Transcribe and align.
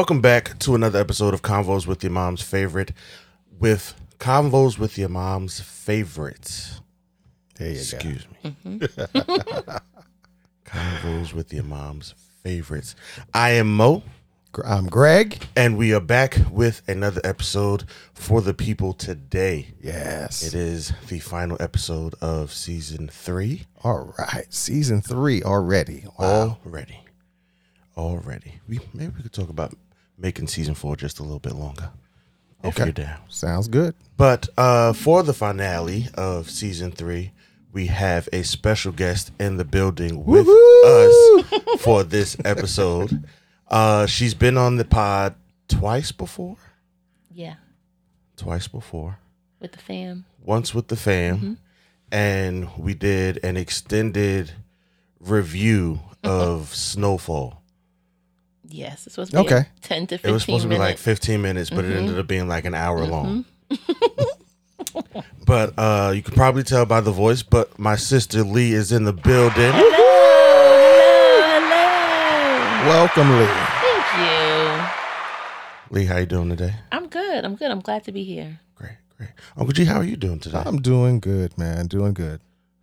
Welcome 0.00 0.22
back 0.22 0.58
to 0.60 0.74
another 0.74 0.98
episode 0.98 1.34
of 1.34 1.42
Convos 1.42 1.86
with 1.86 2.02
Your 2.02 2.10
Mom's 2.10 2.40
Favorite 2.40 2.94
with 3.58 3.94
Convos 4.18 4.78
with 4.78 4.96
Your 4.96 5.10
Mom's 5.10 5.60
Favorites. 5.60 6.80
There 7.56 7.68
you 7.68 7.74
Excuse 7.74 8.26
me. 8.42 8.56
Mm-hmm. 8.64 9.76
Convos 10.64 11.34
with 11.34 11.52
Your 11.52 11.64
Mom's 11.64 12.14
Favorites. 12.42 12.96
I 13.34 13.50
am 13.50 13.76
Mo. 13.76 14.02
I'm 14.64 14.86
Greg. 14.86 15.46
and 15.54 15.76
we 15.76 15.92
are 15.92 16.00
back 16.00 16.38
with 16.50 16.80
another 16.88 17.20
episode 17.22 17.84
for 18.14 18.40
the 18.40 18.54
people 18.54 18.94
today. 18.94 19.74
Yes. 19.82 20.42
It 20.42 20.54
is 20.54 20.94
the 21.08 21.18
final 21.18 21.58
episode 21.60 22.14
of 22.22 22.54
season 22.54 23.08
three. 23.08 23.66
All 23.84 24.14
right. 24.18 24.46
Season 24.48 25.02
three 25.02 25.42
already. 25.42 26.06
Wow. 26.18 26.56
Already. 26.64 27.00
Already. 27.98 28.60
We 28.66 28.80
maybe 28.94 29.12
we 29.14 29.22
could 29.24 29.34
talk 29.34 29.50
about 29.50 29.74
making 30.20 30.46
season 30.48 30.74
four 30.74 30.94
just 30.96 31.18
a 31.18 31.22
little 31.22 31.38
bit 31.40 31.54
longer. 31.54 31.90
If 32.62 32.74
Okay. 32.76 32.84
you're 32.84 32.92
down. 32.92 33.20
Sounds 33.28 33.68
good. 33.68 33.94
But 34.16 34.48
uh, 34.58 34.92
for 34.92 35.22
the 35.22 35.32
finale 35.32 36.08
of 36.14 36.50
season 36.50 36.92
three, 36.92 37.32
we 37.72 37.86
have 37.86 38.28
a 38.32 38.42
special 38.42 38.92
guest 38.92 39.32
in 39.40 39.56
the 39.56 39.64
building 39.64 40.24
with 40.24 40.46
Woohoo! 40.46 41.42
us 41.74 41.80
for 41.82 42.04
this 42.04 42.36
episode. 42.44 43.24
Uh, 43.72 44.04
she's 44.04 44.34
been 44.34 44.56
on 44.58 44.74
the 44.78 44.84
pod 44.84 45.36
twice 45.68 46.10
before. 46.10 46.56
Yeah, 47.32 47.54
Twice 48.36 48.66
before. 48.66 49.18
with 49.60 49.70
the 49.70 49.78
fam. 49.78 50.24
Once 50.44 50.74
with 50.74 50.88
the 50.88 50.96
fam, 50.96 51.56
and 52.10 52.68
we 52.76 52.94
did 52.94 53.38
an 53.44 53.56
extended 53.56 54.50
review 55.20 56.00
of 56.24 56.74
Snowfall. 56.74 57.59
Yes, 58.72 59.04
this 59.04 59.16
was 59.16 59.30
be 59.30 59.38
Okay. 59.38 59.56
a 59.58 59.66
ten 59.82 60.06
to 60.06 60.16
fifteen. 60.16 60.30
It 60.30 60.32
was 60.32 60.42
supposed 60.44 60.62
to 60.62 60.68
be 60.68 60.78
like 60.78 60.96
15 60.96 61.42
minutes, 61.42 61.70
but 61.70 61.84
it 61.84 61.96
ended 61.96 62.18
up 62.18 62.26
being 62.26 62.46
like 62.48 62.64
an 62.64 62.74
hour 62.74 63.04
long. 63.04 63.44
but 65.46 65.74
uh, 65.78 66.12
you 66.14 66.22
can 66.22 66.34
probably 66.34 66.62
tell 66.62 66.86
by 66.86 67.00
the 67.00 67.10
voice, 67.10 67.42
but 67.42 67.78
my 67.78 67.96
sister 67.96 68.42
Lee 68.44 68.72
is 68.72 68.92
in 68.92 69.04
the 69.04 69.12
building. 69.12 69.72
hello, 69.72 69.90
hello. 71.58 72.88
Welcome, 72.88 73.30
Lee. 73.38 73.46
Thank 73.82 74.06
you. 75.90 75.96
Lee, 76.00 76.04
how 76.06 76.18
you 76.18 76.26
doing 76.26 76.48
today? 76.50 76.74
I'm 76.92 77.08
good. 77.08 77.44
I'm 77.44 77.56
good. 77.56 77.70
I'm 77.70 77.80
glad 77.80 78.04
to 78.04 78.12
be 78.12 78.22
here. 78.24 78.60
Great, 78.76 78.96
great. 79.16 79.30
Uncle 79.56 79.72
G, 79.72 79.84
how 79.84 79.96
are 79.98 80.04
you 80.04 80.16
doing 80.16 80.38
today? 80.38 80.62
I'm 80.64 80.80
doing 80.80 81.18
good, 81.20 81.58
man. 81.58 81.86
Doing 81.88 82.14
good. 82.14 82.40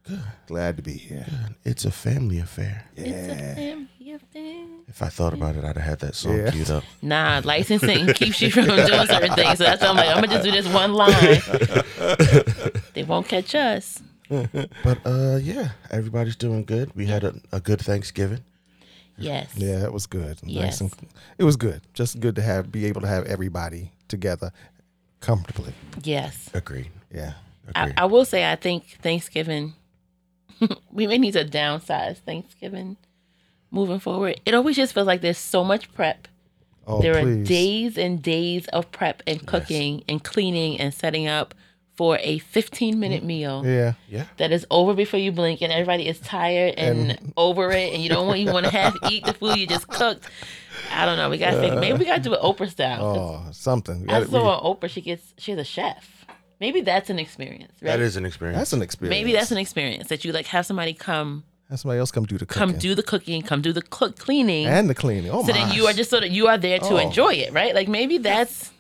Good. 0.08 0.19
Glad 0.47 0.77
to 0.77 0.83
be 0.83 0.94
here. 0.94 1.25
it's 1.63 1.86
a 1.86 1.91
family 1.91 2.39
affair. 2.39 2.86
It's 2.95 3.08
a 3.27 3.36
Yeah. 3.36 3.55
family 3.55 3.88
thing. 4.33 4.83
If 4.88 5.02
I 5.03 5.09
thought 5.09 5.33
about 5.33 5.55
it, 5.58 5.64
I'd 5.64 5.75
have 5.77 5.86
had 5.86 5.99
that 5.99 6.16
song 6.16 6.38
Yeah. 6.38 6.52
queued 6.52 6.69
up. 6.72 6.83
Nah, 7.02 7.41
licensing 7.44 8.08
keeps 8.14 8.41
you 8.41 8.49
from 8.52 8.66
doing 8.66 9.05
certain 9.08 9.33
things. 9.36 9.58
So 9.58 9.64
that's 9.66 9.81
why 9.81 9.89
I'm 9.89 9.95
like, 9.97 10.08
I'm 10.09 10.16
gonna 10.23 10.27
just 10.27 10.44
do 10.44 10.52
this 10.52 10.67
one 10.67 10.94
line. 10.94 11.41
they 12.94 13.03
won't 13.03 13.27
catch 13.27 13.53
us. 13.55 14.02
But 14.30 15.05
uh, 15.05 15.39
yeah, 15.41 15.69
everybody's 15.91 16.36
doing 16.36 16.64
good. 16.66 16.92
We 16.95 17.05
had 17.05 17.23
a, 17.23 17.36
a 17.52 17.59
good 17.59 17.80
Thanksgiving. 17.81 18.44
Yes. 19.17 19.52
Yeah, 19.55 19.83
it 19.83 19.94
was 19.94 20.05
good. 20.08 20.42
Nice 20.44 20.53
Yes. 20.53 20.81
and, 20.81 20.92
it 21.38 21.44
was 21.44 21.55
good. 21.55 21.81
Just 21.94 22.19
good 22.19 22.36
to 22.36 22.42
have 22.42 22.71
be 22.71 22.86
able 22.86 23.02
to 23.02 23.08
have 23.08 23.25
everybody 23.25 23.92
together 24.08 24.52
comfortably. 25.19 25.73
Yes. 26.03 26.49
Yeah. 26.53 26.58
Agreed. 26.58 26.92
I, 27.14 27.33
Agreed. 27.83 27.94
I 27.97 28.05
will 28.05 28.25
say 28.25 28.49
I 28.52 28.55
think 28.55 28.97
Thanksgiving 29.02 29.73
we 30.91 31.08
may 31.08 31.17
need 31.17 31.33
to 31.33 31.45
downsize 31.45 32.17
Thanksgiving 32.17 32.97
moving 33.72 34.00
forward. 34.00 34.39
It 34.45 34.54
always 34.54 34.76
just 34.76 34.93
feels 34.93 35.08
like 35.08 35.21
there's 35.21 35.37
so 35.37 35.64
much 35.64 35.93
prep. 35.93 36.27
Oh, 36.86 37.02
there 37.02 37.17
are 37.17 37.43
days 37.43 37.98
and 37.98 38.21
days 38.21 38.65
of 38.70 38.89
prep 38.92 39.21
and 39.27 39.45
cooking 39.45 40.04
and 40.08 40.23
cleaning 40.23 40.80
and 40.80 40.93
setting 40.93 41.27
up 41.27 41.54
for 41.98 42.20
a 42.21 42.37
15 42.37 42.99
minute 42.99 43.23
mm. 43.23 43.27
meal 43.27 43.64
Yeah. 43.65 43.93
yeah. 44.08 44.26
that 44.37 44.52
is 44.52 44.65
over 44.70 44.93
before 44.93 45.20
you 45.20 45.32
blink 45.32 45.61
and 45.61 45.73
everybody 45.73 46.08
is 46.08 46.20
tired 46.20 46.76
and, 46.77 47.33
over 47.36 47.71
it 47.71 47.93
and 47.93 48.02
you 48.02 48.08
don't 48.08 48.27
want 48.27 48.39
you 48.39 48.53
want 48.53 48.67
to 48.67 48.71
half 48.71 48.95
eat 49.09 49.26
the 49.26 49.33
food 49.33 49.58
you 49.58 49.67
just 49.67 49.87
cooked. 49.87 50.30
I 50.93 51.05
don't 51.05 51.17
know. 51.17 51.30
We 51.30 51.39
gotta 51.39 51.59
figure, 51.59 51.80
maybe 51.80 51.98
we 51.98 52.05
gotta 52.05 52.21
do 52.21 52.33
it 52.33 52.39
Oprah 52.39 52.70
style. 52.70 53.03
Oh, 53.03 53.52
something. 53.52 54.02
We 54.02 54.08
I 54.08 54.20
gotta- 54.20 54.32
saw 54.32 54.59
on 54.59 54.76
Oprah 54.76 54.89
she 54.89 55.02
gets 55.02 55.33
she's 55.37 55.58
a 55.58 55.64
chef. 55.65 56.17
Maybe 56.60 56.82
that's 56.82 57.10
an 57.10 57.20
experience, 57.20 57.72
right? 57.82 57.90
That 57.92 58.00
is 58.00 58.16
an 58.18 58.26
experience. 58.26 58.58
that's 58.58 58.73
an 58.73 58.82
experience. 58.82 59.12
Maybe 59.12 59.32
that's 59.34 59.52
an 59.52 59.58
experience 59.58 60.08
that 60.10 60.26
you 60.26 60.32
like 60.32 60.48
have 60.48 60.66
somebody 60.66 60.94
come 60.94 61.44
Have 61.70 61.80
somebody 61.80 62.00
else 62.00 62.12
come 62.12 62.26
do 62.26 62.38
the 62.38 62.45
cooking. 62.45 62.60
come 62.70 62.78
do 62.80 62.95
the 62.95 63.04
cooking, 63.04 63.42
come 63.44 63.62
do 63.62 63.72
the 63.73 63.82
cook 63.84 64.18
cleaning. 64.18 64.66
and 64.66 64.90
the 64.90 64.95
cleaning. 64.95 65.30
Oh 65.32 65.42
so 65.44 65.48
my. 65.48 65.54
then 65.54 65.72
you 65.73 65.86
are 65.86 65.94
just 65.94 66.10
sort 66.10 66.23
of 66.23 66.32
you 66.32 66.48
are 66.48 66.58
there 66.58 66.80
to 66.80 66.94
Oh. 66.94 66.98
enjoy 66.98 67.34
it, 67.34 67.54
right? 67.54 67.76
Like 67.76 67.88
maybe 67.88 68.18
that's 68.18 68.72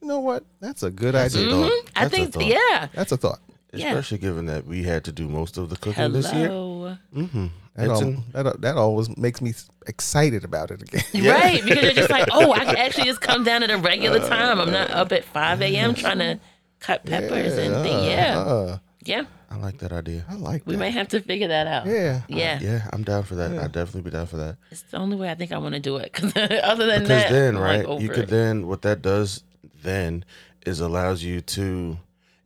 You 0.00 0.08
know 0.08 0.20
what? 0.20 0.44
That's 0.60 0.82
a 0.82 0.90
good 0.90 1.14
That's 1.14 1.34
a 1.34 1.38
idea. 1.38 1.50
thought. 1.50 1.70
Mm-hmm. 1.72 1.88
I 1.96 2.00
That's 2.02 2.12
a 2.12 2.16
think 2.16 2.32
thought. 2.34 2.44
yeah. 2.46 2.88
That's 2.94 3.12
a 3.12 3.16
thought. 3.16 3.40
Yeah. 3.72 3.88
Especially 3.88 4.18
given 4.18 4.46
that 4.46 4.66
we 4.66 4.82
had 4.84 5.04
to 5.04 5.12
do 5.12 5.28
most 5.28 5.58
of 5.58 5.68
the 5.68 5.76
cooking 5.76 6.12
this 6.12 6.32
year. 6.32 6.48
Hello. 6.48 6.96
Mm-hmm. 7.14 7.46
That, 7.74 7.90
It's 7.90 8.00
an- 8.00 8.22
that, 8.32 8.60
that 8.62 8.76
always 8.76 9.14
makes 9.18 9.42
me 9.42 9.52
excited 9.86 10.44
about 10.44 10.70
it 10.70 10.80
again. 10.82 11.02
Right, 11.24 11.62
because 11.64 11.82
you're 11.84 11.92
just 11.92 12.08
like, 12.10 12.26
oh, 12.32 12.52
I 12.52 12.64
can 12.64 12.76
actually 12.76 13.04
just 13.04 13.20
come 13.20 13.44
down 13.44 13.62
at 13.62 13.70
a 13.70 13.76
regular 13.76 14.20
uh, 14.20 14.28
time. 14.28 14.60
I'm 14.60 14.70
not 14.72 14.90
uh, 14.90 14.94
up 15.02 15.12
at 15.12 15.24
5 15.24 15.60
a.m. 15.60 15.94
trying 15.94 16.18
to 16.20 16.38
cut 16.80 17.04
peppers 17.04 17.56
and 17.58 17.74
things. 17.84 18.06
Yeah, 18.06 18.38
Uh, 18.38 18.78
yeah. 19.04 19.22
I 19.50 19.56
like 19.58 19.78
that 19.78 19.92
idea. 19.92 20.24
I 20.28 20.34
like 20.34 20.66
We 20.66 20.72
that. 20.74 20.78
might 20.80 20.90
have 20.94 21.08
to 21.08 21.20
figure 21.20 21.48
that 21.48 21.66
out. 21.68 21.86
Yeah. 21.86 22.22
yeah. 22.28 22.58
Yeah, 22.60 22.88
I'm 22.92 23.04
down 23.04 23.22
for 23.22 23.36
that. 23.36 23.52
I'd 23.52 23.72
definitely 23.72 24.02
be 24.02 24.10
down 24.10 24.26
for 24.26 24.36
that. 24.38 24.56
It's 24.72 24.82
the 24.82 24.96
only 24.98 25.16
way 25.16 25.30
I 25.30 25.34
think 25.36 25.52
I 25.52 25.58
want 25.58 25.74
to 25.74 25.80
do 25.80 25.96
it. 25.98 26.12
Because 26.12 26.32
other 26.64 26.86
than 26.86 27.02
Because 27.02 27.22
that, 27.22 27.30
then, 27.30 27.56
I'm 27.56 27.62
right, 27.62 27.88
like 27.88 28.00
you 28.00 28.08
could 28.08 28.24
it. 28.24 28.28
then 28.30 28.66
what 28.66 28.82
that 28.82 29.02
does 29.02 29.44
then 29.82 30.24
is 30.66 30.80
allows 30.80 31.22
you 31.22 31.40
to 31.40 31.96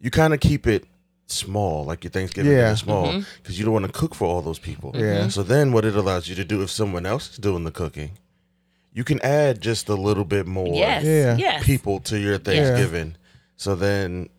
you 0.00 0.10
kind 0.10 0.34
of 0.34 0.40
keep 0.40 0.66
it 0.66 0.84
small, 1.26 1.84
like 1.84 2.04
your 2.04 2.10
Thanksgiving 2.10 2.52
Yeah. 2.52 2.72
is 2.72 2.80
small, 2.80 3.06
Mm-hmm. 3.06 3.20
because 3.42 3.58
you 3.58 3.64
don't 3.64 3.72
want 3.74 3.86
to 3.86 3.92
cook 3.92 4.14
for 4.14 4.26
all 4.26 4.42
those 4.42 4.58
people. 4.58 4.92
Yeah. 4.94 5.28
So 5.28 5.42
then, 5.42 5.72
what 5.72 5.84
it 5.86 5.96
allows 5.96 6.28
you 6.28 6.34
to 6.36 6.44
do 6.44 6.62
if 6.62 6.70
someone 6.70 7.06
else 7.06 7.30
is 7.32 7.38
doing 7.38 7.64
the 7.64 7.70
cooking, 7.70 8.12
you 8.92 9.04
can 9.04 9.20
add 9.22 9.60
just 9.62 9.88
a 9.88 9.94
little 9.94 10.24
bit 10.24 10.46
more 10.46 10.74
Yes. 10.74 11.38
Yeah. 11.38 11.62
People 11.62 12.00
to 12.00 12.18
your 12.18 12.36
Thanksgiving. 12.38 13.16
So 13.60 13.74
then, 13.74 14.30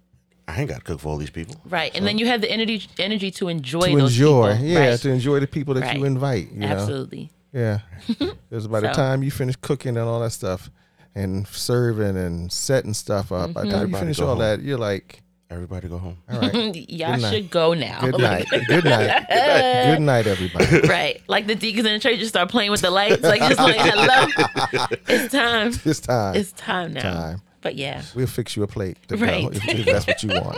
I 0.47 0.59
ain't 0.61 0.67
got 0.69 0.77
to 0.79 0.83
cook 0.83 0.99
for 0.99 1.09
all 1.09 1.17
these 1.17 1.29
people. 1.29 1.53
Right, 1.69 1.91
and 1.95 2.07
then 2.07 2.17
you 2.17 2.25
have 2.25 2.41
the 2.41 2.49
energy 2.49 2.87
energy 2.97 3.29
to 3.31 3.49
enjoy 3.49 3.91
to 3.91 3.97
those 3.99 4.13
enjoy. 4.17 4.53
people. 4.53 4.65
Yeah, 4.65 4.89
Right. 4.89 4.99
to 4.99 5.09
enjoy 5.11 5.39
the 5.41 5.45
people 5.47 5.75
that 5.75 5.95
you 5.95 6.05
invite. 6.05 6.51
You 6.51 6.61
know? 6.61 6.67
Absolutely. 6.67 7.29
Yeah. 7.53 7.79
Because 8.49 8.67
by 8.67 8.79
the 8.79 8.89
time 8.89 9.21
you 9.21 9.29
finish 9.29 9.55
cooking 9.57 9.95
and 9.95 10.07
all 10.09 10.21
that 10.21 10.31
stuff 10.31 10.71
and 11.13 11.47
serving 11.47 12.17
and 12.17 12.51
setting 12.51 12.95
stuff 12.95 13.31
up, 13.31 13.53
by 13.53 13.63
the 13.65 13.69
time 13.71 13.91
you 13.91 13.95
finish 13.97 14.19
all 14.19 14.29
home. 14.29 14.39
that, 14.39 14.61
you're 14.63 14.79
like, 14.79 15.21
Everybody 15.51 15.87
go 15.87 15.97
home. 15.99 16.17
all 16.31 16.39
right. 16.39 16.75
Y'all 16.89 17.17
Good 17.19 17.31
should 17.31 17.49
go 17.51 17.73
now. 17.75 17.99
Good 18.01 18.17
night. 18.19 18.47
Good 18.67 18.85
night. 18.85 19.25
Good 19.29 20.01
night, 20.01 20.25
everybody. 20.25 20.87
right. 20.87 21.21
Like 21.27 21.45
the 21.45 21.55
deacons 21.55 21.85
in 21.85 21.93
the 21.93 21.99
church 21.99 22.17
just 22.19 22.29
start 22.29 22.49
playing 22.49 22.71
with 22.71 22.81
the 22.81 22.89
lights. 22.89 23.21
Like 23.21 23.41
just 23.41 23.59
like, 23.59 23.75
hello. 23.75 24.89
It's 25.07 25.31
time. 25.31 25.73
It's 25.85 25.99
time. 25.99 26.35
It's 26.35 26.51
time 26.53 26.93
now. 26.93 27.01
time. 27.01 27.41
But 27.61 27.75
yeah. 27.75 28.01
We'll 28.15 28.27
fix 28.27 28.55
you 28.55 28.63
a 28.63 28.67
plate 28.67 28.97
Right. 29.09 29.47
if, 29.51 29.67
if 29.67 29.85
that's 29.85 30.07
what 30.07 30.23
you 30.23 30.29
want. 30.29 30.57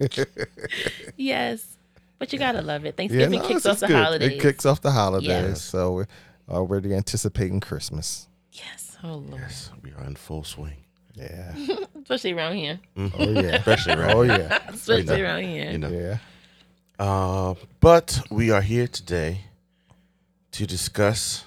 Yes. 1.16 1.76
But 2.18 2.32
you 2.32 2.38
gotta 2.38 2.60
love 2.62 2.84
it. 2.84 2.88
Yeah, 2.88 2.92
Thanksgiving 2.92 3.38
no, 3.40 3.48
kicks 3.48 3.66
off 3.66 3.80
the 3.80 3.86
good. 3.86 3.96
holidays. 3.96 4.32
It 4.32 4.40
kicks 4.40 4.66
off 4.66 4.80
the 4.82 4.90
holidays. 4.90 5.28
Yeah. 5.28 5.54
So 5.54 5.92
we're 5.92 6.06
already 6.48 6.94
anticipating 6.94 7.60
Christmas. 7.60 8.28
yes. 8.52 8.96
Oh 9.02 9.14
Lord. 9.16 9.40
Yes, 9.40 9.70
we 9.82 9.92
are 9.92 10.04
in 10.04 10.16
full 10.16 10.44
swing. 10.44 10.76
Yeah. 11.14 11.54
Especially 12.02 12.32
around 12.32 12.56
here. 12.56 12.78
Mm-hmm. 12.96 13.22
Oh 13.22 13.40
yeah. 13.40 13.56
Especially 13.56 13.92
oh, 13.94 13.98
right 14.02 14.16
Oh 14.16 14.22
yeah. 14.22 14.58
Especially 14.68 15.04
know. 15.16 15.22
around 15.24 15.42
here. 15.44 15.70
You 15.70 15.78
know. 15.78 15.88
Yeah. 15.88 16.18
Uh, 16.98 17.54
but 17.80 18.20
we 18.30 18.50
are 18.50 18.60
here 18.60 18.86
today 18.86 19.42
to 20.52 20.66
discuss 20.66 21.44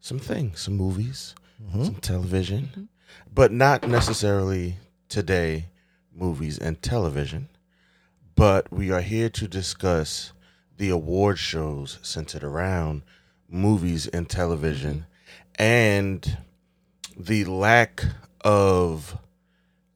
some 0.00 0.18
things, 0.18 0.60
some 0.60 0.76
movies, 0.76 1.34
mm-hmm. 1.62 1.84
some 1.84 1.94
television, 1.96 2.68
mm-hmm. 2.72 2.84
But 3.32 3.52
not 3.52 3.86
necessarily 3.88 4.76
today 5.08 5.66
movies 6.14 6.58
and 6.58 6.80
television. 6.82 7.48
But 8.36 8.72
we 8.72 8.90
are 8.90 9.00
here 9.00 9.28
to 9.30 9.48
discuss 9.48 10.32
the 10.76 10.90
award 10.90 11.38
shows 11.38 11.98
centered 12.02 12.42
around 12.42 13.02
movies 13.48 14.06
and 14.08 14.28
television 14.28 15.06
and 15.56 16.38
the 17.16 17.44
lack 17.44 18.04
of 18.40 19.16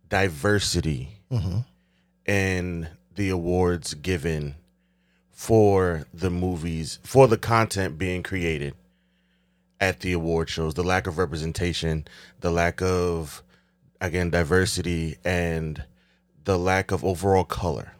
diversity 0.09 1.19
mm-hmm. 1.31 1.61
in 2.27 2.89
the 3.15 3.29
awards 3.29 3.95
given 3.95 4.55
for 5.31 6.05
the 6.15 6.31
movies 6.31 6.99
for 7.03 7.27
the 7.27 7.39
content 7.39 7.99
being 7.99 8.23
created 8.23 8.75
at 9.81 10.01
the 10.01 10.13
award 10.13 10.49
shows 10.49 10.75
the 10.75 10.83
lack 10.85 11.07
of 11.07 11.19
representation 11.19 12.07
the 12.41 12.51
lack 12.51 12.81
of 12.83 13.43
again 14.01 14.31
diversity 14.31 15.17
and 15.25 15.85
the 16.45 16.59
lack 16.59 16.91
of 16.91 17.05
overall 17.05 17.45
color 17.45 17.93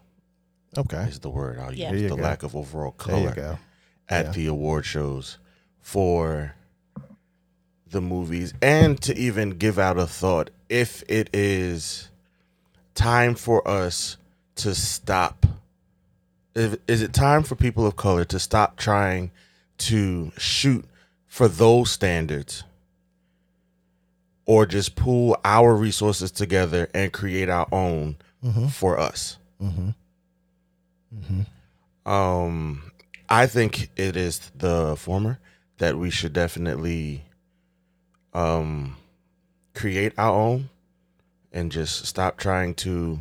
Okay. 0.77 1.03
is 1.03 1.19
the 1.19 1.29
word 1.29 1.57
I'll 1.59 1.73
Yeah. 1.73 1.91
Use 1.91 2.03
the 2.03 2.09
go. 2.09 2.21
lack 2.21 2.43
of 2.43 2.55
overall 2.55 2.91
color 2.91 3.59
at 4.07 4.25
Yeah. 4.27 4.31
the 4.31 4.47
award 4.47 4.85
shows 4.85 5.37
for 5.81 6.55
the 7.89 8.01
movies 8.01 8.53
and 8.61 9.01
to 9.01 9.17
even 9.17 9.51
give 9.51 9.79
out 9.79 9.97
a 9.97 10.05
thought 10.05 10.51
if 10.69 11.03
it 11.07 11.27
is 11.33 12.09
time 12.93 13.33
for 13.33 13.67
us 13.67 14.17
to 14.55 14.75
stop 14.75 15.45
if, 16.55 16.75
is 16.87 17.01
it 17.01 17.13
time 17.13 17.41
for 17.43 17.55
people 17.55 17.85
of 17.87 17.95
color 17.95 18.25
to 18.25 18.37
stop 18.39 18.75
trying 18.77 19.31
to 19.77 20.31
shoot 20.37 20.85
for 21.29 21.47
those 21.47 21.89
standards 21.91 22.63
or 24.45 24.65
just 24.65 24.95
pool 24.95 25.37
our 25.45 25.73
resources 25.75 26.31
together 26.31 26.89
and 26.93 27.13
create 27.13 27.47
our 27.49 27.67
own 27.71 28.17
for 28.71 28.99
us. 28.99 29.37
Um 32.05 32.81
i 33.29 33.45
think 33.45 33.89
it 33.95 34.15
is 34.17 34.51
the 34.55 34.95
former 34.97 35.37
that 35.77 35.95
we 35.97 36.09
should 36.09 36.33
definitely 36.33 37.23
um 38.33 38.95
create 39.75 40.13
our 40.17 40.33
own 40.33 40.69
and 41.51 41.71
just 41.71 42.05
stop 42.05 42.37
trying 42.37 42.73
to 42.73 43.19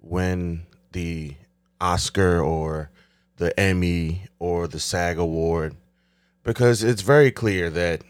win 0.00 0.62
the 0.92 1.34
Oscar 1.80 2.40
or 2.42 2.90
the 3.36 3.58
Emmy 3.58 4.22
or 4.38 4.66
the 4.68 4.78
SAG 4.80 5.18
award 5.18 5.74
because 6.48 6.82
it's 6.82 7.02
very 7.02 7.30
clear 7.30 7.68
that 7.70 8.00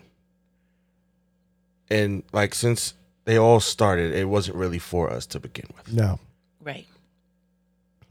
and 1.90 2.22
like 2.32 2.54
since 2.54 2.94
they 3.24 3.36
all 3.36 3.60
started 3.60 4.14
it 4.14 4.28
wasn't 4.28 4.56
really 4.56 4.78
for 4.78 5.10
us 5.10 5.26
to 5.26 5.40
begin 5.40 5.66
with 5.76 5.92
No. 5.92 6.20
Right. 6.62 6.86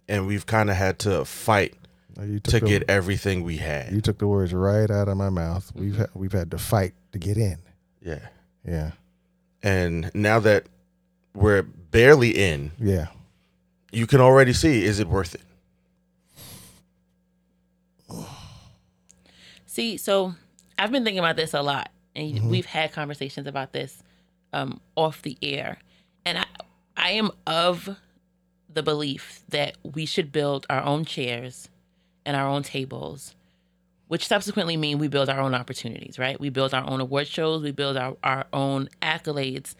and 0.07 0.27
we've 0.27 0.45
kind 0.45 0.69
of 0.69 0.75
had 0.75 0.99
to 0.99 1.23
fight 1.25 1.73
You 2.21 2.39
to 2.41 2.59
the, 2.59 2.65
get 2.67 2.89
everything 2.89 3.43
we 3.43 3.57
had 3.57 3.91
you 3.93 4.01
took 4.01 4.17
the 4.17 4.27
words 4.27 4.53
right 4.53 4.89
out 4.89 5.07
of 5.07 5.17
my 5.17 5.29
mouth. 5.29 5.71
We've 5.73 5.93
mm-hmm. 5.93 6.01
ha- 6.01 6.07
we've 6.13 6.31
had 6.33 6.51
to 6.51 6.57
fight 6.57 6.93
to 7.13 7.19
get 7.19 7.37
in. 7.37 7.57
yeah 8.01 8.27
Yeah. 8.65 8.91
and 9.63 10.11
now 10.13 10.39
that 10.39 10.65
we're 11.33 11.61
barely 11.63 12.31
in 12.31 12.71
Yeah. 12.79 13.07
you 13.91 14.07
can 14.07 14.19
already 14.21 14.53
see 14.53 14.83
is 14.83 14.99
it 14.99 15.07
worth 15.07 15.35
it 15.35 15.41
See, 19.67 19.97
so 19.97 20.33
I've 20.79 20.91
been 20.91 21.03
thinking 21.03 21.19
about 21.19 21.35
this 21.35 21.53
a 21.53 21.61
lot, 21.61 21.91
and 22.15 22.49
we've 22.49 22.65
had 22.65 22.93
conversations 22.93 23.47
about 23.47 23.73
this 23.73 24.01
um, 24.53 24.79
off 24.95 25.21
the 25.21 25.37
air, 25.41 25.77
and 26.25 26.39
I, 26.39 26.45
I 26.95 27.11
am 27.11 27.31
of 27.45 27.97
the 28.73 28.81
belief 28.81 29.41
that 29.49 29.77
we 29.83 30.05
should 30.05 30.31
build 30.31 30.65
our 30.69 30.81
own 30.83 31.03
chairs 31.03 31.69
and 32.25 32.35
our 32.35 32.47
own 32.47 32.63
tables, 32.63 33.35
which 34.07 34.25
subsequently 34.25 34.77
mean 34.77 34.99
we 34.99 35.09
build 35.09 35.29
our 35.29 35.39
own 35.39 35.53
opportunities, 35.53 36.17
right? 36.17 36.39
We 36.39 36.49
build 36.49 36.73
our 36.73 36.89
own 36.89 37.01
award 37.01 37.27
shows, 37.27 37.61
we 37.61 37.71
build 37.71 37.97
our, 37.97 38.15
our 38.23 38.45
own 38.53 38.89
accolades. 39.01 39.75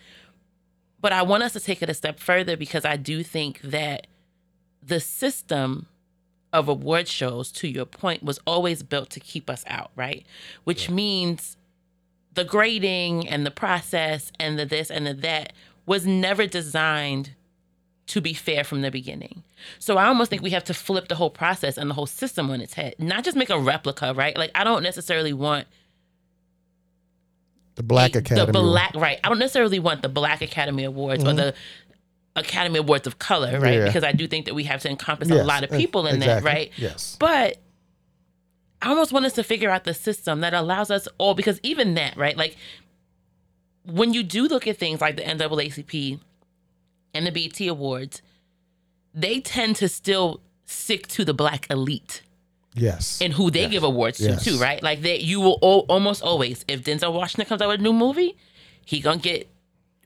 But 0.99 1.13
I 1.13 1.21
want 1.21 1.43
us 1.43 1.53
to 1.53 1.59
take 1.59 1.81
it 1.81 1.89
a 1.89 1.93
step 1.93 2.19
further 2.19 2.57
because 2.57 2.83
I 2.83 2.97
do 2.97 3.23
think 3.23 3.61
that 3.61 4.07
the 4.81 4.99
system 4.99 5.87
of 6.53 6.67
award 6.67 7.07
shows, 7.07 7.51
to 7.53 7.67
your 7.67 7.85
point, 7.85 8.23
was 8.23 8.39
always 8.47 8.83
built 8.83 9.09
to 9.11 9.19
keep 9.19 9.49
us 9.49 9.63
out, 9.67 9.91
right? 9.95 10.25
Which 10.63 10.89
means 10.89 11.57
the 12.33 12.43
grading 12.43 13.27
and 13.27 13.45
the 13.45 13.51
process 13.51 14.31
and 14.39 14.57
the 14.57 14.65
this 14.65 14.89
and 14.91 15.07
the 15.07 15.13
that 15.13 15.53
was 15.85 16.05
never 16.05 16.45
designed 16.45 17.31
to 18.07 18.21
be 18.21 18.33
fair 18.33 18.63
from 18.63 18.81
the 18.81 18.91
beginning. 18.91 19.43
So 19.79 19.97
I 19.97 20.05
almost 20.05 20.29
think 20.29 20.41
we 20.41 20.51
have 20.51 20.63
to 20.65 20.73
flip 20.73 21.07
the 21.09 21.15
whole 21.15 21.29
process 21.29 21.77
and 21.77 21.89
the 21.89 21.93
whole 21.93 22.05
system 22.05 22.49
on 22.49 22.61
its 22.61 22.73
head, 22.73 22.95
not 22.99 23.23
just 23.23 23.35
make 23.35 23.49
a 23.49 23.59
replica, 23.59 24.13
right? 24.13 24.37
Like 24.37 24.51
I 24.55 24.63
don't 24.63 24.83
necessarily 24.83 25.33
want 25.33 25.67
The 27.75 27.83
Black 27.83 28.15
Academy. 28.15 28.45
The 28.45 28.51
black, 28.53 28.93
right? 28.95 29.19
I 29.23 29.29
don't 29.29 29.39
necessarily 29.39 29.79
want 29.79 30.01
the 30.01 30.09
Black 30.09 30.41
Academy 30.41 30.83
Awards 30.83 31.23
or 31.23 31.27
mm-hmm. 31.27 31.37
the 31.37 31.53
Academy 32.37 32.79
Awards 32.79 33.07
of 33.07 33.19
Color, 33.19 33.59
right? 33.59 33.73
Yeah. 33.79 33.85
Because 33.85 34.03
I 34.03 34.11
do 34.13 34.27
think 34.27 34.45
that 34.45 34.55
we 34.55 34.63
have 34.63 34.81
to 34.83 34.89
encompass 34.89 35.29
a 35.29 35.43
lot 35.43 35.63
of 35.63 35.71
people 35.71 36.07
in 36.07 36.17
exactly. 36.17 36.49
that, 36.49 36.55
right? 36.55 36.71
Yes. 36.77 37.17
But 37.19 37.57
I 38.81 38.89
almost 38.89 39.11
want 39.11 39.25
us 39.25 39.33
to 39.33 39.43
figure 39.43 39.69
out 39.69 39.83
the 39.83 39.93
system 39.93 40.41
that 40.41 40.53
allows 40.53 40.91
us 40.91 41.07
all, 41.17 41.33
because 41.33 41.59
even 41.63 41.95
that, 41.95 42.15
right? 42.15 42.37
Like 42.37 42.55
when 43.85 44.13
you 44.13 44.23
do 44.23 44.47
look 44.47 44.67
at 44.67 44.77
things 44.77 45.01
like 45.01 45.15
the 45.15 45.23
NAACP 45.23 46.19
and 47.13 47.25
the 47.25 47.31
BET 47.31 47.59
Awards, 47.67 48.21
they 49.13 49.39
tend 49.39 49.75
to 49.77 49.89
still 49.89 50.41
stick 50.65 51.07
to 51.07 51.25
the 51.25 51.33
black 51.33 51.65
elite 51.69 52.21
Yes. 52.75 53.19
and 53.21 53.33
who 53.33 53.49
they 53.49 53.67
give 53.67 53.83
awards 53.83 54.19
Yes. 54.19 54.43
to 54.43 54.51
too, 54.51 54.57
right? 54.59 54.83
Like 54.83 55.01
that 55.01 55.21
you 55.23 55.39
will 55.41 55.57
al- 55.63 55.85
almost 55.89 56.21
always, 56.21 56.63
if 56.67 56.83
Denzel 56.83 57.13
Washington 57.13 57.47
comes 57.47 57.61
out 57.61 57.69
with 57.69 57.79
a 57.79 57.83
new 57.83 57.93
movie, 57.93 58.37
he 58.85 58.99
gonna 58.99 59.17
get 59.17 59.49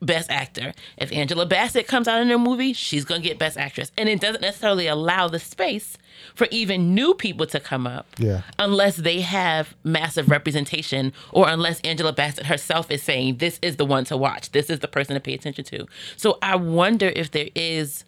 best 0.01 0.31
actor. 0.31 0.73
If 0.97 1.11
Angela 1.11 1.45
Bassett 1.45 1.87
comes 1.87 2.07
out 2.07 2.21
in 2.21 2.31
a 2.31 2.37
movie, 2.37 2.73
she's 2.73 3.05
gonna 3.05 3.21
get 3.21 3.37
best 3.37 3.57
actress. 3.57 3.91
And 3.97 4.09
it 4.09 4.19
doesn't 4.19 4.41
necessarily 4.41 4.87
allow 4.87 5.27
the 5.27 5.39
space 5.39 5.97
for 6.33 6.47
even 6.49 6.95
new 6.95 7.13
people 7.13 7.45
to 7.47 7.59
come 7.59 7.85
up 7.85 8.07
Yeah. 8.17 8.41
unless 8.57 8.95
they 8.95 9.21
have 9.21 9.75
massive 9.83 10.29
representation 10.29 11.13
or 11.31 11.47
unless 11.47 11.79
Angela 11.81 12.13
Bassett 12.13 12.47
herself 12.47 12.89
is 12.89 13.03
saying 13.03 13.37
this 13.37 13.59
is 13.61 13.75
the 13.75 13.85
one 13.85 14.03
to 14.05 14.17
watch. 14.17 14.51
This 14.51 14.69
is 14.69 14.79
the 14.79 14.87
person 14.87 15.13
to 15.13 15.19
pay 15.19 15.33
attention 15.33 15.65
to. 15.65 15.85
So 16.17 16.37
I 16.41 16.55
wonder 16.55 17.11
if 17.15 17.29
there 17.31 17.49
is 17.55 18.03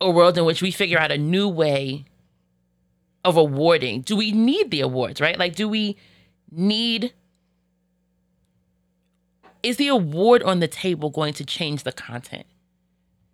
a 0.00 0.10
world 0.10 0.36
in 0.36 0.44
which 0.44 0.60
we 0.62 0.70
figure 0.72 0.98
out 0.98 1.10
a 1.10 1.18
new 1.18 1.48
way 1.48 2.04
of 3.24 3.36
awarding. 3.36 4.00
Do 4.02 4.16
we 4.16 4.32
need 4.32 4.70
the 4.70 4.80
awards, 4.80 5.20
right? 5.20 5.38
Like 5.38 5.54
do 5.54 5.68
we 5.68 5.96
need 6.50 7.12
is 9.62 9.76
the 9.76 9.88
award 9.88 10.42
on 10.42 10.60
the 10.60 10.68
table 10.68 11.10
going 11.10 11.34
to 11.34 11.44
change 11.44 11.84
the 11.84 11.92
content 11.92 12.46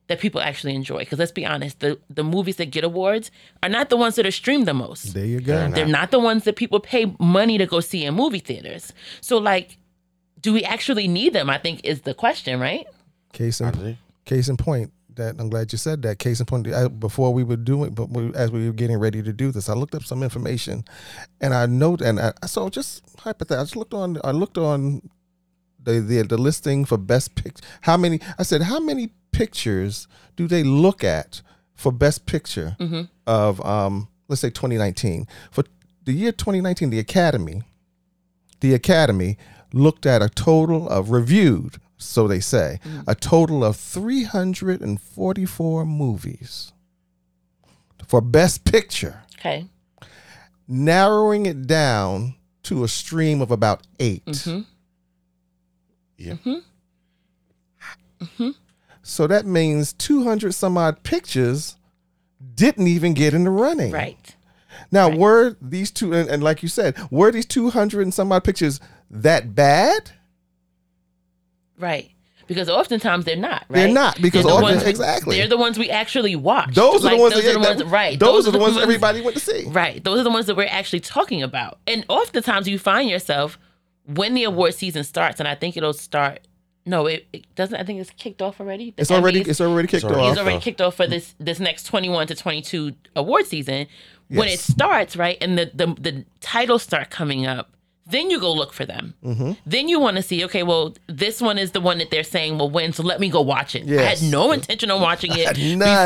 that 0.09 0.21
people 0.21 0.41
actually 0.41 0.75
enjoy? 0.75 0.99
Because 0.99 1.19
let's 1.19 1.33
be 1.33 1.47
honest, 1.47 1.81
the 1.81 1.99
the 2.09 2.25
movies 2.25 2.57
that 2.57 2.67
get 2.67 2.85
awards 2.85 3.31
are 3.63 3.69
not 3.69 3.91
the 3.91 3.97
ones 3.97 4.17
that 4.17 4.27
are 4.27 4.31
streamed 4.31 4.67
the 4.67 4.75
most. 4.75 5.15
There 5.15 5.25
you 5.25 5.41
go. 5.41 5.57
Fair 5.57 5.71
They're 5.71 5.87
not 5.87 6.11
the 6.11 6.19
ones 6.19 6.45
that 6.45 6.57
people 6.57 6.81
pay 6.81 7.15
money 7.19 7.59
to 7.59 7.67
go 7.67 7.81
see 7.81 8.05
in 8.05 8.15
movie 8.15 8.41
theaters. 8.41 8.93
So 9.21 9.39
like, 9.39 9.79
do 10.41 10.53
we 10.53 10.65
actually 10.65 11.09
need 11.09 11.33
them? 11.33 11.51
I 11.51 11.59
think 11.59 11.81
is 11.85 12.03
the 12.03 12.15
question, 12.15 12.61
right? 12.61 12.87
Case 13.33 13.61
in 13.61 13.97
case 14.25 14.49
in 14.49 14.57
point 14.57 14.93
that 15.19 15.35
I'm 15.39 15.51
glad 15.51 15.73
you 15.73 15.79
said 15.79 16.03
that. 16.03 16.19
Case 16.19 16.41
in 16.41 16.47
point, 16.47 16.67
I, 16.69 16.89
before 16.89 17.35
we 17.35 17.45
were 17.45 17.57
doing, 17.57 17.93
but 17.93 18.09
we, 18.09 18.33
as 18.35 18.51
we 18.51 18.67
were 18.67 18.73
getting 18.73 18.99
ready 18.99 19.23
to 19.23 19.33
do 19.33 19.51
this, 19.51 19.69
I 19.69 19.75
looked 19.75 19.95
up 19.95 20.05
some 20.05 20.23
information, 20.23 20.85
and 21.41 21.53
I 21.53 21.67
note, 21.67 22.01
and 22.01 22.19
I, 22.19 22.33
so 22.47 22.71
just 22.71 23.03
hypothetical. 23.19 23.61
I 23.61 23.65
just 23.65 23.77
looked 23.77 23.95
on, 23.95 24.19
I 24.25 24.31
looked 24.31 24.57
on 24.57 25.03
the 25.83 26.01
the, 26.01 26.23
the 26.23 26.39
listing 26.39 26.85
for 26.85 26.97
best 26.99 27.35
picture. 27.35 27.65
How 27.83 27.97
many? 27.97 28.21
I 28.39 28.43
said, 28.43 28.63
how 28.63 28.81
many 28.81 29.11
pictures 29.33 30.09
do 30.37 30.47
they 30.49 30.63
look 30.63 31.05
at 31.05 31.43
for 31.75 31.93
best 31.93 32.27
picture 32.27 32.77
of, 33.27 33.65
um, 33.65 34.09
let's 34.29 34.41
say 34.41 34.51
2019 34.51 35.27
for 35.51 35.65
the 36.05 36.13
year 36.13 36.33
2019? 36.33 36.91
The 36.91 36.99
Academy, 36.99 37.63
the 38.61 38.75
Academy 38.75 39.39
looked 39.73 40.07
at 40.07 40.23
a 40.23 40.29
total 40.29 40.89
of 40.89 41.11
reviewed, 41.11 41.77
so 41.99 42.27
they 42.27 42.41
say, 42.41 42.81
a 43.07 43.15
total 43.15 43.65
of 43.65 43.77
344 43.77 45.85
movies 45.85 46.73
for 48.07 48.21
Best 48.21 48.65
Picture, 48.65 49.23
Okay. 49.39 49.67
narrowing 50.67 51.47
it 51.47 51.67
down 51.67 52.35
to 52.65 52.85
a 52.85 52.89
stream 52.89 53.41
of 53.41 53.51
about 53.51 53.87
8 54.01 54.25
Mhm. 54.27 54.67
Yeah. 56.19 56.35
Hmm. 58.37 58.51
So 59.03 59.27
that 59.27 59.47
means 59.47 59.93
200 59.95 60.53
some 60.55 60.77
odd 60.77 61.03
pictures 61.03 61.77
didn't 62.55 62.87
even 62.89 63.15
get 63.15 63.33
in 63.35 63.45
the 63.45 63.51
running. 63.51 63.93
Right. 63.93 64.35
Now, 64.91 65.09
were 65.09 65.57
these 65.63 65.91
two, 65.91 66.13
and, 66.13 66.29
and 66.29 66.43
like 66.43 66.63
you 66.63 66.69
said, 66.69 66.97
were 67.11 67.31
these 67.31 67.47
200 67.47 68.03
and 68.03 68.13
some 68.13 68.31
odd 68.33 68.45
pictures 68.45 68.81
that 69.11 69.55
bad? 69.55 70.11
Right. 71.79 72.11
Because 72.47 72.69
oftentimes 72.71 73.25
they're 73.27 73.37
not, 73.37 73.65
right? 73.69 73.81
They're 73.85 73.93
not, 73.93 74.21
because 74.23 74.45
They're 74.45 74.53
the 74.53 74.57
often- 74.65 74.77
ones- 74.77 74.83
exactly. 74.85 75.37
They're 75.37 75.49
the 75.49 75.59
ones 75.59 75.79
we 75.79 75.91
actually 75.91 76.35
watch. 76.35 76.75
Those 76.75 77.05
are 77.05 77.11
the 77.11 77.17
ones 77.19 77.35
Those 77.35 77.45
that, 77.45 77.51
are 77.51 77.53
the 77.55 77.59
that- 77.61 77.77
ones, 77.79 77.85
right? 77.93 78.19
Those, 78.19 78.49
are 78.49 78.51
the 78.51 78.59
ones 78.59 78.73
ones- 78.75 78.83
everybody 78.83 79.21
went 79.21 79.37
to 79.37 79.43
see. 79.43 79.67
Right. 79.69 80.03
Those 80.03 80.21
are 80.21 80.25
the 80.25 80.31
ones 80.31 80.47
that 80.47 80.57
we're 80.57 80.67
actually 80.69 81.01
talking 81.01 81.43
about. 81.43 81.79
And 81.87 82.05
oftentimes 82.09 82.67
you 82.67 82.79
find 82.79 83.09
yourself 83.11 83.59
when 84.09 84.35
the 84.35 84.45
award 84.45 84.75
season 84.75 85.05
starts, 85.05 85.39
and 85.41 85.49
I 85.49 85.55
think 85.55 85.77
it'll 85.77 85.93
start. 85.93 86.41
No, 86.87 87.07
it, 87.07 87.27
it 87.33 87.55
doesn't. 87.55 87.79
I 87.79 87.85
think 87.85 88.01
it's 88.01 88.11
kicked 88.11 88.41
off 88.41 88.61
already. 88.61 88.93
The 88.93 89.03
It's 89.03 89.11
already 89.11 89.45
Emmys- 89.45 89.49
it's 89.49 89.61
already 89.61 89.89
kicked 89.89 90.05
already- 90.05 90.21
off. 90.23 90.33
It's 90.33 90.41
already 90.41 90.59
kicked 90.61 90.81
off 90.81 90.95
for 90.97 91.07
this 91.07 91.35
this 91.39 91.61
next 91.61 91.85
21 91.85 92.27
to 92.29 92.35
22 92.35 92.93
award 93.15 93.47
season. 93.47 93.87
When 94.31 94.49
it 94.49 94.59
starts, 94.61 95.17
right, 95.17 95.39
and 95.41 95.57
the, 95.59 95.71
the 95.75 95.87
the 96.01 96.25
titles 96.41 96.83
start 96.83 97.09
coming 97.11 97.47
up, 97.47 97.71
then 98.07 98.31
you 98.31 98.39
go 98.39 98.53
look 98.53 98.75
for 98.75 98.85
them. 98.85 99.15
Mm-hmm. 99.25 99.53
Then 99.65 99.89
you 99.89 99.99
want 100.01 100.17
to 100.19 100.23
see, 100.23 100.45
okay, 100.45 100.63
well, 100.63 100.95
this 101.07 101.41
one 101.41 101.57
is 101.57 101.73
the 101.73 101.81
one 101.81 101.97
that 101.99 102.11
they're 102.11 102.23
saying 102.23 102.59
will 102.59 102.69
win, 102.71 102.93
so 102.93 103.03
let 103.03 103.21
me 103.21 103.31
go 103.31 103.41
watch 103.41 103.75
it. 103.75 103.89
I 103.89 104.03
had 104.03 104.23
no 104.23 104.53
intention 104.53 104.91
of 104.91 105.01
watching 105.01 105.31
it 105.35 105.55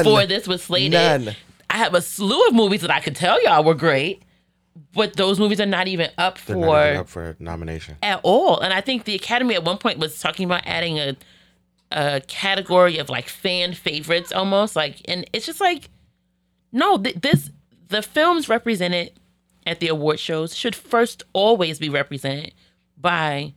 before 0.05 0.25
this 0.27 0.47
was 0.47 0.63
slated. 0.63 0.93
None. 0.93 1.35
I 1.69 1.79
have 1.79 1.95
a 1.95 2.03
slew 2.03 2.47
of 2.47 2.55
movies 2.55 2.83
that 2.83 2.91
I 2.93 3.01
could 3.01 3.17
tell 3.17 3.43
y'all 3.43 3.65
were 3.65 3.75
great, 3.75 4.23
but 4.95 5.17
those 5.17 5.39
movies 5.39 5.61
are 5.61 5.67
not 5.67 5.87
even 5.89 6.11
up 6.19 6.39
They're 6.39 6.57
for 6.57 6.61
not 6.67 6.87
even 6.89 6.97
up 7.01 7.09
for 7.09 7.37
nomination. 7.39 7.97
at 8.03 8.21
all. 8.23 8.61
And 8.61 8.73
I 8.73 8.81
think 8.81 9.05
the 9.05 9.15
Academy 9.15 9.55
at 9.55 9.65
one 9.65 9.79
point 9.79 9.99
was 9.99 10.19
talking 10.21 10.45
about 10.47 10.63
adding 10.67 10.99
a 10.99 11.17
a 11.95 12.23
category 12.27 12.97
of 12.97 13.11
like 13.11 13.29
fan 13.29 13.75
favorites 13.75 14.33
almost 14.33 14.75
like 14.75 15.03
and 15.07 15.29
it's 15.35 15.45
just 15.45 15.61
like 15.61 15.91
no 16.73 16.97
th- 16.97 17.17
this 17.17 17.51
the 17.89 18.01
films 18.01 18.49
represented 18.49 19.13
at 19.67 19.79
the 19.79 19.89
award 19.89 20.19
shows 20.19 20.57
should 20.57 20.75
first 20.75 21.23
always 21.35 21.79
be 21.79 21.91
represented 21.91 22.55
by 22.97 23.53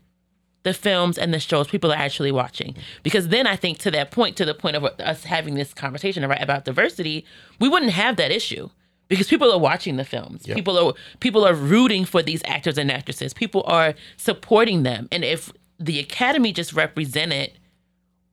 the 0.64 0.74
films 0.74 1.18
and 1.18 1.34
the 1.34 1.40
shows 1.40 1.68
people 1.70 1.94
are 1.94 1.98
actually 1.98 2.30
watching 2.30 2.76
because 3.04 3.30
then 3.30 3.48
i 3.48 3.56
think 3.56 3.78
to 3.78 3.90
that 3.90 4.12
point 4.12 4.36
to 4.36 4.44
the 4.44 4.54
point 4.54 4.76
of 4.76 4.84
us 4.84 5.24
having 5.24 5.56
this 5.56 5.74
conversation 5.74 6.28
right 6.28 6.42
about 6.44 6.66
diversity 6.66 7.26
we 7.62 7.70
wouldn't 7.70 7.94
have 7.94 8.18
that 8.18 8.32
issue 8.32 8.70
because 9.08 9.28
people 9.28 9.52
are 9.52 9.60
watching 9.60 9.98
the 9.98 10.06
films. 10.06 10.44
People 10.44 10.78
are 10.78 10.94
people 11.20 11.46
are 11.46 11.54
rooting 11.54 12.06
for 12.06 12.22
these 12.24 12.42
actors 12.46 12.78
and 12.78 12.92
actresses. 12.92 13.34
People 13.34 13.64
are 13.68 13.94
supporting 14.18 14.84
them. 14.84 15.08
And 15.12 15.24
if 15.24 15.52
the 15.80 16.00
academy 16.00 16.52
just 16.52 16.74
represented 16.74 17.60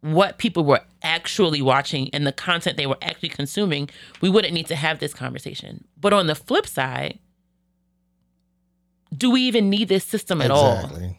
what 0.00 0.38
people 0.38 0.64
were 0.64 0.80
actually 1.02 1.62
watching 1.62 2.10
and 2.12 2.26
the 2.26 2.32
content 2.32 2.76
they 2.76 2.86
were 2.86 2.98
actually 3.02 3.28
consuming 3.28 3.88
we 4.20 4.28
wouldn't 4.28 4.52
need 4.52 4.66
to 4.66 4.76
have 4.76 4.98
this 4.98 5.14
conversation. 5.14 5.84
But 6.00 6.12
on 6.12 6.26
the 6.26 6.34
flip 6.34 6.66
side 6.66 7.18
do 9.16 9.30
we 9.30 9.42
even 9.42 9.70
need 9.70 9.88
this 9.88 10.04
system 10.04 10.40
at 10.40 10.50
all? 10.50 10.76
Exactly. 10.76 11.16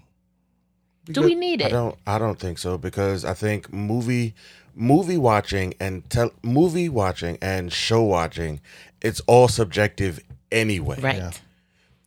do 1.06 1.22
we 1.22 1.36
need 1.36 1.62
it? 1.62 1.68
I 1.68 1.70
don't. 1.70 1.98
I 2.08 2.18
don't 2.18 2.40
think 2.40 2.58
so 2.58 2.78
because 2.78 3.24
I 3.24 3.34
think 3.34 3.72
movie 3.72 4.34
movie 4.76 5.18
watching 5.18 5.74
and 5.80 6.10
tel- 6.10 6.34
movie 6.42 6.90
watching 6.90 7.38
and 7.42 7.72
show 7.72 8.02
watching, 8.04 8.60
it's 9.02 9.22
all 9.28 9.48
subjective 9.48 10.20
anyway. 10.52 11.00
right 11.02 11.18
Yeah. 11.18 11.32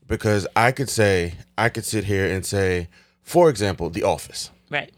Because 0.08 0.46
I 0.54 0.70
could 0.72 0.88
say 0.88 1.34
I 1.58 1.68
could 1.68 1.84
sit 1.84 2.04
here 2.04 2.26
and 2.26 2.44
say, 2.46 2.88
for 3.22 3.48
example, 3.50 3.90
The 3.90 4.02
Office. 4.04 4.50
right 4.70 4.92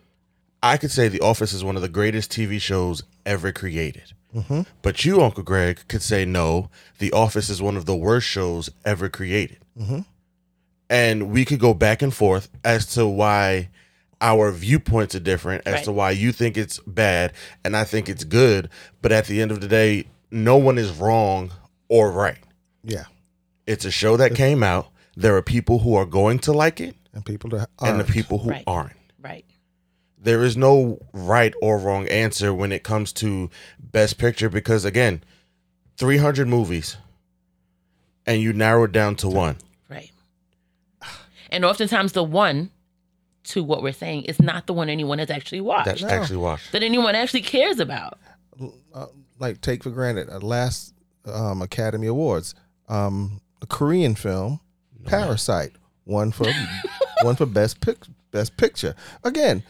I 0.62 0.76
could 0.76 0.90
say 0.90 1.08
The 1.08 1.20
Office 1.20 1.52
is 1.52 1.62
one 1.64 1.76
of 1.76 1.82
the 1.82 1.88
greatest 1.88 2.30
TV 2.32 2.60
shows 2.60 3.02
ever 3.24 3.52
created. 3.52 4.12
Mm-hmm. 4.34 4.62
But 4.82 5.04
you, 5.04 5.22
Uncle 5.22 5.42
Greg, 5.42 5.80
could 5.88 6.02
say 6.02 6.24
no. 6.24 6.68
The 6.98 7.12
Office 7.12 7.48
is 7.48 7.62
one 7.62 7.76
of 7.76 7.86
the 7.86 7.96
worst 7.96 8.26
shows 8.26 8.68
ever 8.84 9.08
created. 9.08 9.58
Mm-hmm. 9.80 10.00
And 10.90 11.30
we 11.30 11.44
could 11.44 11.60
go 11.60 11.74
back 11.74 12.02
and 12.02 12.12
forth 12.12 12.48
as 12.64 12.86
to 12.94 13.06
why 13.06 13.68
our 14.20 14.50
viewpoints 14.50 15.14
are 15.14 15.20
different, 15.20 15.62
as 15.66 15.74
Right. 15.74 15.84
to 15.84 15.92
why 15.92 16.10
you 16.10 16.32
think 16.32 16.56
it's 16.56 16.80
bad 16.86 17.32
and 17.64 17.76
I 17.76 17.84
think 17.84 18.08
it's 18.08 18.24
good. 18.24 18.68
But 19.02 19.12
at 19.12 19.26
the 19.26 19.40
end 19.40 19.50
of 19.52 19.60
the 19.60 19.68
day, 19.68 20.06
no 20.30 20.56
one 20.56 20.76
is 20.78 20.90
wrong 20.90 21.52
or 21.88 22.10
right. 22.10 22.38
Yeah. 22.82 23.04
It's 23.66 23.84
a 23.84 23.90
show 23.90 24.16
that 24.16 24.34
came 24.34 24.62
out. 24.62 24.88
There 25.16 25.36
are 25.36 25.42
people 25.42 25.80
who 25.80 25.94
are 25.94 26.06
going 26.06 26.38
to 26.40 26.52
like 26.52 26.80
it 26.80 26.96
And 27.14 27.24
people 27.24 27.50
that 27.50 27.68
aren't. 27.78 28.00
and 28.00 28.00
the 28.08 28.12
people 28.12 28.38
who 28.38 28.50
Right. 28.50 28.64
aren't 28.66 28.92
right 29.20 29.44
there 30.20 30.42
is 30.44 30.56
no 30.56 30.98
right 31.12 31.54
or 31.62 31.78
wrong 31.78 32.06
answer 32.08 32.52
when 32.54 32.72
it 32.72 32.82
comes 32.82 33.12
to 33.12 33.48
best 33.80 34.16
picture 34.18 34.48
because 34.48 34.84
again 34.84 35.22
300 35.96 36.46
movies 36.48 36.96
and 38.26 38.40
you 38.42 38.52
narrow 38.52 38.84
it 38.84 38.92
down 38.92 39.14
to 39.16 39.28
one 39.28 39.56
Right. 39.88 40.10
And 41.50 41.64
oftentimes 41.64 42.12
the 42.12 42.22
one 42.24 42.70
to 43.48 43.62
what 43.64 43.82
we're 43.82 43.92
saying 43.92 44.24
is 44.24 44.40
not 44.40 44.66
the 44.66 44.72
one 44.72 44.88
anyone 44.88 45.18
has 45.18 45.30
actually 45.30 45.60
watched. 45.60 45.86
that's 45.86 46.02
No. 46.02 46.08
actually 46.08 46.36
watched 46.38 46.72
that 46.72 46.82
anyone 46.82 47.14
actually 47.14 47.42
cares 47.42 47.78
about. 47.80 48.18
uh, 48.94 49.06
like 49.38 49.60
take 49.60 49.82
for 49.82 49.90
granted 49.90 50.28
uh, 50.30 50.38
last 50.40 50.94
um, 51.26 51.62
Academy 51.62 52.06
Awards, 52.06 52.54
um, 52.88 53.40
the 53.60 53.66
Korean 53.66 54.14
film 54.14 54.60
Parasite 55.04 55.72
won 56.06 56.32
for 56.32 56.46
one 57.22 57.36
for 57.36 57.46
best 57.46 57.80
pic, 57.80 57.98
best 58.30 58.56
picture. 58.56 58.94
Again, 59.24 59.62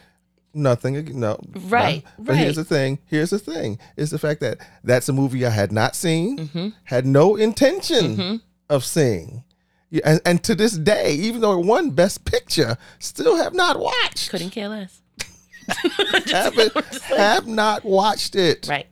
nothing. 0.53 1.19
No, 1.19 1.39
Right, 1.53 2.03
no. 2.17 2.23
But 2.25 2.37
here's 2.37 2.55
the 2.55 2.63
thing. 2.63 2.99
Here's 3.05 3.29
the 3.29 3.39
thing. 3.39 3.77
Is 3.95 4.09
the 4.09 4.19
fact 4.19 4.41
that 4.41 4.57
that's 4.83 5.07
a 5.09 5.13
movie 5.13 5.45
I 5.45 5.49
had 5.49 5.71
not 5.71 5.95
seen, 5.95 6.37
Mm-hmm. 6.37 6.67
had 6.85 7.05
no 7.05 7.35
intention 7.35 8.41
of 8.69 8.83
seeing. 8.85 9.43
And, 10.03 10.21
and 10.25 10.43
to 10.43 10.55
this 10.55 10.73
day, 10.73 11.13
even 11.15 11.41
though 11.41 11.59
it 11.59 11.65
won 11.65 11.91
Best 11.91 12.23
Picture, 12.25 12.77
still 12.99 13.37
have 13.37 13.53
not 13.53 13.79
watched. 13.79 14.29
Couldn't 14.29 14.51
care 14.51 14.69
less. 14.69 15.01
Haven't, 16.31 16.73
have 17.05 17.47
not 17.47 17.83
watched 17.85 18.35
it. 18.35 18.67
Right. 18.67 18.87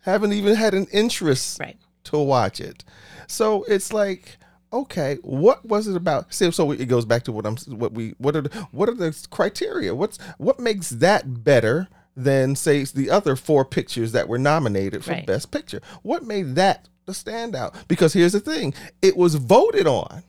Haven't 0.00 0.32
even 0.32 0.54
had 0.54 0.74
an 0.74 0.86
interest 0.92 1.58
Right. 1.60 1.76
to 2.04 2.18
watch 2.18 2.60
it. 2.60 2.84
So 3.26 3.64
it's 3.64 3.92
like, 3.92 4.36
okay, 4.72 5.16
what 5.22 5.64
was 5.64 5.88
it 5.88 5.96
about? 5.96 6.32
See, 6.32 6.50
so 6.52 6.70
it 6.70 6.86
goes 6.86 7.04
back 7.04 7.24
to 7.24 7.32
what 7.32 7.46
I'm, 7.46 7.56
what 7.76 7.92
we, 7.92 8.14
what 8.18 8.36
are, 8.36 8.42
the, 8.42 8.66
what 8.70 8.88
are 8.88 8.94
the 8.94 9.26
criteria? 9.30 9.94
What's 9.94 10.18
what 10.38 10.60
makes 10.60 10.90
that 10.90 11.42
better 11.44 11.88
than 12.16 12.56
say 12.56 12.84
the 12.84 13.10
other 13.10 13.36
four 13.36 13.64
pictures 13.64 14.12
that 14.12 14.28
were 14.28 14.38
nominated 14.38 15.04
for 15.04 15.10
Right. 15.12 15.26
Best 15.26 15.50
Picture? 15.50 15.80
What 16.02 16.22
made 16.24 16.54
that 16.54 16.88
the 17.06 17.12
standout? 17.12 17.74
Because 17.88 18.12
here's 18.12 18.32
the 18.32 18.40
thing, 18.40 18.74
it 19.02 19.16
was 19.16 19.34
voted 19.36 19.86
on. 19.86 20.22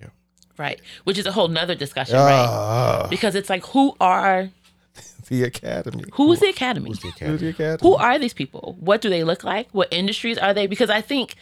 Yeah. 0.00 0.08
right. 0.58 0.80
Which 1.04 1.18
is 1.18 1.26
a 1.26 1.32
whole 1.32 1.48
nother 1.48 1.74
discussion, 1.74 2.16
right? 2.16 2.46
Ah, 2.48 3.06
Because 3.10 3.34
it's 3.34 3.50
like 3.50 3.64
who 3.66 3.96
are 4.00 4.50
the 5.28 5.42
Academy. 5.44 6.04
who's 6.12 6.40
the 6.40 6.48
academy? 6.48 6.90
Who's 6.90 7.00
the 7.00 7.08
Who's 7.24 7.40
the 7.40 7.48
Academy? 7.48 7.78
Who 7.82 7.94
are 7.96 8.18
these 8.18 8.34
people? 8.34 8.76
What 8.78 9.00
do 9.00 9.08
they 9.08 9.24
look 9.24 9.42
like? 9.44 9.68
What 9.72 9.88
industries 9.92 10.38
are 10.38 10.54
they? 10.54 10.66
Because 10.66 10.90
I 10.90 11.00
think 11.00 11.34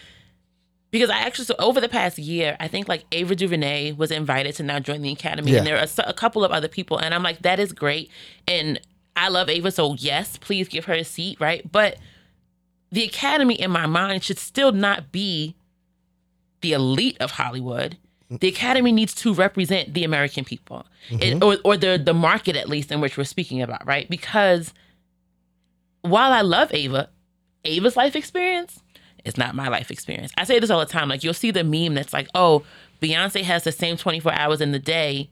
because 0.93 1.09
I 1.09 1.21
actually 1.21 1.47
so 1.47 1.55
over 1.59 1.81
the 1.81 1.89
past 1.89 2.19
year, 2.19 2.55
I 2.61 2.69
think 2.69 2.87
like 2.87 3.05
Ava 3.13 3.35
DuVernay 3.35 3.93
was 3.93 4.11
invited 4.11 4.55
to 4.57 4.63
now 4.63 4.79
join 4.79 5.01
the 5.03 5.11
academy, 5.13 5.53
Yeah. 5.53 5.59
and 5.59 5.67
there 5.67 5.79
are 5.79 5.87
so- 5.87 6.05
a 6.07 6.13
couple 6.13 6.45
of 6.45 6.51
other 6.53 6.69
people, 6.69 6.99
and 6.99 7.15
I'm 7.15 7.23
like, 7.23 7.41
that 7.43 7.59
is 7.59 7.73
great, 7.73 8.11
and 8.47 8.79
I 9.17 9.29
love 9.29 9.49
Ava, 9.49 9.71
so 9.71 9.95
yes, 9.95 10.37
please 10.37 10.69
give 10.69 10.85
her 10.85 10.93
a 10.95 11.03
seat, 11.05 11.41
right? 11.41 11.63
But 11.73 11.97
the 12.93 13.05
academy, 13.05 13.55
in 13.55 13.71
my 13.71 13.87
mind, 13.87 14.23
should 14.23 14.39
still 14.39 14.71
not 14.71 15.11
be 15.11 15.57
the 16.61 16.73
elite 16.75 17.17
of 17.21 17.33
Hollywood. 17.33 17.97
The 18.31 18.49
academy 18.49 18.93
needs 18.93 19.15
to 19.17 19.35
represent 19.35 19.93
the 19.95 20.05
American 20.05 20.45
people, 20.45 20.87
mm-hmm. 21.09 21.23
It- 21.23 21.43
or 21.43 21.57
or 21.65 21.77
the 21.77 22.01
the 22.03 22.15
market 22.15 22.55
at 22.57 22.69
least 22.69 22.93
in 22.93 23.01
which 23.01 23.17
we're 23.19 23.25
speaking 23.25 23.61
about, 23.61 23.85
right? 23.87 24.09
Because 24.09 24.73
while 26.03 26.33
I 26.33 26.41
love 26.43 26.73
Ava, 26.73 27.09
Ava's 27.65 27.97
life 27.97 28.15
experience 28.17 28.81
is 29.25 29.37
not 29.37 29.55
my 29.55 29.69
life 29.69 29.91
experience. 29.91 30.33
I 30.39 30.45
say 30.45 30.59
this 30.59 30.71
all 30.71 30.81
the 30.81 30.87
time. 30.87 31.09
Like 31.09 31.23
you'll 31.25 31.35
see 31.35 31.51
the 31.51 31.65
meme 31.65 31.95
that's 31.95 32.13
like, 32.13 32.29
"Oh, 32.35 32.65
Beyonce 33.03 33.43
has 33.43 33.65
the 33.65 33.73
same 33.73 33.97
24 33.97 34.33
hours 34.33 34.61
in 34.61 34.73
the 34.73 34.79
day 34.79 35.29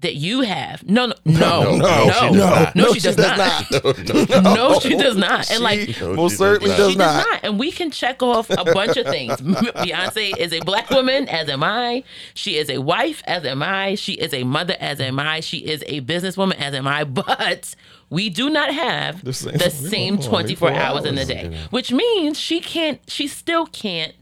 that 0.00 0.14
you 0.16 0.40
have." 0.42 0.82
No, 0.88 1.06
no, 1.06 1.14
no, 1.24 1.76
no, 1.76 2.30
no, 2.30 2.70
no, 2.74 2.92
she 2.94 3.00
does 3.00 3.16
not. 3.16 3.70
no, 3.70 3.92
she 3.92 4.02
does 4.04 4.28
not. 4.42 4.54
No, 4.56 4.80
she 4.80 4.96
does 4.96 5.16
not. 5.16 5.50
And 5.50 5.62
like 5.62 5.80
She 5.90 6.00
No, 6.04 6.14
most 6.14 6.32
she 6.32 6.36
does 6.36 6.38
certainly 6.38 6.68
not. 6.70 6.76
does 6.78 6.96
not. 6.96 7.26
not. 7.30 7.40
And 7.44 7.58
we 7.58 7.70
can 7.72 7.90
check 7.90 8.22
off 8.22 8.50
a 8.50 8.64
bunch 8.64 8.96
of 8.96 9.06
things. 9.06 9.36
Beyonce 9.40 10.36
is 10.36 10.52
a 10.52 10.60
black 10.60 10.90
woman, 10.90 11.28
as 11.28 11.48
am 11.48 11.62
I. 11.62 12.04
She 12.34 12.56
is 12.56 12.68
a 12.70 12.78
wife, 12.78 13.22
as 13.26 13.44
am 13.44 13.62
I. 13.62 13.94
She 13.94 14.14
is 14.14 14.32
a 14.34 14.44
mother, 14.44 14.76
as 14.80 15.00
am 15.00 15.18
I. 15.18 15.40
She 15.40 15.58
is 15.58 15.82
a 15.86 16.00
businesswoman, 16.02 16.54
as 16.58 16.74
am 16.74 16.86
I. 16.86 17.04
But 17.30 17.74
we 18.08 18.28
do 18.30 18.50
not 18.50 18.72
have 18.74 19.24
The 19.24 19.32
same- 19.32 19.56
the 19.58 19.70
same 19.70 20.18
24 20.18 20.72
hours 20.72 21.04
in 21.04 21.14
the 21.14 21.24
day, 21.24 21.56
which 21.70 21.92
means 21.92 22.38
she 22.40 22.60
can't, 22.60 22.98
she 23.08 23.26
still 23.28 23.66
can't 23.66 24.14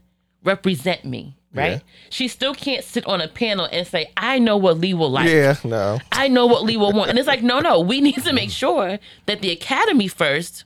represent 0.43 1.05
me, 1.05 1.35
right? 1.53 1.71
Yeah. 1.71 1.79
She 2.09 2.27
still 2.27 2.53
can't 2.53 2.83
sit 2.83 3.05
on 3.05 3.21
a 3.21 3.27
panel 3.27 3.67
and 3.71 3.85
say, 3.87 4.11
I 4.17 4.39
know 4.39 4.57
what 4.57 4.77
Lee 4.77 4.93
will 4.93 5.11
like. 5.11 5.29
Yeah, 5.29 5.55
no. 5.63 5.99
I 6.11 6.27
know 6.27 6.45
what 6.45 6.63
Lee 6.63 6.77
will 6.77 6.93
want. 6.93 7.09
And 7.09 7.17
it's 7.17 7.27
like, 7.27 7.43
no, 7.43 7.59
no, 7.59 7.79
we 7.79 8.01
need 8.01 8.23
to 8.23 8.33
make 8.33 8.49
mm. 8.49 8.53
sure 8.53 8.99
that 9.25 9.41
the 9.41 9.51
academy 9.51 10.07
first, 10.07 10.63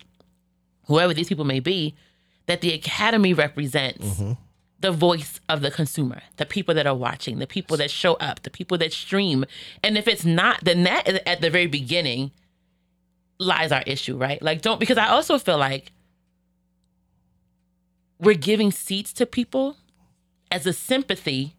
whoever 0.88 1.14
these 1.14 1.30
people 1.30 1.46
may 1.46 1.60
be, 1.60 1.96
that 2.46 2.62
the 2.62 2.74
academy 2.74 3.34
represents 3.34 4.06
mm-hmm. 4.06 4.34
the 4.82 4.92
voice 4.92 5.40
of 5.48 5.62
the 5.62 5.72
consumer, 5.72 6.22
the 6.38 6.46
people 6.46 6.76
that 6.76 6.86
are 6.86 6.96
watching, 6.96 7.40
the 7.40 7.48
people 7.48 7.78
that 7.78 7.90
show 7.90 8.16
up, 8.16 8.44
the 8.44 8.50
people 8.50 8.78
that 8.78 8.92
stream. 8.92 9.46
And 9.82 9.98
if 9.98 10.08
it's 10.08 10.26
not, 10.26 10.64
then 10.64 10.84
that 10.84 11.08
is 11.08 11.20
at 11.26 11.42
the 11.42 11.50
very 11.50 11.68
beginning 11.68 12.32
lies 13.40 13.72
our 13.72 13.84
issue, 13.84 14.18
right? 14.18 14.42
Like, 14.42 14.62
don't, 14.62 14.80
because 14.80 14.98
I 14.98 15.08
also 15.08 15.38
feel 15.38 15.58
like 15.58 15.92
we're 18.20 18.36
giving 18.36 18.72
seats 18.72 19.14
to 19.14 19.26
people 19.26 19.78
as 20.54 20.66
a 20.66 20.74
sympathy 20.74 21.56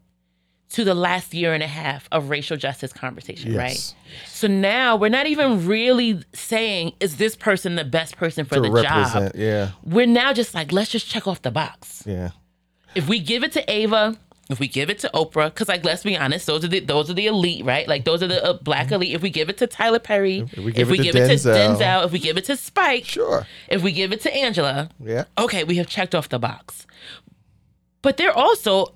to 0.69 0.83
the 0.83 0.95
last 0.95 1.33
year 1.33 1.53
and 1.53 1.61
a 1.61 1.67
half 1.67 2.07
of 2.11 2.29
racial 2.29 2.57
justice 2.57 2.91
conversation, 2.91 3.51
Yes. 3.53 3.57
right? 3.59 3.95
So 4.27 4.47
now 4.47 4.95
we're 4.95 5.09
not 5.09 5.27
even 5.27 5.67
really 5.67 6.21
saying, 6.33 6.93
is 6.99 7.17
this 7.17 7.35
person 7.35 7.75
the 7.75 7.85
best 7.85 8.17
person 8.17 8.45
for 8.45 8.55
To 8.55 8.61
the 8.61 8.81
job? 8.81 9.31
yeah, 9.35 9.71
We're 9.83 10.07
now 10.07 10.33
just 10.33 10.53
like, 10.55 10.71
let's 10.71 10.89
just 10.89 11.07
check 11.07 11.27
off 11.27 11.41
the 11.43 11.51
box. 11.51 12.03
yeah. 12.05 12.31
If 12.95 13.07
we 13.07 13.19
give 13.19 13.43
it 13.43 13.51
to 13.53 13.71
Ava, 13.71 14.17
if 14.49 14.59
we 14.59 14.67
give 14.67 14.89
it 14.89 14.99
to 14.99 15.09
Oprah, 15.13 15.45
because 15.53 15.67
like 15.67 15.83
let's 15.83 16.03
be 16.03 16.15
honest, 16.15 16.45
those 16.47 16.63
are 16.63 16.67
the 16.69 16.79
those 16.79 17.09
are 17.09 17.13
the 17.13 17.27
elite, 17.27 17.65
right? 17.65 17.87
Like 17.87 18.05
those 18.05 18.23
are 18.23 18.27
the 18.27 18.41
uh, 18.43 18.53
black 18.53 18.91
elite. 18.91 19.13
If 19.13 19.21
we 19.21 19.29
give 19.29 19.49
it 19.49 19.57
to 19.57 19.67
Tyler 19.67 19.99
Perry, 19.99 20.45
if 20.53 20.87
we 20.89 20.97
give 20.97 21.15
it 21.15 21.27
to 21.27 21.49
Denzel. 21.49 21.77
Denzel, 21.77 22.05
if 22.05 22.11
we 22.13 22.19
give 22.19 22.37
it 22.37 22.45
to 22.45 22.55
Spike, 22.55 23.03
Sure. 23.05 23.45
if 23.67 23.81
we 23.83 23.91
give 23.91 24.13
it 24.13 24.21
to 24.21 24.33
Angela, 24.33 24.89
Yeah. 25.03 25.25
okay, 25.37 25.63
we 25.65 25.75
have 25.77 25.87
checked 25.87 26.15
off 26.15 26.29
the 26.29 26.39
box. 26.39 26.85
But 28.05 28.17
they're 28.17 28.37
also 28.37 28.93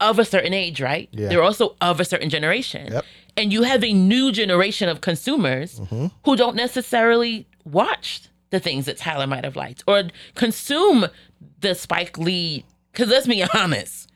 of 0.00 0.18
a 0.18 0.24
certain 0.24 0.54
age, 0.54 0.80
right? 0.80 1.08
Yeah. 1.12 1.28
They're 1.28 1.42
also 1.42 1.76
of 1.80 2.00
a 2.00 2.04
certain 2.04 2.30
generation. 2.30 2.90
Yep. 2.92 3.04
And 3.36 3.52
you 3.52 3.62
have 3.64 3.84
a 3.84 3.92
new 3.92 4.32
generation 4.32 4.88
of 4.88 5.00
consumers 5.02 5.78
Mm-hmm. 5.80 6.06
who 6.24 6.36
don't 6.36 6.56
necessarily 6.56 7.46
watch 7.64 8.22
the 8.50 8.58
things 8.60 8.86
that 8.86 8.96
Tyler 8.96 9.26
might 9.26 9.44
have 9.44 9.56
liked 9.56 9.84
or 9.86 10.04
consume 10.34 11.06
the 11.60 11.74
Spike 11.74 12.16
Lee. 12.16 12.64
Because 12.92 13.08
let's 13.10 13.26
be 13.26 13.44
honest, 13.54 14.08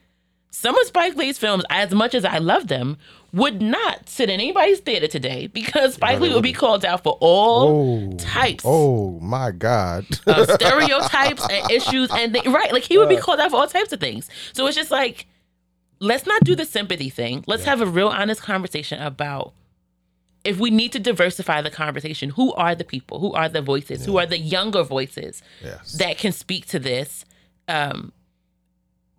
some 0.50 0.76
of 0.78 0.86
Spike 0.86 1.16
Lee's 1.16 1.36
films, 1.38 1.64
as 1.70 1.92
much 1.92 2.14
as 2.14 2.24
I 2.24 2.38
love 2.38 2.68
them, 2.68 2.96
would 3.32 3.62
not 3.62 4.08
sit 4.08 4.28
in 4.28 4.40
anybody's 4.40 4.80
theater 4.80 5.06
today 5.06 5.46
because 5.46 5.94
Spike 5.94 6.18
Lee 6.20 6.34
would 6.34 6.42
be 6.42 6.52
called 6.52 6.84
out 6.84 7.02
for 7.04 7.16
all 7.20 8.10
Oh. 8.12 8.16
types. 8.16 8.64
Oh 8.66 9.20
my 9.20 9.52
God. 9.52 10.04
of 10.26 10.50
stereotypes 10.60 11.46
and 11.48 11.70
issues 11.70 12.10
and 12.10 12.32
thi- 12.32 12.48
right 12.48 12.72
like 12.72 12.82
he 12.82 12.98
would 12.98 13.08
be 13.08 13.16
called 13.16 13.38
out 13.40 13.50
for 13.52 13.58
all 13.58 13.66
types 13.68 13.92
of 13.92 14.00
things. 14.00 14.28
So 14.52 14.66
it's 14.66 14.76
just 14.76 14.90
like 14.90 15.26
let's 16.00 16.26
not 16.26 16.42
do 16.44 16.56
the 16.56 16.64
sympathy 16.64 17.08
thing. 17.10 17.44
Let's 17.46 17.64
have 17.64 17.80
a 17.80 17.86
real 17.86 18.08
honest 18.08 18.42
conversation 18.42 19.00
about 19.00 19.52
if 20.42 20.58
we 20.58 20.70
need 20.70 20.90
to 20.92 20.98
diversify 20.98 21.60
the 21.62 21.70
conversation 21.70 22.30
who 22.30 22.52
are 22.54 22.74
the 22.74 22.84
people? 22.84 23.20
Who 23.20 23.32
are 23.34 23.48
the 23.48 23.60
voices? 23.62 24.06
Who 24.06 24.18
are 24.18 24.26
the 24.26 24.38
younger 24.38 24.82
voices 24.82 25.42
yes. 25.62 25.92
that 25.98 26.18
can 26.18 26.32
speak 26.32 26.66
to 26.66 26.78
this? 26.80 27.24
Um 27.68 28.12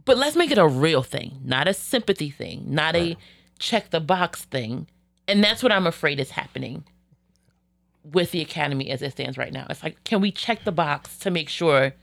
but 0.04 0.18
let's 0.18 0.36
make 0.36 0.52
it 0.52 0.58
a 0.58 0.68
real 0.68 1.04
thing 1.04 1.40
not 1.44 1.68
a 1.68 1.74
sympathy 1.74 2.30
thing 2.32 2.64
not 2.68 2.96
a 2.96 3.16
check 3.62 3.90
the 3.92 4.00
box 4.02 4.44
thing 4.46 4.88
and 5.28 5.44
that's 5.44 5.62
what 5.64 5.72
i'm 5.72 5.86
afraid 5.88 6.20
is 6.20 6.32
happening 6.32 6.84
with 8.04 8.32
the 8.32 8.42
academy 8.42 8.90
as 8.90 9.02
it 9.02 9.12
stands 9.12 9.38
right 9.38 9.54
now 9.54 9.66
it's 9.70 9.84
like 9.84 10.04
can 10.04 10.20
we 10.22 10.32
check 10.32 10.64
the 10.64 10.72
box 10.72 11.18
to 11.20 11.30
make 11.30 11.48
sure 11.50 11.94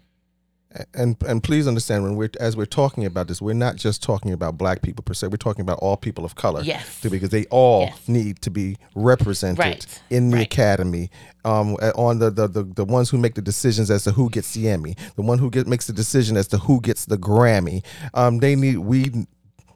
and 0.93 1.17
and 1.27 1.43
please 1.43 1.67
understand 1.67 2.03
when 2.05 2.15
we're 2.15 2.29
as 2.41 2.55
we're 2.55 2.67
talking 2.67 3.07
about 3.07 3.27
this, 3.27 3.41
we're 3.41 3.55
not 3.55 3.77
just 3.77 4.03
talking 4.03 4.35
about 4.35 4.59
black 4.59 4.83
people 4.83 5.03
per 5.03 5.15
se. 5.15 5.29
We're 5.29 5.39
talking 5.39 5.63
about 5.63 5.79
all 5.79 5.97
people 5.97 6.27
of 6.27 6.35
color. 6.35 6.61
Yes. 6.61 7.01
too, 7.01 7.09
because 7.09 7.31
they 7.31 7.47
all 7.47 7.85
Yes. 7.85 8.07
need 8.07 8.43
to 8.43 8.51
be 8.51 8.77
represented 8.95 9.59
Right. 9.59 10.03
in 10.11 10.29
the 10.29 10.37
Right. 10.37 10.47
academy. 10.47 11.09
Um, 11.47 11.73
on 11.97 12.19
the, 12.19 12.31
the 12.31 12.49
the 12.49 12.65
the 12.65 12.85
ones 12.85 13.09
who 13.09 13.17
make 13.17 13.35
the 13.35 13.41
decisions 13.41 13.91
as 13.91 14.05
to 14.05 14.13
who 14.13 14.29
gets 14.29 14.53
the 14.53 14.69
Emmy, 14.69 14.95
the 15.17 15.23
one 15.23 15.39
who 15.39 15.49
get 15.51 15.67
makes 15.67 15.87
the 15.87 15.95
decision 15.95 16.37
as 16.37 16.47
to 16.49 16.59
who 16.59 16.83
gets 16.83 17.07
the 17.07 17.17
Grammy. 17.17 17.83
Um, 18.13 18.41
they 18.41 18.55
need 18.55 18.77
we 18.77 19.11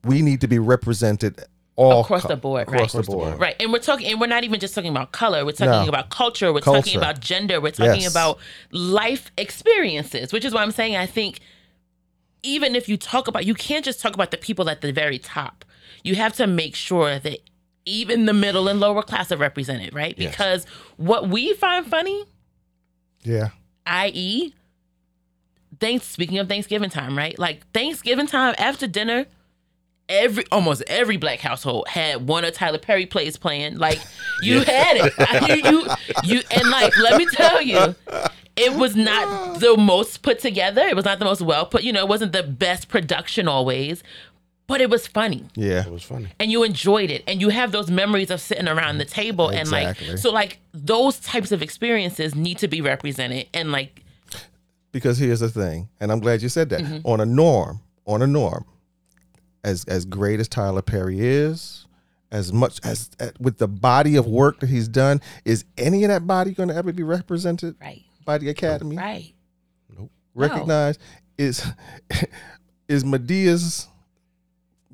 we 0.05 0.21
need 0.21 0.43
to 0.43 0.47
be 0.47 0.59
represented 0.59 1.43
all 1.77 2.03
across 2.03 2.23
co- 2.23 2.29
the 2.29 2.37
board 2.37 2.63
across 2.69 2.95
right 2.95 3.05
the 3.05 3.11
board. 3.11 3.41
right 3.41 3.57
and 3.59 3.73
we're 3.73 3.79
talking 3.79 4.07
and 4.07 4.21
we're 4.21 4.27
not 4.27 4.45
even 4.45 4.61
just 4.61 4.75
talking 4.75 4.91
about 4.91 5.11
color 5.13 5.45
we're 5.45 5.53
talking 5.53 5.71
No. 5.85 5.89
about 5.89 6.11
culture 6.11 6.53
we're 6.53 6.61
talking 6.61 6.97
about 6.97 7.21
gender 7.21 7.61
we're 7.61 7.73
talking 7.73 8.03
Yes. 8.03 8.11
about 8.11 8.39
life 8.73 9.31
experiences 9.39 10.33
which 10.33 10.45
is 10.45 10.53
why 10.53 10.63
i'm 10.63 10.71
saying 10.71 10.97
i 10.97 11.07
think 11.07 11.41
even 12.43 12.75
if 12.77 12.89
you 12.91 12.97
talk 12.99 13.27
about 13.27 13.47
you 13.47 13.55
can't 13.55 13.85
just 13.85 14.01
talk 14.01 14.15
about 14.15 14.31
the 14.33 14.37
people 14.37 14.69
at 14.69 14.83
the 14.83 14.93
very 14.93 15.19
top 15.19 15.65
you 16.05 16.15
have 16.15 16.35
to 16.35 16.47
make 16.47 16.75
sure 16.75 17.19
that 17.19 17.39
even 17.87 18.27
the 18.27 18.33
middle 18.35 18.69
and 18.69 18.79
lower 18.79 19.03
class 19.03 19.33
are 19.33 19.37
represented 19.39 19.95
right 19.95 20.15
Yes. 20.19 20.31
because 20.33 20.67
what 20.99 21.29
we 21.29 21.55
find 21.55 21.87
funny 21.87 22.25
Yeah, 23.23 23.49
i.e., 23.87 24.53
thanks. 25.81 26.07
Speaking 26.07 26.39
of 26.39 26.49
Thanksgiving 26.49 26.91
time, 26.91 27.17
right? 27.17 27.37
Like 27.39 27.67
Thanksgiving 27.73 28.27
time 28.27 28.55
after 28.59 28.87
dinner, 28.87 29.27
every 30.09 30.45
almost 30.53 30.83
every 30.87 31.17
black 31.17 31.41
household 31.41 31.89
had 31.89 32.27
one 32.27 32.45
of 32.45 32.55
Tyler 32.55 32.79
Perry 32.79 33.07
plays 33.07 33.37
playing. 33.37 33.79
Like 33.79 33.99
you 34.43 34.61
had 34.61 34.97
it, 34.97 35.65
you, 35.65 35.71
you 35.71 35.89
you 36.25 36.43
and 36.51 36.69
like 36.71 36.97
let 36.99 37.17
me 37.17 37.27
tell 37.33 37.63
you. 37.63 37.95
It 38.55 38.75
was 38.75 38.95
not 38.95 39.61
the 39.61 39.79
most 39.79 40.21
put 40.21 40.39
together. 40.39 40.83
It 40.83 40.95
was 40.95 41.07
not 41.07 41.19
the 41.19 41.25
most 41.25 41.41
well 41.41 41.65
put. 41.65 41.85
You 41.85 41.93
know, 41.95 42.01
it 42.01 42.09
wasn't 42.09 42.33
the 42.33 42.43
best 42.43 42.89
production 42.91 43.49
always, 43.49 44.03
but 44.67 44.83
it 44.83 44.91
was 44.91 45.07
funny 45.07 45.47
yeah. 45.55 45.87
It 45.87 45.91
was 45.91 46.03
funny. 46.03 46.29
and 46.39 46.51
you 46.53 46.63
enjoyed 46.63 47.11
it 47.11 47.23
and 47.27 47.41
you 47.41 47.49
have 47.49 47.73
those 47.73 47.91
memories 47.91 48.31
of 48.31 48.43
sitting 48.43 48.69
around 48.69 48.99
the 48.99 49.05
table 49.07 49.49
and 49.49 49.71
like 49.71 49.97
so 50.17 50.31
like 50.31 50.59
those 50.73 51.19
types 51.19 51.51
of 51.51 51.63
experiences 51.63 52.35
need 52.35 52.59
to 52.59 52.69
be 52.69 52.81
represented 52.83 53.47
and 53.55 53.73
like 53.73 54.03
Because 54.93 55.17
here's 55.19 55.41
the 55.41 55.49
thing, 55.49 55.89
and 56.01 56.13
I'm 56.13 56.21
glad 56.21 56.43
you 56.43 56.51
said 56.51 56.69
that. 56.71 56.81
Mm-hmm. 56.83 57.07
On 57.07 57.21
a 57.21 57.27
norm, 57.27 57.81
on 58.07 58.21
a 58.21 58.27
norm, 58.27 58.67
as 59.65 59.85
as 59.85 60.05
great 60.05 60.41
as 60.41 60.49
Tyler 60.49 60.83
Perry 60.83 61.21
is, 61.21 61.87
as 62.31 62.53
much 62.53 62.81
as 62.85 63.11
uh, 63.21 63.31
with 63.39 63.59
the 63.59 63.69
body 63.69 64.17
of 64.17 64.27
work 64.27 64.61
that 64.61 64.69
he's 64.69 64.89
done, 64.89 65.21
is 65.45 65.65
any 65.79 66.05
of 66.05 66.09
that 66.09 66.27
body 66.27 66.53
going 66.53 66.69
to 66.69 66.75
ever 66.75 66.93
be 66.93 67.03
represented 67.03 67.77
right 67.81 68.03
by 68.25 68.39
the 68.39 68.49
Academy? 68.49 68.97
right 68.97 69.35
Nope. 69.97 70.11
Recognized? 70.35 71.01
Is 71.39 71.67
is 72.89 73.05
Madea's 73.05 73.89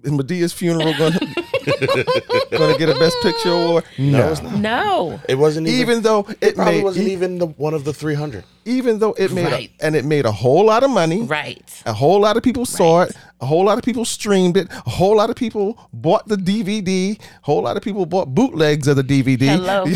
is 0.02 0.10
Madea's 0.12 0.52
funeral 0.52 0.94
going 0.96 1.12
to 1.18 2.46
going 2.52 2.72
to 2.72 2.78
get 2.78 2.88
a 2.88 2.94
Best 2.98 3.16
Picture 3.22 3.50
award? 3.52 3.84
No, 3.98 4.30
it's 4.30 4.40
not. 4.42 4.54
no 4.58 5.20
It 5.28 5.34
wasn't 5.36 5.66
even. 5.68 5.80
Even 5.80 6.02
though 6.02 6.26
it 6.40 6.54
probably 6.54 6.74
made 6.76 6.84
wasn't 6.84 7.08
e- 7.08 7.12
even 7.12 7.38
the 7.38 7.46
one 7.46 7.74
of 7.74 7.84
the 7.84 7.92
300. 7.92 8.44
even 8.64 8.98
though 9.00 9.12
it 9.14 9.32
made 9.32 9.46
Right. 9.46 9.70
a, 9.80 9.84
and 9.84 9.96
it 9.96 10.04
made 10.04 10.24
a 10.26 10.32
whole 10.32 10.64
lot 10.66 10.82
of 10.84 10.90
money. 10.90 11.22
right 11.22 11.82
A 11.86 11.92
whole 11.92 12.20
lot 12.20 12.36
of 12.36 12.42
people 12.42 12.64
saw 12.66 13.00
Right. 13.00 13.10
it. 13.10 13.16
A 13.40 13.46
whole 13.46 13.64
lot 13.64 13.78
of 13.78 13.84
people 13.84 14.04
streamed 14.04 14.56
it. 14.56 14.68
A 14.72 14.90
whole 14.90 15.16
lot 15.16 15.30
of 15.30 15.36
people 15.36 15.78
bought 15.92 16.26
the 16.28 16.36
DVD. 16.36 17.18
A 17.18 17.22
whole 17.42 17.62
lot 17.62 17.76
of 17.76 17.82
people 17.82 18.04
bought 18.06 18.34
bootlegs 18.34 18.86
of 18.88 18.96
the 18.96 19.04
DVD. 19.04 19.46
Hello. 19.48 19.84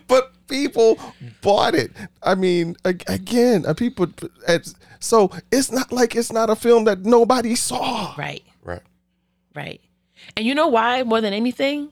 but 0.08 0.32
people 0.48 0.98
bought 1.40 1.74
it. 1.74 1.92
I 2.22 2.34
mean, 2.34 2.76
ag- 2.84 3.04
again, 3.06 3.64
uh, 3.66 3.74
people. 3.74 4.06
It's, 4.48 4.74
so 5.00 5.30
it's 5.50 5.72
not 5.72 5.90
like 5.90 6.14
it's 6.14 6.32
not 6.32 6.48
a 6.50 6.56
film 6.56 6.84
that 6.84 7.00
nobody 7.04 7.54
saw. 7.54 8.14
right 8.16 8.42
Right. 8.62 8.82
right 9.54 9.80
and 10.36 10.46
you 10.46 10.54
know 10.54 10.68
why 10.68 11.02
more 11.02 11.20
than 11.20 11.32
anything 11.32 11.90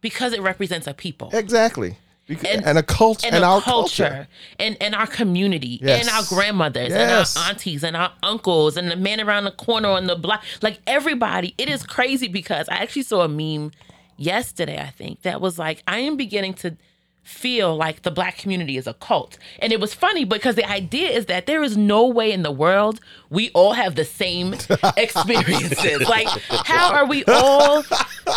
because 0.00 0.32
it 0.32 0.42
represents 0.42 0.86
a 0.86 0.94
people 0.94 1.30
Exactly. 1.32 1.96
Because, 2.28 2.44
and, 2.50 2.64
And- 2.64 2.78
a 2.78 2.82
cult 2.84 3.24
and, 3.24 3.34
and, 3.34 3.44
our 3.44 3.58
a 3.58 3.62
culture, 3.62 4.28
and 4.58 4.76
and 4.80 4.94
our 4.94 5.06
community 5.08 5.80
Yes. 5.82 6.00
and 6.00 6.08
our 6.16 6.22
grandmothers 6.28 6.90
Yes. 6.90 7.34
and 7.36 7.42
our 7.44 7.48
aunties 7.50 7.82
and 7.84 7.96
our 7.96 8.12
uncles 8.22 8.76
and 8.76 8.90
the 8.90 8.96
man 8.96 9.20
around 9.20 9.44
the 9.44 9.50
corner 9.52 9.88
on 9.88 10.06
the 10.06 10.14
block 10.16 10.42
like 10.62 10.80
everybody 10.86 11.54
it 11.58 11.68
is 11.68 11.82
crazy 11.84 12.28
because 12.28 12.68
i 12.68 12.76
actually 12.76 13.02
saw 13.02 13.22
a 13.22 13.28
meme 13.28 13.72
yesterday 14.16 14.78
i 14.80 14.90
think 14.90 15.22
that 15.22 15.40
was 15.40 15.58
like 15.58 15.82
i 15.88 15.98
am 15.98 16.16
beginning 16.16 16.54
to 16.54 16.76
feel 17.22 17.76
like 17.76 18.02
the 18.02 18.10
black 18.10 18.36
community 18.36 18.76
is 18.76 18.86
a 18.86 18.94
cult. 18.94 19.38
And 19.60 19.72
it 19.72 19.80
was 19.80 19.94
funny 19.94 20.24
because 20.24 20.56
the 20.56 20.68
idea 20.68 21.10
is 21.10 21.26
that 21.26 21.46
there 21.46 21.62
is 21.62 21.76
no 21.76 22.06
way 22.06 22.32
in 22.32 22.42
the 22.42 22.50
world 22.50 23.00
we 23.30 23.50
all 23.50 23.72
have 23.72 23.94
the 23.94 24.04
same 24.04 24.54
experiences. 24.96 26.08
Like 26.08 26.28
how 26.50 26.92
are 26.92 27.06
we 27.06 27.24
all 27.26 27.84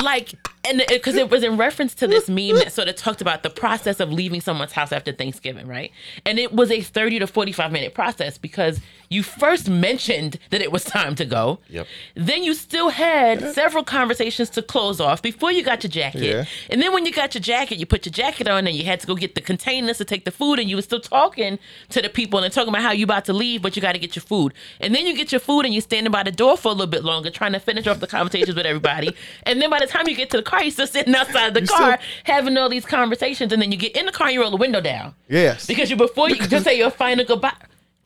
like 0.04 0.34
and 0.68 0.84
because 0.88 1.16
it 1.16 1.30
was 1.30 1.44
in 1.44 1.58
reference 1.58 1.94
to 1.96 2.08
this 2.08 2.28
meme 2.28 2.56
that 2.56 2.72
sort 2.72 2.88
of 2.88 2.96
talked 2.96 3.22
about 3.22 3.44
the 3.44 3.50
process 3.50 4.00
of 4.00 4.12
leaving 4.12 4.42
someone's 4.42 4.72
house 4.72 4.92
after 4.92 5.12
Thanksgiving, 5.12 5.68
right? 5.68 5.92
And 6.26 6.40
it 6.40 6.54
was 6.54 6.72
a 6.72 6.82
30 6.82 7.20
to 7.20 7.28
45 7.28 7.72
minute 7.72 7.94
process 7.94 8.38
because 8.38 8.82
you 9.10 9.24
first 9.24 9.70
mentioned 9.70 10.40
that 10.50 10.62
it 10.62 10.72
was 10.72 10.84
time 10.84 11.16
to 11.16 11.26
go. 11.26 11.60
Yep. 11.70 11.88
Then 12.16 12.44
you 12.44 12.54
still 12.54 12.90
had 12.90 13.54
several 13.54 13.84
conversations 13.84 14.50
to 14.52 14.62
close 14.62 15.00
off 15.00 15.22
before 15.22 15.52
you 15.52 15.64
got 15.64 15.84
your 15.84 15.92
jacket. 15.92 16.24
Yeah. 16.24 16.46
And 16.70 16.82
then 16.82 16.94
when 16.94 17.06
you 17.06 17.12
got 17.12 17.34
your 17.34 17.42
jacket, 17.42 17.78
you 17.78 17.86
put 17.86 18.06
your 18.06 18.14
jacket 18.14 18.48
on 18.48 18.68
and 18.68 18.76
you 18.76 18.86
had 18.86 19.00
to 19.02 19.08
go 19.08 19.16
get 19.16 19.36
the 19.36 19.42
containers 19.42 19.98
to 20.00 20.06
take 20.06 20.26
the 20.26 20.32
food 20.32 20.60
and 20.60 20.70
you 20.70 20.76
were 20.76 20.82
still 20.82 21.00
talking 21.00 21.60
to 21.90 22.02
the 22.02 22.10
people 22.10 22.40
and 22.40 22.52
talking 22.52 22.70
about 22.70 22.82
how 22.82 22.92
you 22.92 23.04
about 23.04 23.26
to 23.26 23.34
leave, 23.34 23.62
but 23.62 23.76
you 23.76 23.82
got 23.82 23.94
to 23.94 24.00
get 24.00 24.16
your 24.16 24.24
food. 24.24 24.54
And 24.80 24.96
then 24.96 25.06
you 25.06 25.16
get 25.16 25.32
your 25.32 25.40
food 25.40 25.66
and 25.66 25.74
you're 25.74 25.82
standing 25.82 26.12
by 26.12 26.24
the 26.24 26.32
door 26.32 26.58
for 26.58 26.70
a 26.70 26.72
little 26.72 26.88
bit 26.88 27.04
longer 27.04 27.30
trying 27.30 27.54
to 27.54 27.60
finish 27.60 27.88
off 27.88 28.00
the 28.00 28.08
conversations 28.08 28.56
with 28.56 28.66
everybody. 28.66 29.16
And 29.44 29.62
then 29.62 29.70
by 29.70 29.80
the 29.80 29.88
time 29.88 30.08
you 30.08 30.16
get 30.16 30.30
to 30.32 30.38
the 30.38 30.44
car, 30.44 30.55
you're 30.62 30.72
still 30.72 30.88
sitting 30.88 31.14
outside 31.16 31.54
the 31.54 31.62
You 31.62 31.68
car 31.68 31.94
still- 32.00 32.08
having 32.36 32.58
all 32.58 32.70
these 32.70 32.86
conversations. 32.86 33.52
And 33.54 33.62
then 33.62 33.72
you 33.72 33.78
get 33.78 33.96
in 33.96 34.06
the 34.06 34.12
car 34.12 34.28
and 34.28 34.34
you 34.34 34.42
roll 34.42 34.52
the 34.52 34.58
window 34.58 34.82
down 34.82 35.16
Yes. 35.30 35.66
because 35.66 35.90
you 35.90 35.96
before 35.96 36.30
you 36.30 36.36
just 36.48 36.66
say 36.66 36.78
your 36.78 36.90
final 36.92 37.26
goodbye. 37.26 37.54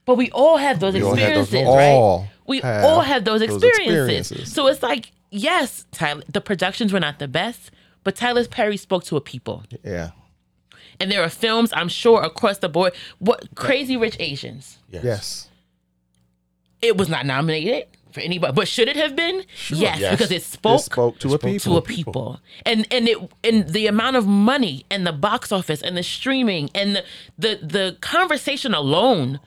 But 0.05 0.15
we 0.15 0.31
all 0.31 0.57
have 0.57 0.79
those 0.79 0.93
We 0.95 1.01
all 1.03 1.15
have 1.15 1.35
those 1.35 1.53
experiences, 1.53 1.67
right? 1.75 1.91
All 1.91 2.27
we 2.47 2.59
have 2.61 2.83
all 2.83 3.01
have 3.01 3.25
those 3.25 3.41
those 3.41 3.49
experiences. 3.63 4.31
experiences. 4.31 4.53
So 4.53 4.67
it's 4.67 4.81
like, 4.81 5.11
yes, 5.29 5.85
Tyler, 5.91 6.23
the 6.27 6.41
productions 6.41 6.91
were 6.91 6.99
not 6.99 7.19
the 7.19 7.27
best, 7.27 7.69
but 8.03 8.15
Tyler 8.15 8.43
Perry 8.47 8.77
spoke 8.77 9.03
to 9.05 9.17
a 9.17 9.21
people. 9.21 9.63
yeah. 9.83 10.11
And 11.01 11.09
there 11.11 11.23
are 11.23 11.29
films, 11.29 11.71
I'm 11.75 11.87
sure, 11.87 12.21
across 12.23 12.57
the 12.57 12.67
board. 12.67 12.93
What 13.19 13.55
Crazy 13.55 13.95
Rich 13.95 14.17
Asians? 14.19 14.79
Yes. 14.89 15.03
Yes. 15.05 15.49
It 16.81 16.97
was 16.97 17.07
not 17.09 17.25
nominated 17.25 17.87
for 18.11 18.21
anybody, 18.21 18.53
but 18.53 18.67
should 18.67 18.87
it 18.87 18.95
have 18.95 19.15
been? 19.15 19.43
Yes, 19.69 19.99
Yes. 19.99 20.11
because 20.11 20.31
it 20.31 20.37
It 20.37 20.43
spoke, 20.43 20.81
spoke 20.81 21.19
to 21.19 21.27
a 21.27 21.31
spoke 21.31 21.41
people. 21.41 21.73
to 21.73 21.77
a 21.77 21.81
people. 21.81 22.39
And 22.65 22.87
and 22.91 23.07
it 23.07 23.17
and 23.43 23.69
the 23.69 23.87
amount 23.87 24.15
of 24.15 24.25
money 24.27 24.85
and 24.89 25.05
the 25.05 25.11
box 25.13 25.51
office 25.51 25.81
and 25.81 25.95
the 25.97 26.03
streaming 26.03 26.69
and 26.73 26.95
the 26.95 27.03
the, 27.37 27.59
the 27.65 27.97
conversation 28.01 28.73
alone 28.73 29.39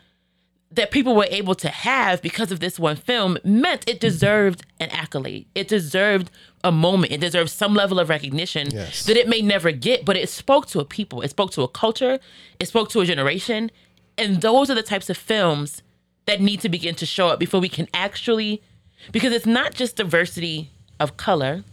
that 0.71 0.91
people 0.91 1.15
were 1.15 1.27
able 1.31 1.55
to 1.55 1.69
have 1.69 2.23
because 2.23 2.51
of 2.51 2.61
this 2.61 2.79
one 2.79 2.97
film 2.97 3.37
meant 3.45 3.87
it 3.87 4.01
deserved 4.01 4.65
an 4.81 4.89
accolade. 4.91 5.45
It 5.55 5.69
deserved 5.69 6.31
a 6.65 6.73
moment. 6.73 7.13
It 7.13 7.21
deserved 7.21 7.51
some 7.51 7.75
level 7.75 8.01
of 8.01 8.09
recognition 8.09 8.69
Yes. 8.71 9.05
that 9.05 9.19
it 9.19 9.29
may 9.29 9.43
never 9.43 9.71
get, 9.71 10.07
but 10.07 10.17
it 10.17 10.31
spoke 10.31 10.67
to 10.69 10.81
a 10.81 10.85
people. 10.87 11.21
It 11.21 11.29
spoke 11.29 11.51
to 11.53 11.63
a 11.63 11.69
culture. 11.69 12.19
It 12.59 12.69
spoke 12.69 12.89
to 12.91 13.01
a 13.01 13.05
generation. 13.05 13.71
And 14.17 14.41
those 14.41 14.71
are 14.71 14.75
the 14.75 14.83
types 14.83 15.11
of 15.11 15.19
films 15.19 15.83
that 16.27 16.41
need 16.41 16.61
to 16.61 16.69
begin 16.69 16.95
to 16.97 17.07
show 17.07 17.29
up 17.29 17.39
before 17.39 17.61
we 17.61 17.69
can 17.69 17.89
actually 17.93 18.63
because 19.11 19.33
it's 19.33 19.47
not 19.47 19.75
just 19.75 19.97
diversity 19.97 20.71
of 21.01 21.17
color, 21.17 21.65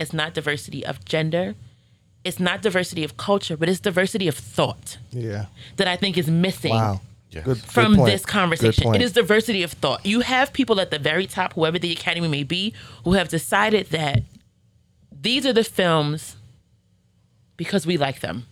it's 0.00 0.12
not 0.12 0.34
diversity 0.34 0.84
of 0.84 1.04
gender, 1.04 1.54
it's 2.24 2.40
not 2.40 2.60
diversity 2.62 3.04
of 3.04 3.16
culture, 3.16 3.56
but 3.56 3.68
it's 3.68 3.78
diversity 3.80 4.26
of 4.26 4.34
thought 4.36 4.98
Yeah. 5.12 5.46
that 5.76 5.86
I 5.86 5.96
think 5.96 6.18
is 6.18 6.28
missing 6.28 6.72
Wow. 6.72 7.00
Yes. 7.30 7.44
Good, 7.44 7.58
from 7.58 7.96
good 7.96 8.06
this 8.06 8.24
conversation. 8.24 8.94
It 8.94 9.02
is 9.02 9.12
diversity 9.12 9.62
of 9.62 9.72
thought. 9.72 10.06
You 10.06 10.20
have 10.20 10.52
people 10.52 10.80
at 10.80 10.90
the 10.90 10.98
very 10.98 11.26
top, 11.26 11.52
whoever 11.54 11.78
the 11.78 11.92
academy 11.92 12.28
may 12.28 12.44
be, 12.44 12.72
who 13.04 13.12
have 13.12 13.28
decided 13.28 13.90
that 13.90 14.22
these 15.12 15.44
are 15.44 15.52
the 15.52 15.64
films 15.64 16.36
because 17.56 17.86
we 17.86 17.96
like 17.96 18.20
them. 18.20 18.46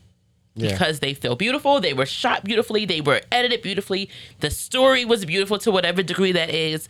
Yeah. 0.57 0.71
Because 0.73 1.01
they 1.01 1.15
feel 1.15 1.35
beautiful, 1.35 1.81
they 1.81 1.95
were 1.95 2.07
shot 2.07 2.45
beautifully, 2.45 2.85
they 2.85 3.01
were 3.01 3.21
edited 3.33 3.61
beautifully, 3.61 4.09
the 4.39 4.51
story 4.51 5.05
was 5.05 5.25
beautiful 5.25 5.59
to 5.59 5.73
whatever 5.73 6.01
degree 6.03 6.31
that 6.31 6.49
is. 6.49 6.89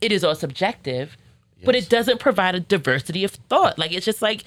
It 0.00 0.10
is 0.10 0.24
all 0.24 0.34
subjective, 0.34 1.16
but 1.64 1.74
it 1.74 1.88
doesn't 1.90 2.18
provide 2.18 2.54
a 2.54 2.60
diversity 2.60 3.22
of 3.24 3.32
thought. 3.32 3.78
Like 3.78 3.92
it's 3.92 4.06
just 4.06 4.22
like 4.22 4.44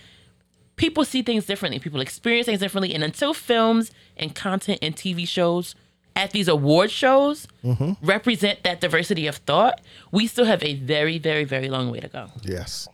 people 0.75 1.05
see 1.05 1.21
things 1.21 1.45
differently, 1.45 1.79
people 1.79 2.01
experience 2.01 2.47
things 2.47 2.59
differently, 2.59 2.95
and 2.95 3.03
until 3.03 3.33
films 3.33 3.91
and 4.17 4.33
content 4.33 4.79
and 4.81 4.95
TV 4.95 5.27
shows 5.27 5.75
at 6.17 6.31
these 6.31 6.47
award 6.47 6.89
shows 6.89 7.47
mm-hmm. 7.63 7.93
represent 8.05 8.63
that 8.63 8.81
diversity 8.81 9.27
of 9.27 9.35
thought, 9.37 9.79
we 10.11 10.25
still 10.25 10.45
have 10.45 10.63
a 10.63 10.73
very, 10.73 11.19
very, 11.19 11.43
very 11.43 11.69
long 11.69 11.91
way 11.91 11.99
to 11.99 12.07
go. 12.07 12.27
yes. 12.41 12.87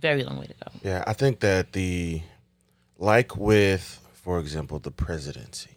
Very 0.00 0.24
long 0.24 0.38
way 0.38 0.46
to 0.46 0.54
go. 0.54 0.70
Yeah, 0.82 1.04
I 1.06 1.14
think 1.14 1.40
that 1.40 1.72
the 1.72 2.20
like 2.98 3.36
with, 3.36 4.03
for 4.24 4.38
example, 4.40 4.78
the 4.78 4.90
presidency. 4.90 5.70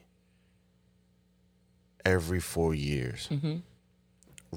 Every 2.06 2.40
four 2.40 2.74
years, 2.74 3.28
mm-hmm. 3.30 3.58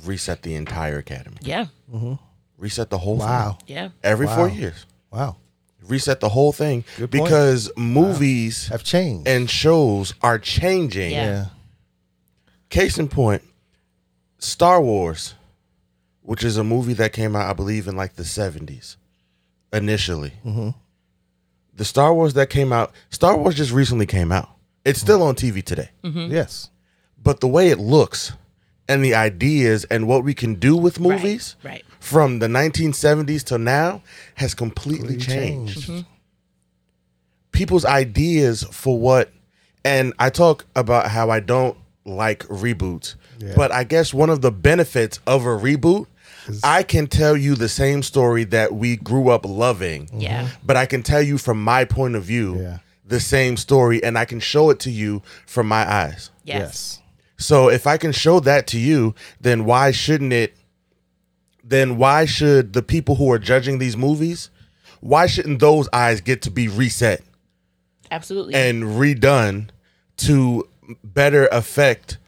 reset 0.06 0.42
the 0.42 0.54
entire 0.54 0.98
academy, 0.98 1.38
Yeah, 1.40 1.66
mm-hmm. 1.92 2.14
reset 2.56 2.90
the 2.90 2.98
whole 2.98 3.16
Wow. 3.16 3.58
thing. 3.66 3.76
yeah, 3.76 3.88
Every 4.04 4.28
four 4.28 4.48
years, 4.48 4.86
Wow. 5.10 5.36
reset 5.82 6.20
the 6.20 6.28
whole 6.28 6.52
thing 6.52 6.84
Good 6.96 7.10
point. 7.10 7.24
because 7.24 7.72
movies 7.76 8.68
Have 8.68 8.84
changed. 8.84 9.26
and 9.26 9.50
shows 9.50 10.14
are 10.22 10.38
changing. 10.38 11.10
Yeah. 11.10 11.24
yeah. 11.24 11.44
Case 12.68 12.96
in 12.98 13.08
point, 13.08 13.42
Star 14.38 14.80
Wars, 14.80 15.34
which 16.22 16.44
is 16.44 16.56
a 16.56 16.62
movie 16.62 16.92
that 16.94 17.12
came 17.12 17.34
out, 17.34 17.50
I 17.50 17.52
believe, 17.52 17.88
in 17.88 17.96
like 17.96 18.14
the 18.14 18.22
70s 18.22 18.94
initially. 19.72 20.34
Mm-hmm. 20.46 20.70
The 21.80 21.86
Star 21.86 22.12
Wars 22.12 22.34
that 22.34 22.50
came 22.50 22.74
out, 22.74 22.92
Star 23.08 23.38
Wars 23.38 23.54
just 23.54 23.72
recently 23.72 24.04
came 24.04 24.30
out. 24.30 24.50
It's 24.84 25.00
still 25.00 25.22
on 25.22 25.34
TV 25.34 25.64
today. 25.64 25.88
Mm-hmm. 26.04 26.30
Yes. 26.30 26.68
But 27.22 27.40
the 27.40 27.48
way 27.48 27.70
it 27.70 27.78
looks 27.78 28.34
and 28.86 29.02
the 29.02 29.14
ideas 29.14 29.84
and 29.84 30.06
what 30.06 30.22
we 30.22 30.34
can 30.34 30.56
do 30.56 30.76
with 30.76 31.00
movies 31.00 31.56
right. 31.62 31.82
from 31.98 32.38
the 32.40 32.48
1970s 32.48 33.44
till 33.44 33.58
now 33.58 34.02
has 34.34 34.52
completely 34.52 35.14
Completely 35.16 35.34
changed. 35.34 35.74
changed. 35.86 35.88
Mm-hmm. 35.88 36.10
People's 37.52 37.86
ideas 37.86 38.62
for 38.64 38.98
what, 39.00 39.30
and 39.82 40.12
I 40.18 40.28
talk 40.28 40.66
about 40.76 41.08
how 41.08 41.30
I 41.30 41.40
don't 41.40 41.78
like 42.04 42.40
reboots, 42.48 43.14
Yeah. 43.38 43.54
but 43.56 43.72
I 43.72 43.84
guess 43.84 44.12
one 44.12 44.28
of 44.28 44.42
the 44.42 44.52
benefits 44.52 45.18
of 45.26 45.46
a 45.46 45.56
reboot, 45.56 46.08
I 46.64 46.82
can 46.82 47.06
tell 47.06 47.36
you 47.36 47.54
the 47.54 47.68
same 47.68 48.02
story 48.02 48.44
that 48.44 48.72
we 48.74 48.96
grew 48.96 49.28
up 49.30 49.44
loving, 49.46 50.08
Yeah. 50.12 50.44
Mm-hmm. 50.44 50.54
but 50.66 50.76
I 50.76 50.86
can 50.86 51.02
tell 51.02 51.22
you 51.22 51.38
from 51.38 51.62
my 51.62 51.84
point 51.84 52.14
of 52.16 52.22
view 52.24 52.60
Yeah. 52.60 52.78
the 53.06 53.20
same 53.20 53.56
story, 53.56 54.02
and 54.02 54.16
I 54.18 54.24
can 54.24 54.40
show 54.40 54.70
it 54.70 54.78
to 54.80 54.90
you 54.90 55.22
from 55.46 55.66
my 55.68 55.90
eyes. 55.90 56.30
Yes. 56.44 57.00
So 57.36 57.68
if 57.70 57.86
I 57.86 57.96
can 57.96 58.12
show 58.12 58.40
that 58.40 58.66
to 58.68 58.78
you, 58.78 59.14
then 59.40 59.64
why 59.64 59.90
shouldn't 59.92 60.32
it? 60.32 60.56
Then 61.64 61.96
why 61.96 62.24
should 62.24 62.72
the 62.72 62.82
people 62.82 63.14
who 63.16 63.30
are 63.32 63.38
judging 63.38 63.78
these 63.78 63.96
movies, 63.96 64.50
why 65.00 65.26
shouldn't 65.26 65.60
those 65.60 65.88
eyes 65.92 66.20
get 66.20 66.42
to 66.42 66.50
be 66.50 66.68
reset 66.68 67.22
Absolutely. 68.10 68.54
and 68.54 68.82
redone 68.84 69.68
to 70.18 70.68
better 71.04 71.46
affect 71.52 72.18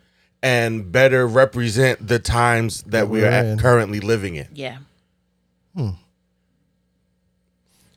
and 0.43 0.91
better 0.91 1.27
represent 1.27 2.07
the 2.07 2.19
times 2.19 2.83
that 2.85 3.09
we 3.09 3.23
are 3.23 3.29
at- 3.29 3.59
currently 3.59 4.01
living 4.01 4.37
in? 4.37 4.49
yeah. 4.55 4.79
Hmm. 5.75 5.91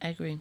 I 0.01 0.09
agree. 0.09 0.39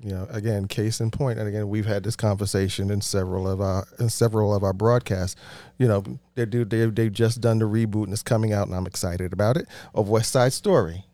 you 0.00 0.10
know, 0.10 0.26
again, 0.30 0.66
case 0.66 1.00
in 1.00 1.10
point, 1.10 1.38
and 1.38 1.46
again, 1.48 1.68
we've 1.68 1.86
had 1.86 2.02
this 2.04 2.16
conversation 2.16 2.90
in 2.90 3.00
several 3.00 3.48
of 3.48 3.60
our 3.60 3.86
in 3.98 4.08
several 4.08 4.54
of 4.54 4.62
our 4.64 4.72
broadcasts. 4.72 5.36
You 5.78 5.88
know, 5.88 6.04
they 6.34 6.46
do 6.46 6.64
they 6.64 6.86
they've 6.86 7.12
just 7.12 7.40
done 7.40 7.58
the 7.58 7.64
reboot 7.66 8.04
and 8.04 8.12
it's 8.12 8.22
coming 8.22 8.52
out, 8.52 8.66
and 8.66 8.74
I'm 8.76 8.86
excited 8.86 9.32
about 9.32 9.56
it 9.56 9.66
of 9.94 10.08
West 10.08 10.32
Side 10.32 10.52
Story. 10.52 11.04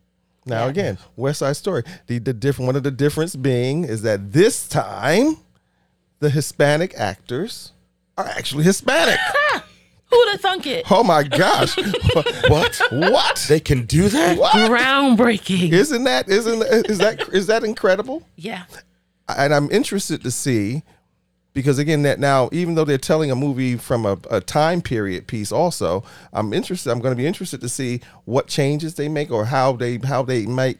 Now, 0.46 0.64
Yeah. 0.64 0.70
again, 0.70 0.98
West 1.16 1.40
Side 1.40 1.56
Story. 1.56 1.82
The 2.06 2.18
the 2.18 2.32
different 2.32 2.66
one 2.68 2.76
of 2.76 2.82
the 2.82 2.90
difference 2.90 3.34
being 3.36 3.84
is 3.84 4.02
that 4.02 4.32
this 4.32 4.68
time, 4.68 5.36
the 6.20 6.30
Hispanic 6.30 6.94
actors 6.96 7.72
are 8.16 8.26
actually 8.26 8.64
Hispanic. 8.64 9.18
Who'd 10.10 10.28
have 10.32 10.40
thunk 10.40 10.66
it? 10.66 10.90
oh 10.90 11.02
my 11.04 11.22
gosh, 11.22 11.76
What? 12.48 12.80
what? 12.90 13.46
They 13.48 13.60
can 13.60 13.86
do 13.86 14.08
that? 14.08 14.38
What? 14.38 14.52
Groundbreaking. 14.70 15.72
Isn't 15.72 16.04
that 16.04 16.28
isn't 16.28 16.62
is 16.90 16.98
that 16.98 17.28
is 17.32 17.46
that 17.46 17.64
incredible? 17.64 18.26
yeah. 18.36 18.64
and 19.28 19.54
I'm 19.54 19.70
interested 19.70 20.22
to 20.24 20.30
see 20.30 20.82
because 21.52 21.78
again 21.78 22.02
that 22.02 22.18
now 22.18 22.48
even 22.52 22.74
though 22.74 22.84
they're 22.84 22.98
telling 22.98 23.30
a 23.30 23.36
movie 23.36 23.76
from 23.76 24.04
a, 24.06 24.18
a 24.30 24.40
time 24.40 24.80
period 24.82 25.26
piece 25.28 25.52
also 25.52 26.02
I'm 26.32 26.52
interested 26.52 26.90
I'm 26.90 27.00
going 27.00 27.12
to 27.12 27.16
be 27.16 27.26
interested 27.26 27.60
to 27.60 27.68
see 27.68 28.00
what 28.24 28.46
changes 28.48 28.94
they 28.96 29.08
make 29.08 29.30
or 29.30 29.44
how 29.44 29.72
they 29.72 29.98
how 29.98 30.22
they 30.22 30.46
might 30.46 30.78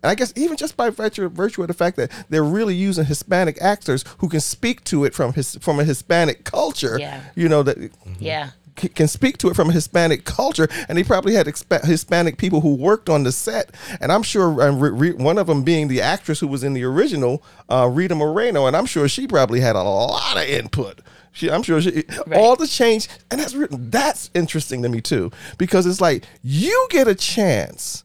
and 0.00 0.10
I 0.10 0.14
guess 0.14 0.32
even 0.36 0.56
just 0.56 0.76
by 0.76 0.90
virtue, 0.90 1.28
virtue 1.28 1.62
of 1.62 1.66
the 1.68 1.74
fact 1.74 1.96
that 1.96 2.12
they're 2.28 2.44
really 2.44 2.74
using 2.76 3.04
Hispanic 3.04 3.60
actors 3.60 4.04
who 4.18 4.28
can 4.28 4.38
speak 4.40 4.84
to 4.84 5.04
it 5.04 5.12
from 5.14 5.32
his 5.32 5.56
from 5.56 5.80
a 5.80 5.84
Hispanic 5.84 6.44
culture 6.44 6.98
Yeah. 7.00 7.20
you 7.34 7.48
know 7.48 7.62
that 7.64 7.78
Yeah. 8.20 8.50
C- 8.78 8.88
can 8.88 9.08
speak 9.08 9.38
to 9.38 9.48
it 9.48 9.54
from 9.56 9.70
a 9.70 9.72
Hispanic 9.72 10.24
culture, 10.24 10.68
and 10.88 10.96
they 10.96 11.04
probably 11.04 11.34
had 11.34 11.46
expa- 11.46 11.84
Hispanic 11.84 12.36
people 12.38 12.60
who 12.60 12.74
worked 12.74 13.08
on 13.08 13.24
the 13.24 13.32
set, 13.32 13.74
and 14.00 14.10
I'm 14.12 14.22
sure 14.22 14.62
um, 14.62 14.78
re- 14.80 14.90
re- 14.90 15.12
one 15.12 15.38
of 15.38 15.46
them 15.46 15.62
being 15.64 15.88
the 15.88 16.00
actress 16.00 16.40
who 16.40 16.46
was 16.48 16.62
in 16.64 16.72
the 16.74 16.84
original, 16.84 17.42
uh, 17.68 17.88
Rita 17.92 18.14
Moreno, 18.14 18.66
and 18.66 18.76
I'm 18.76 18.86
sure 18.86 19.08
she 19.08 19.26
probably 19.26 19.60
had 19.60 19.76
a 19.76 19.82
lot 19.82 20.36
of 20.36 20.44
input. 20.44 21.00
She, 21.32 21.50
I'm 21.50 21.62
sure 21.62 21.80
she, 21.80 22.04
all 22.34 22.56
the 22.56 22.66
change, 22.66 23.08
and 23.30 23.40
that's 23.40 23.54
written. 23.54 23.90
That's 23.90 24.30
interesting 24.34 24.82
to 24.82 24.88
me 24.88 25.00
too, 25.00 25.30
because 25.58 25.86
it's 25.86 26.00
like 26.00 26.24
you 26.42 26.86
get 26.90 27.06
a 27.06 27.14
chance 27.14 28.02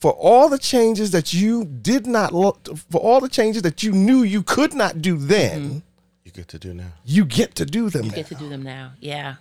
for 0.00 0.12
all 0.12 0.48
the 0.48 0.58
changes 0.58 1.12
that 1.12 1.32
you 1.32 1.64
did 1.64 2.06
not 2.06 2.34
look, 2.34 2.68
for 2.90 3.00
all 3.00 3.20
the 3.20 3.28
changes 3.28 3.62
that 3.62 3.82
you 3.82 3.92
knew 3.92 4.22
you 4.22 4.42
could 4.42 4.74
not 4.74 5.00
do 5.00 5.16
then, 5.16 5.82
You 6.24 6.30
get 6.32 6.48
to 6.48 6.58
do 6.58 6.74
now. 6.74 6.92
you 7.06 7.24
get 7.24 7.54
to 7.54 7.64
do 7.64 7.88
them. 7.90 8.04
You 8.04 8.10
now. 8.10 8.16
get 8.16 8.26
to 8.26 8.34
do 8.34 8.48
them 8.50 8.62
now. 8.62 8.92
Yeah. 9.00 9.36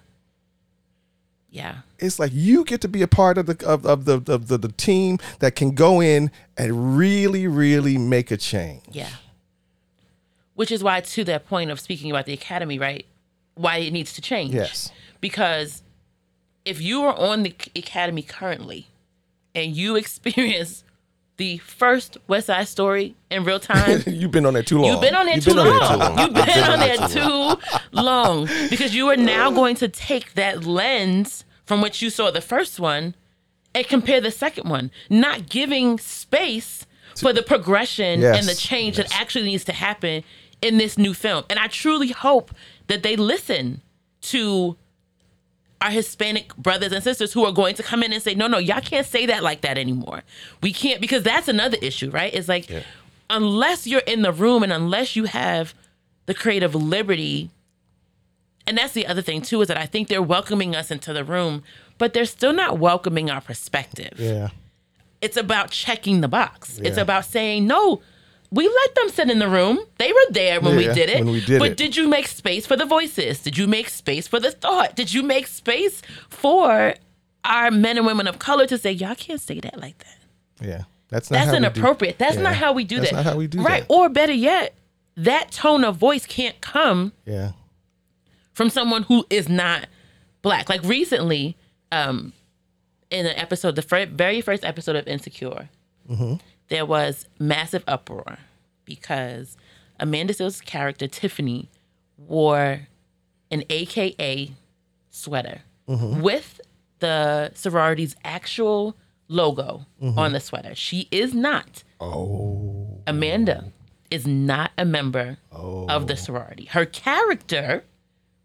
Yeah. 1.53 1.75
it's 1.99 2.17
like 2.17 2.31
you 2.33 2.65
get 2.65 2.81
to 2.81 2.87
be 2.87 3.03
a 3.03 3.07
part 3.07 3.37
of 3.37 3.45
the 3.45 3.55
of, 3.65 3.85
of 3.85 4.05
the 4.05 4.15
of 4.33 4.47
the, 4.47 4.57
the 4.57 4.71
team 4.71 5.19
that 5.37 5.55
can 5.55 5.75
go 5.75 6.01
in 6.01 6.31
and 6.57 6.97
really 6.97 7.45
really 7.45 7.95
make 7.97 8.31
a 8.31 8.37
change 8.37 8.81
Yeah. 8.91 9.11
Which 10.55 10.71
is 10.71 10.83
why, 10.83 11.01
to 11.01 11.23
that 11.25 11.47
point 11.47 11.71
of 11.71 11.79
speaking 11.79 12.11
about 12.11 12.25
the 12.25 12.33
academy, 12.33 12.77
right? 12.77 13.05
Why 13.55 13.77
it 13.77 13.91
needs 13.91 14.13
to 14.13 14.21
change. 14.21 14.53
Yes. 14.53 14.91
Because 15.19 15.81
if 16.65 16.81
you 16.81 17.01
are 17.03 17.15
on 17.17 17.43
the 17.43 17.55
academy 17.75 18.21
currently 18.21 18.87
and 19.55 19.75
you 19.75 19.95
experience 20.03 20.83
the 21.37 21.57
first 21.59 22.17
West 22.27 22.47
Side 22.47 22.67
Story 22.67 23.15
in 23.31 23.43
real 23.43 23.59
time, 23.59 24.03
you've 24.07 24.31
been 24.31 24.45
on 24.45 24.53
there 24.53 24.63
too 24.63 24.77
long 24.79 24.85
You've 24.91 25.01
been 25.01 25.15
on 25.15 25.25
there 25.25 25.39
too 25.39 25.49
been 25.53 25.59
on 25.59 25.67
long. 25.67 25.79
there 25.79 25.89
too 25.89 25.97
long. 25.97 26.19
You've 26.19 26.45
been 26.45 26.63
on 26.63 26.79
there 26.79 27.07
too 27.07 27.89
long 27.91 28.45
because 28.69 28.93
you 28.95 29.09
are 29.09 29.17
now 29.17 29.49
going 29.51 29.75
to 29.77 29.87
take 29.87 30.33
that 30.35 30.63
lens 30.65 31.43
from 31.65 31.81
which 31.81 32.01
you 32.01 32.09
saw 32.09 32.29
the 32.31 32.41
first 32.41 32.79
one 32.79 33.15
and 33.73 33.87
compare 33.87 34.21
the 34.21 34.29
second 34.31 34.69
one, 34.69 34.91
not 35.09 35.49
giving 35.49 35.97
space 35.97 36.85
for 37.17 37.33
the 37.33 37.41
progression 37.43 38.21
Yes. 38.21 38.37
and 38.39 38.47
the 38.47 38.53
change 38.55 38.97
that 38.97 39.19
actually 39.19 39.45
needs 39.45 39.63
to 39.65 39.73
happen 39.73 40.23
in 40.61 40.77
this 40.77 40.97
new 40.97 41.13
film. 41.13 41.43
And 41.49 41.57
I 41.59 41.67
truly 41.67 42.09
hope 42.09 42.51
that 42.87 43.01
they 43.03 43.15
listen 43.15 43.81
to 44.21 44.77
our 45.83 45.91
Hispanic 45.91 46.55
brothers 46.55 46.91
and 46.91 47.03
sisters 47.03 47.33
who 47.33 47.45
are 47.45 47.51
going 47.51 47.75
to 47.75 47.83
come 47.83 48.03
in 48.03 48.13
and 48.13 48.23
say, 48.23 48.33
no, 48.33 48.47
no, 48.47 48.57
y'all 48.57 48.81
can't 48.81 49.05
say 49.05 49.25
that 49.27 49.43
like 49.43 49.61
that 49.61 49.77
anymore. 49.77 50.23
We 50.61 50.73
can't, 50.73 51.01
because 51.01 51.23
that's 51.23 51.47
another 51.47 51.77
issue, 51.81 52.09
right? 52.09 52.33
It's 52.33 52.47
like, 52.47 52.71
unless 53.29 53.85
you're 53.85 54.01
in 54.01 54.21
the 54.21 54.31
room 54.31 54.63
and 54.63 54.73
unless 54.73 55.15
you 55.15 55.25
have 55.25 55.73
the 56.25 56.33
creative 56.33 56.73
liberty, 56.73 57.49
and 58.65 58.77
that's 58.77 58.93
the 58.93 59.05
other 59.05 59.21
thing 59.21 59.41
too, 59.41 59.61
is 59.61 59.67
that 59.67 59.77
I 59.77 59.85
think 59.85 60.07
they're 60.07 60.21
welcoming 60.21 60.75
us 60.75 60.89
into 60.89 61.13
the 61.13 61.23
room, 61.23 61.63
but 61.97 62.13
they're 62.13 62.25
still 62.25 62.53
not 62.53 62.79
welcoming 62.79 63.29
our 63.29 63.41
perspective 63.41 64.13
yeah 64.17 64.49
it's 65.23 65.37
about 65.37 65.71
checking 65.71 66.19
the 66.19 66.27
box. 66.27 66.79
It's 66.83 66.97
about 66.97 67.23
saying, 67.23 67.65
no, 67.65 68.01
we 68.53 68.67
let 68.67 68.95
them 68.95 69.09
sit 69.09 69.29
in 69.31 69.39
the 69.39 69.47
room. 69.49 69.79
They 69.97 70.11
were 70.13 70.31
there 70.31 70.61
when 70.61 70.79
Yeah, 70.79 70.87
we 70.89 70.93
did 70.93 71.09
it. 71.09 71.23
when 71.25 71.33
we 71.33 71.43
did 71.43 71.57
but 71.59 71.71
it. 71.71 71.77
did 71.77 71.97
you 71.97 72.07
make 72.07 72.27
space 72.27 72.65
for 72.67 72.75
the 72.75 72.85
voices? 72.85 73.39
Did 73.39 73.57
you 73.57 73.67
make 73.67 73.89
space 73.89 74.27
for 74.27 74.39
the 74.39 74.51
thought? 74.51 74.95
Did 74.95 75.11
you 75.13 75.23
make 75.23 75.47
space 75.47 76.01
for 76.29 76.93
our 77.43 77.71
men 77.71 77.97
and 77.97 78.05
women 78.05 78.27
of 78.27 78.37
color 78.39 78.67
to 78.67 78.77
say, 78.77 78.91
y'all 78.91 79.15
can't 79.15 79.41
say 79.41 79.59
that 79.59 79.79
like 79.79 79.97
that? 79.97 80.17
Yeah, 80.67 80.83
that's 81.09 81.31
not 81.31 81.37
That's 81.37 81.47
how 81.47 81.53
we 81.53 81.59
do- 81.59 81.65
inappropriate. 81.65 82.17
That's 82.19 82.37
not 82.37 82.53
how 82.55 82.73
we 82.73 82.83
do 82.83 82.97
That's 82.97 83.09
that. 83.09 83.15
That's 83.15 83.25
not 83.25 83.31
how 83.33 83.37
we 83.39 83.47
do 83.47 83.57
right. 83.59 83.65
that. 83.67 83.71
Right. 83.71 83.85
Or 83.89 84.07
better 84.09 84.33
yet, 84.33 84.75
that 85.17 85.51
tone 85.51 85.83
of 85.83 85.97
voice 85.97 86.25
can't 86.25 86.59
come 86.61 87.11
Yeah, 87.25 87.53
from 88.53 88.69
someone 88.69 89.03
who 89.03 89.25
is 89.29 89.49
not 89.49 89.87
black. 90.43 90.69
Like 90.69 90.83
recently, 90.83 91.57
um, 91.91 92.33
in 93.09 93.25
an 93.25 93.35
episode, 93.35 93.75
the 93.75 94.07
very 94.11 94.41
first 94.41 94.63
episode 94.63 94.95
of 94.95 95.07
Insecure, 95.07 95.69
there 96.69 96.85
was 96.85 97.27
massive 97.39 97.83
uproar 97.87 98.37
because 98.85 99.57
Amanda 99.99 100.33
Seales' 100.33 100.63
character 100.63 101.07
Tiffany 101.07 101.69
wore 102.17 102.87
an 103.51 103.63
AKA 103.69 104.51
sweater 105.09 105.61
mm-hmm. 105.87 106.21
with 106.21 106.59
the 106.99 107.51
sorority's 107.53 108.15
actual 108.23 108.95
logo 109.27 109.85
mm-hmm. 110.01 110.17
on 110.17 110.33
the 110.33 110.39
sweater. 110.39 110.75
She 110.75 111.07
is 111.11 111.33
not. 111.33 111.83
Oh, 111.99 113.01
Amanda 113.07 113.71
is 114.09 114.27
not 114.27 114.71
a 114.77 114.85
member 114.85 115.37
of 115.51 116.07
the 116.07 116.13
oh. 116.13 116.17
sorority. 116.17 116.65
Her 116.65 116.85
character 116.85 117.83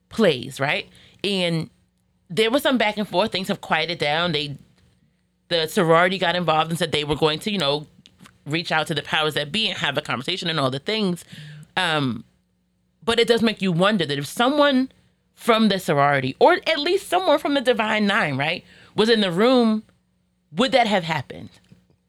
plays, 0.08 0.58
right? 0.60 0.88
And 1.22 1.70
there 2.30 2.50
was 2.50 2.62
some 2.62 2.78
back 2.78 2.96
and 2.96 3.08
forth. 3.08 3.32
Things 3.32 3.48
have 3.48 3.60
quieted 3.60 3.98
down. 3.98 4.32
They 4.32 4.56
the 5.48 5.66
sorority 5.66 6.18
got 6.18 6.36
involved 6.36 6.70
and 6.70 6.78
said 6.78 6.92
they 6.92 7.04
were 7.04 7.16
going 7.16 7.38
to, 7.40 7.50
you 7.50 7.58
know, 7.58 7.86
reach 8.50 8.72
out 8.72 8.86
to 8.88 8.94
the 8.94 9.02
powers 9.02 9.34
that 9.34 9.52
be 9.52 9.68
and 9.68 9.78
have 9.78 9.96
a 9.98 10.02
conversation 10.02 10.48
and 10.48 10.58
all 10.58 10.70
the 10.70 10.78
things. 10.78 11.24
Um, 11.76 12.24
but 13.04 13.18
it 13.20 13.28
does 13.28 13.42
make 13.42 13.62
you 13.62 13.72
wonder 13.72 14.04
that 14.06 14.18
if 14.18 14.26
someone 14.26 14.90
from 15.34 15.68
the 15.68 15.78
sorority, 15.78 16.34
or 16.40 16.54
at 16.66 16.78
least 16.80 17.08
someone 17.08 17.38
from 17.38 17.54
the 17.54 17.60
Divine 17.60 18.06
Nine, 18.06 18.36
right, 18.36 18.64
was 18.96 19.08
in 19.08 19.20
the 19.20 19.30
room, 19.30 19.84
would 20.52 20.72
that 20.72 20.86
have 20.86 21.04
happened? 21.04 21.50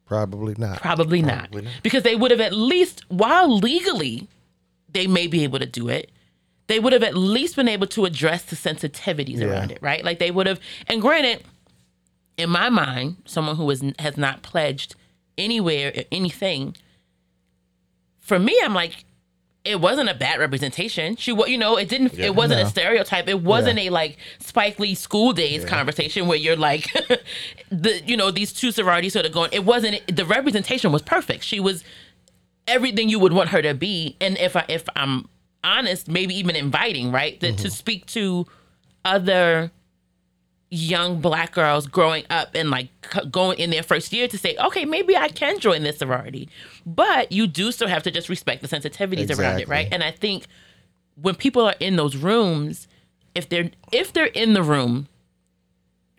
probably 0.05 0.55
not. 0.57 0.81
Probably, 0.81 1.21
not. 1.21 1.49
Because 1.83 2.01
they 2.01 2.15
would 2.15 2.31
have 2.31 2.39
at 2.41 2.51
least, 2.51 3.03
while 3.09 3.47
legally 3.59 4.27
they 4.91 5.05
may 5.05 5.27
be 5.27 5.43
able 5.43 5.59
to 5.59 5.67
do 5.67 5.87
it, 5.87 6.09
they 6.65 6.79
would 6.79 6.93
have 6.93 7.03
at 7.03 7.15
least 7.15 7.55
been 7.55 7.67
able 7.67 7.85
to 7.85 8.05
address 8.05 8.41
the 8.45 8.55
sensitivities 8.55 9.37
Yeah. 9.37 9.45
around 9.49 9.71
it, 9.71 9.77
right? 9.83 10.03
Like 10.03 10.17
they 10.17 10.31
would 10.31 10.47
have, 10.47 10.59
and 10.87 10.99
granted, 10.99 11.43
in 12.37 12.49
my 12.49 12.69
mind, 12.69 13.17
someone 13.25 13.55
who 13.55 13.69
is, 13.69 13.83
has 13.99 14.17
not 14.17 14.41
pledged 14.41 14.95
anywhere 15.39 16.05
anything, 16.11 16.75
for 18.19 18.37
me, 18.37 18.59
I'm 18.63 18.73
like, 18.73 19.05
it 19.65 19.81
wasn't 19.81 20.09
a 20.09 20.13
bad 20.13 20.39
representation. 20.39 21.15
She, 21.15 21.31
wa- 21.31 21.45
you 21.45 21.57
know, 21.57 21.77
it 21.77 21.89
didn't. 21.89 22.17
It 22.17 22.35
wasn't 22.35 22.61
No. 22.61 22.67
a 22.67 22.69
stereotype. 22.69 23.27
It 23.27 23.41
wasn't 23.41 23.77
Yeah. 23.79 23.89
a 23.89 23.91
like 23.91 24.17
Spike 24.39 24.79
Lee 24.79 24.95
School 24.95 25.33
Daze 25.33 25.65
conversation 25.65 26.27
where 26.27 26.37
you're 26.37 26.55
like, 26.55 26.91
the 27.69 28.01
you 28.05 28.15
know 28.15 28.31
these 28.31 28.53
two 28.53 28.71
sororities 28.71 29.13
sort 29.13 29.25
of 29.25 29.31
going. 29.31 29.49
It 29.51 29.65
wasn't. 29.65 30.15
The 30.15 30.25
representation 30.25 30.91
was 30.91 31.01
perfect. 31.01 31.43
She 31.43 31.59
was 31.59 31.83
everything 32.67 33.09
you 33.09 33.19
would 33.19 33.33
want 33.33 33.49
her 33.49 33.61
to 33.61 33.73
be. 33.73 34.15
And 34.21 34.37
if 34.37 34.55
I 34.55 34.65
if 34.69 34.85
I'm 34.95 35.27
honest, 35.63 36.07
maybe 36.07 36.35
even 36.35 36.55
inviting, 36.55 37.11
right? 37.11 37.39
That 37.41 37.57
to 37.57 37.63
mm-hmm. 37.63 37.73
speak 37.73 38.05
to 38.07 38.47
other 39.03 39.71
young 40.71 41.19
black 41.19 41.53
girls 41.53 41.87
growing 41.87 42.23
up 42.29 42.49
and 42.53 42.69
like 42.69 42.89
going 43.31 43.57
in 43.57 43.71
their 43.71 43.81
first 43.81 44.13
year 44.13 44.27
to 44.27 44.37
say, 44.37 44.55
okay, 44.57 44.85
maybe 44.85 45.17
I 45.17 45.29
can 45.29 45.59
join 45.59 45.81
this 45.83 45.97
sorority. 45.97 46.47
But 46.85 47.31
you 47.31 47.47
do 47.47 47.71
still 47.71 47.87
have 47.87 48.03
to 48.03 48.11
just 48.11 48.29
respect 48.29 48.61
the 48.61 48.67
sensitivities 48.67 49.29
around 49.39 49.59
it, 49.61 49.67
right? 49.67 49.87
And 49.91 50.03
I 50.03 50.11
think 50.11 50.45
when 51.21 51.35
people 51.35 51.63
are 51.63 51.75
in 51.79 51.95
those 51.95 52.15
rooms, 52.15 52.87
if 53.35 53.49
they're 53.49 53.71
if 53.91 54.13
they're 54.13 54.25
in 54.25 54.53
the 54.53 54.63
room, 54.63 55.07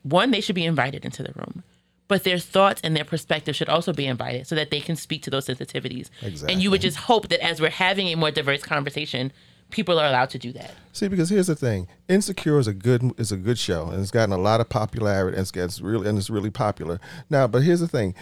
one, 0.03 0.31
they 0.31 0.41
should 0.41 0.55
be 0.55 0.65
invited 0.65 1.05
into 1.05 1.23
the 1.23 1.33
room. 1.37 1.63
But 2.09 2.25
their 2.25 2.39
thoughts 2.39 2.81
and 2.83 2.97
their 2.97 3.05
perspective 3.05 3.55
should 3.55 3.69
also 3.69 3.93
be 3.93 4.07
invited 4.07 4.49
so 4.49 4.57
that 4.57 4.71
they 4.71 4.81
can 4.81 4.97
speak 4.97 5.23
to 5.23 5.31
those 5.31 5.47
sensitivities. 5.47 6.11
And 6.51 6.61
you 6.61 6.71
would 6.73 6.81
just 6.81 6.97
hope 6.97 7.29
that 7.29 7.41
as 7.45 7.61
we're 7.61 7.71
having 7.71 8.09
a 8.09 8.17
more 8.17 8.33
diverse 8.33 8.63
conversation, 8.63 9.33
people 9.70 9.98
are 9.98 10.06
allowed 10.06 10.30
to 10.30 10.38
do 10.38 10.52
that. 10.52 10.72
See, 10.92 11.09
because 11.09 11.30
here's 11.30 11.46
the 11.46 11.54
thing: 11.54 11.88
Insecure 12.09 12.59
is 12.59 12.66
a 12.66 12.72
good 12.74 13.12
is 13.18 13.30
a 13.33 13.37
good 13.37 13.59
show, 13.59 13.88
and 13.88 14.00
it's 14.00 14.11
gotten 14.11 14.33
a 14.33 14.38
lot 14.38 14.61
of 14.61 14.68
popularity, 14.68 15.37
and 15.37 15.42
it's, 15.46 15.56
it's 15.56 15.80
really 15.80 16.09
and 16.09 16.18
it's 16.18 16.30
really 16.30 16.50
popular 16.50 17.00
now. 17.28 17.46
But 17.46 17.62
here's 17.62 17.80
the 17.80 17.88
thing: 17.88 18.14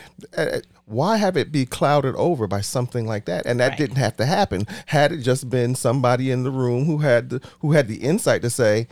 why 0.87 1.17
have 1.17 1.37
it 1.37 1.51
be 1.51 1.67
clouded 1.67 2.15
over 2.17 2.47
by 2.47 2.61
something 2.61 3.07
like 3.07 3.25
that? 3.27 3.47
And 3.47 3.59
that 3.61 3.71
Right. 3.71 3.79
didn't 3.79 3.97
have 3.97 4.17
to 4.19 4.27
happen 4.27 4.67
had 4.87 5.13
it 5.13 5.19
just 5.19 5.49
been 5.51 5.75
somebody 5.75 6.31
in 6.31 6.43
the 6.45 6.51
room 6.51 6.85
who 6.85 6.99
had 6.99 7.31
the 7.31 7.41
who 7.61 7.73
had 7.73 7.89
the 7.89 7.97
insight 7.97 8.43
to 8.43 8.51
say, 8.51 8.89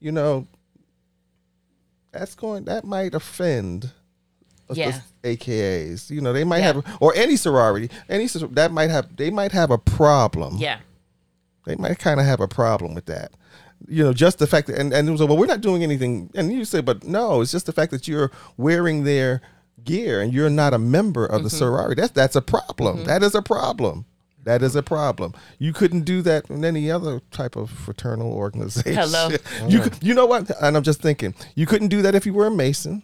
you 0.00 0.12
know, 0.12 0.46
that's 2.12 2.34
going 2.34 2.64
that 2.64 2.84
might 2.84 3.14
offend. 3.14 3.92
Yeah. 4.74 5.00
AKAs, 5.22 6.08
you 6.08 6.22
know, 6.22 6.32
they 6.32 6.44
might 6.44 6.60
Yeah. 6.60 6.72
have, 6.72 6.96
or 6.98 7.14
any 7.14 7.36
sorority, 7.36 7.90
any 8.08 8.26
that 8.26 8.72
might 8.72 8.88
have, 8.88 9.14
they 9.16 9.28
might 9.28 9.52
have 9.52 9.70
a 9.70 9.76
problem 9.76 10.56
Yeah. 10.56 10.78
They 11.66 11.76
might 11.76 11.98
kind 11.98 12.18
of 12.20 12.26
have 12.26 12.40
a 12.40 12.48
problem 12.48 12.94
with 12.94 13.06
that. 13.06 13.32
You 13.88 14.04
know, 14.04 14.12
just 14.12 14.38
the 14.38 14.46
fact 14.46 14.68
that, 14.68 14.78
and, 14.78 14.92
and 14.92 15.08
it 15.08 15.10
was 15.10 15.20
like, 15.20 15.28
well, 15.28 15.38
we're 15.38 15.46
not 15.46 15.60
doing 15.60 15.82
anything. 15.82 16.30
And 16.34 16.52
you 16.52 16.64
say, 16.64 16.80
but 16.80 17.04
no, 17.04 17.40
it's 17.40 17.50
just 17.52 17.66
the 17.66 17.72
fact 17.72 17.90
that 17.90 18.06
you're 18.06 18.30
wearing 18.56 19.02
their 19.04 19.42
gear 19.82 20.20
and 20.20 20.32
you're 20.32 20.50
not 20.50 20.72
a 20.72 20.78
member 20.78 21.24
of 21.26 21.42
the 21.42 21.48
Mm-hmm. 21.48 21.58
sorority. 21.58 22.00
That's, 22.00 22.12
that's 22.12 22.36
a 22.36 22.42
problem. 22.42 23.04
That 23.04 23.22
is 23.24 23.34
a 23.34 23.42
problem. 23.42 24.04
That 24.44 24.62
is 24.62 24.74
a 24.76 24.82
problem. 24.82 25.34
You 25.58 25.72
couldn't 25.72 26.02
do 26.02 26.20
that 26.22 26.48
in 26.50 26.64
any 26.64 26.90
other 26.90 27.20
type 27.32 27.56
of 27.56 27.70
fraternal 27.70 28.32
organization. 28.44 28.94
Hello. 28.94 29.30
you, 29.68 29.82
you 30.00 30.14
know 30.14 30.26
what? 30.26 30.50
And 30.60 30.76
I'm 30.76 30.82
just 30.84 31.00
thinking, 31.00 31.34
you 31.56 31.66
couldn't 31.66 31.88
do 31.88 32.02
that 32.02 32.14
if 32.14 32.24
you 32.26 32.32
were 32.34 32.46
a 32.46 32.50
Mason. 32.50 33.02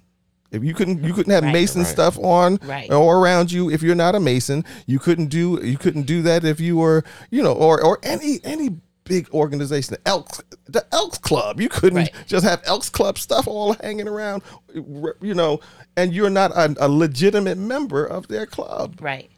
If 0.51 0.65
you 0.65 0.73
couldn't, 0.75 1.05
you 1.05 1.13
couldn't 1.13 1.33
have 1.33 1.45
Right. 1.45 1.53
Mason 1.53 1.83
Right. 1.83 1.91
stuff 1.91 2.19
on 2.19 2.59
Right. 2.65 2.91
or 2.91 3.19
around 3.19 3.53
you 3.53 3.71
if 3.71 3.83
you're 3.83 3.95
not 3.95 4.15
a 4.15 4.21
Mason. 4.21 4.65
You 4.87 4.99
couldn't 4.99 5.27
do, 5.27 5.61
you 5.63 5.77
couldn't 5.77 6.05
do 6.07 6.23
that 6.23 6.45
if 6.45 6.59
you 6.61 6.77
were, 6.79 7.05
you 7.31 7.43
know, 7.43 7.53
or 7.53 7.83
or 7.83 7.99
any 8.03 8.41
any 8.45 8.71
big 9.05 9.29
organization, 9.33 9.95
the 9.95 10.09
Elks, 10.09 10.41
the 10.67 10.85
Elks 10.93 11.17
Club. 11.19 11.61
You 11.61 11.69
couldn't 11.71 11.97
Right. 11.99 12.13
just 12.27 12.45
have 12.45 12.61
Elks 12.65 12.91
Club 12.91 13.19
stuff 13.19 13.47
all 13.47 13.73
hanging 13.83 14.07
around, 14.07 14.43
you 14.75 15.35
know, 15.35 15.61
and 15.97 16.13
you're 16.13 16.29
not 16.31 16.51
a, 16.53 16.75
a 16.79 16.89
legitimate 16.89 17.57
member 17.59 18.05
of 18.05 18.29
their 18.29 18.45
club. 18.47 18.97
Right. 19.01 19.31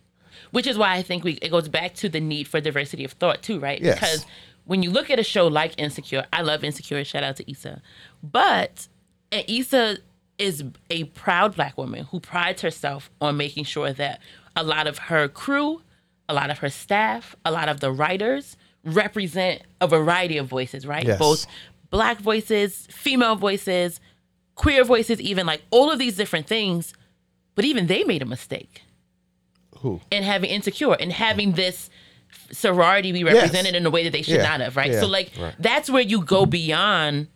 Which 0.51 0.67
is 0.67 0.77
why 0.77 0.95
I 0.97 1.03
think 1.03 1.23
we 1.25 1.33
it 1.35 1.51
goes 1.51 1.69
back 1.69 1.95
to 1.97 2.09
the 2.09 2.21
need 2.21 2.49
for 2.49 2.61
diversity 2.61 3.05
of 3.05 3.13
thought 3.13 3.43
too, 3.43 3.61
right? 3.61 3.81
Yes. 3.81 3.95
Because 4.01 4.27
when 4.65 4.83
you 4.83 4.91
look 4.91 5.09
at 5.11 5.19
a 5.19 5.25
show 5.25 5.47
like 5.47 5.75
Insecure, 5.79 6.27
I 6.33 6.43
love 6.43 6.63
Insecure, 6.65 7.05
shout 7.05 7.23
out 7.23 7.37
to 7.37 7.49
Issa. 7.51 7.81
But 8.23 8.89
and 9.33 9.45
Issa 9.49 9.99
is 10.41 10.65
a 10.89 11.05
proud 11.05 11.55
black 11.55 11.77
woman 11.77 12.05
who 12.11 12.19
prides 12.21 12.63
herself 12.63 13.11
on 13.21 13.37
making 13.37 13.65
sure 13.65 13.93
that 13.93 14.21
a 14.57 14.63
lot 14.63 14.87
of 14.87 14.99
her 14.99 15.29
crew, 15.29 15.83
a 16.29 16.35
lot 16.35 16.51
of 16.51 16.59
her 16.59 16.71
staff, 16.71 17.37
a 17.45 17.51
lot 17.53 17.69
of 17.69 17.81
the 17.81 17.93
writers 17.93 18.57
represent 18.85 19.63
a 19.81 19.87
variety 19.87 20.37
of 20.39 20.47
voices, 20.47 20.87
right? 20.87 21.07
Yes. 21.07 21.19
Both 21.19 21.47
black 21.91 22.19
voices, 22.19 22.87
female 22.91 23.37
voices, 23.37 24.01
queer 24.55 24.85
voices, 24.85 25.21
even 25.21 25.47
like 25.47 25.63
all 25.71 25.91
of 25.91 25.99
these 25.99 26.17
different 26.17 26.47
things. 26.47 26.95
But 27.55 27.65
even 27.67 27.87
they 27.89 28.05
made 28.05 28.23
a 28.23 28.27
mistake 28.27 28.83
Who? 29.81 30.01
and 30.11 30.25
having 30.25 30.49
insecure 30.51 30.95
and 30.95 31.13
having 31.13 31.53
this 31.53 31.91
sorority 32.53 33.13
be 33.13 33.25
represented 33.25 33.75
in 33.75 33.85
a 33.85 33.91
way 33.91 34.05
that 34.05 34.13
they 34.13 34.23
should 34.23 34.37
Yeah. 34.37 34.45
not 34.49 34.61
have, 34.61 34.77
right? 34.77 34.93
Yeah. 34.93 35.01
So 35.01 35.07
like 35.09 35.33
that's 35.59 35.91
where 35.91 36.03
you 36.03 36.23
go 36.23 36.47
beyond 36.47 37.29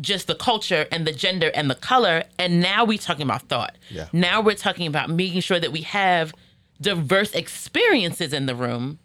just 0.00 0.26
the 0.26 0.34
culture 0.34 0.86
and 0.90 1.06
the 1.06 1.12
gender 1.12 1.50
and 1.54 1.70
the 1.70 1.74
color 1.76 2.24
and 2.38 2.60
now 2.60 2.84
we're 2.84 2.98
talking 2.98 3.22
about 3.22 3.42
thought. 3.42 3.76
Yeah. 3.90 4.08
Now 4.12 4.40
we're 4.40 4.56
talking 4.56 4.86
about 4.86 5.08
making 5.10 5.40
sure 5.42 5.60
that 5.60 5.70
we 5.72 5.82
have 5.82 6.32
diverse 6.80 7.32
experiences 7.32 8.32
in 8.32 8.46
the 8.46 8.54
room 8.54 8.98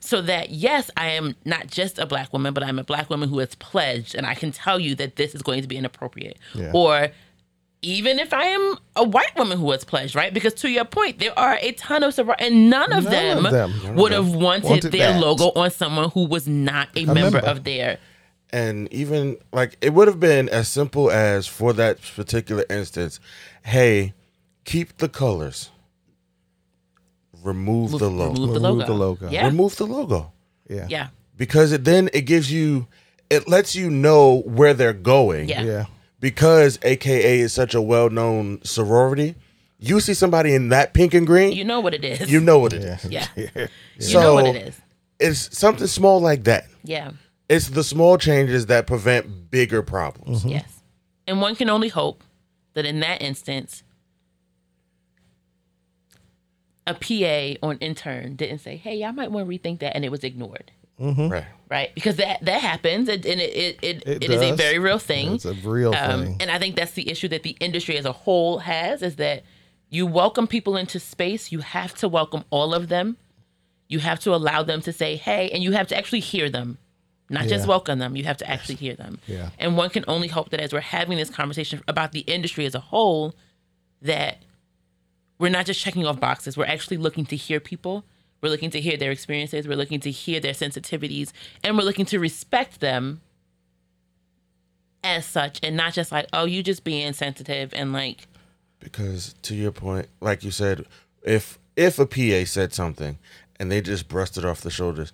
so 0.00 0.20
that 0.22 0.50
yes, 0.50 0.90
I 0.96 1.08
am 1.10 1.34
not 1.44 1.66
just 1.68 1.98
a 1.98 2.06
black 2.06 2.32
woman, 2.32 2.54
but 2.54 2.62
I'm 2.62 2.78
a 2.78 2.84
black 2.84 3.08
woman 3.10 3.28
who 3.28 3.38
has 3.38 3.54
pledged 3.54 4.14
and 4.14 4.26
I 4.26 4.34
can 4.34 4.52
tell 4.52 4.78
you 4.78 4.94
that 4.96 5.16
this 5.16 5.34
is 5.34 5.42
going 5.42 5.62
to 5.62 5.68
be 5.68 5.76
inappropriate. 5.76 6.38
Yeah. 6.54 6.72
Or 6.74 7.08
even 7.80 8.18
if 8.18 8.32
I 8.32 8.42
am 8.44 8.76
a 8.96 9.04
white 9.04 9.34
woman 9.36 9.56
who 9.58 9.70
has 9.70 9.84
pledged, 9.84 10.14
right? 10.14 10.34
Because 10.34 10.52
to 10.54 10.68
your 10.68 10.84
point, 10.84 11.20
there 11.20 11.36
are 11.38 11.58
a 11.60 11.72
ton 11.72 12.02
of 12.02 12.14
soror- 12.14 12.34
and 12.38 12.68
none 12.68 12.92
of 12.92 13.04
None 13.04 13.12
them, 13.12 13.46
of 13.46 13.52
them. 13.52 13.94
Would 13.96 14.12
have 14.12 14.34
wanted, 14.34 14.64
wanted 14.64 14.92
their 14.92 15.12
that. 15.12 15.20
logo 15.20 15.52
on 15.54 15.70
someone 15.70 16.10
who 16.10 16.26
was 16.26 16.48
not 16.48 16.88
a, 16.96 17.04
member, 17.06 17.20
member. 17.20 17.38
of 17.38 17.64
their. 17.64 17.98
And 18.50 18.92
even 18.92 19.36
like 19.52 19.76
it 19.80 19.92
would 19.94 20.08
have 20.08 20.18
been 20.20 20.48
as 20.48 20.68
simple 20.68 21.10
as 21.10 21.46
for 21.46 21.72
that 21.72 22.00
particular 22.16 22.64
instance 22.70 23.20
hey 23.62 24.14
keep 24.64 24.96
the 24.98 25.08
colors 25.08 25.70
remove 27.42 27.92
the 27.92 28.10
logo 28.10 28.32
Remove 28.34 28.48
the 28.48 28.54
Remove 28.54 28.62
logo. 28.78 28.86
the 28.86 28.92
logo. 28.94 29.28
Yeah. 29.30 29.46
remove 29.46 29.76
the 29.76 29.86
logo 29.86 30.32
Yeah. 30.68 30.86
Yeah. 30.88 31.08
because 31.36 31.72
it 31.72 31.84
then 31.84 32.08
it 32.12 32.22
gives 32.22 32.50
you 32.50 32.86
it 33.30 33.46
lets 33.48 33.74
you 33.76 33.90
know 33.90 34.40
where 34.46 34.74
they're 34.74 34.92
going 34.92 35.48
Yeah. 35.48 35.62
Yeah. 35.62 35.84
because 36.20 36.78
aka 36.82 37.38
is 37.40 37.52
such 37.52 37.74
a 37.74 37.82
well-known 37.82 38.60
sorority 38.64 39.34
You 39.78 40.00
see 40.00 40.14
somebody 40.14 40.54
in 40.54 40.70
that 40.70 40.92
pink 40.94 41.14
and 41.14 41.24
green, 41.26 41.52
You 41.52 41.64
know 41.64 41.78
what 41.80 41.94
it 41.94 42.04
is. 42.04 42.28
you 42.30 42.40
know 42.40 42.58
what 42.58 42.72
it 42.72 42.82
is. 42.82 43.04
Yeah. 43.04 43.26
Yeah. 43.36 43.48
You 43.56 43.68
So 44.02 44.20
know 44.20 44.34
what 44.34 44.46
it 44.56 44.56
is. 44.68 44.74
it's 45.20 45.56
something 45.56 45.86
small 45.86 46.20
like 46.20 46.42
that. 46.44 46.64
Yeah. 46.82 47.12
It's 47.48 47.68
the 47.68 47.84
small 47.84 48.18
changes 48.18 48.66
that 48.66 48.86
prevent 48.86 49.50
bigger 49.50 49.82
problems. 49.82 50.40
Mm-hmm. 50.40 50.48
Yes. 50.50 50.82
And 51.26 51.40
one 51.40 51.54
can 51.56 51.70
only 51.70 51.88
hope 51.88 52.22
that 52.74 52.84
in 52.84 53.00
that 53.00 53.22
instance, 53.22 53.82
a 56.86 56.94
PA 56.94 57.58
or 57.66 57.72
an 57.72 57.78
intern 57.78 58.36
didn't 58.36 58.60
say, 58.60 58.76
hey, 58.76 59.04
I 59.04 59.10
might 59.10 59.30
want 59.30 59.48
to 59.48 59.58
rethink 59.58 59.80
that, 59.80 59.94
and 59.94 60.04
it 60.04 60.10
was 60.10 60.24
ignored. 60.24 60.70
Right. 61.00 61.44
Right? 61.70 61.94
Because 61.94 62.16
that 62.16 62.44
that 62.44 62.60
happens, 62.60 63.08
and 63.08 63.24
and 63.24 63.40
it 63.40 63.54
it, 63.54 63.78
it, 63.82 64.02
It 64.08 64.24
it 64.24 64.30
is 64.30 64.42
a 64.42 64.56
very 64.56 64.80
real 64.80 64.98
thing. 64.98 65.34
It's 65.34 65.44
a 65.44 65.52
real 65.54 65.94
Um, 65.94 66.24
thing. 66.24 66.36
and 66.40 66.50
I 66.50 66.58
think 66.58 66.74
that's 66.74 66.92
the 66.92 67.08
issue 67.08 67.28
that 67.28 67.44
the 67.44 67.56
industry 67.60 67.96
as 67.98 68.04
a 68.04 68.10
whole 68.12 68.58
has 68.60 69.00
is 69.02 69.14
that 69.16 69.44
you 69.90 70.06
welcome 70.06 70.48
people 70.48 70.76
into 70.76 70.98
space, 70.98 71.52
you 71.52 71.60
have 71.60 71.94
to 71.96 72.08
welcome 72.08 72.44
all 72.50 72.74
of 72.74 72.88
them. 72.88 73.16
You 73.88 74.00
have 74.00 74.18
to 74.20 74.34
allow 74.34 74.62
them 74.64 74.80
to 74.82 74.92
say, 74.92 75.14
hey, 75.16 75.50
and 75.50 75.62
you 75.62 75.70
have 75.72 75.86
to 75.88 75.96
actually 75.96 76.20
hear 76.20 76.50
them, 76.50 76.78
not 77.30 77.46
just 77.46 77.66
welcome 77.66 77.98
them. 77.98 78.16
You 78.16 78.24
have 78.24 78.38
to 78.38 78.50
actually 78.50 78.76
hear 78.76 78.94
them. 78.94 79.18
Yeah. 79.26 79.50
And 79.58 79.76
one 79.76 79.90
can 79.90 80.04
only 80.08 80.28
hope 80.28 80.50
that 80.50 80.60
as 80.60 80.72
we're 80.72 80.80
having 80.80 81.18
this 81.18 81.30
conversation 81.30 81.82
about 81.86 82.12
the 82.12 82.20
industry 82.20 82.64
as 82.64 82.74
a 82.74 82.80
whole, 82.80 83.34
that 84.02 84.38
we're 85.38 85.50
not 85.50 85.66
just 85.66 85.80
checking 85.80 86.06
off 86.06 86.18
boxes. 86.18 86.56
We're 86.56 86.64
actually 86.64 86.96
looking 86.96 87.26
to 87.26 87.36
hear 87.36 87.60
people. 87.60 88.04
We're 88.40 88.50
looking 88.50 88.70
to 88.70 88.80
hear 88.80 88.96
their 88.96 89.10
experiences. 89.10 89.66
We're 89.66 89.76
looking 89.76 90.00
to 90.00 90.10
hear 90.10 90.40
their 90.40 90.52
sensitivities, 90.52 91.32
and 91.64 91.76
we're 91.76 91.84
looking 91.84 92.06
to 92.06 92.18
respect 92.18 92.80
them 92.80 93.20
as 95.04 95.24
such, 95.26 95.60
and 95.62 95.76
not 95.76 95.92
just 95.92 96.12
like, 96.12 96.26
oh, 96.32 96.44
you 96.44 96.62
just 96.62 96.84
being 96.84 97.12
sensitive 97.12 97.72
and 97.74 97.92
like, 97.92 98.26
Because 98.80 99.34
to 99.42 99.54
your 99.54 99.72
point, 99.72 100.08
like 100.20 100.44
you 100.44 100.50
said, 100.50 100.86
if 101.22 101.58
if 101.76 101.98
a 101.98 102.06
PA 102.06 102.44
said 102.44 102.72
something 102.72 103.18
and 103.60 103.70
they 103.70 103.80
just 103.80 104.08
brushed 104.08 104.36
it 104.36 104.44
off 104.44 104.60
the 104.60 104.70
shoulders, 104.70 105.12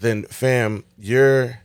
then 0.00 0.24
fam, 0.24 0.84
you're 0.98 1.60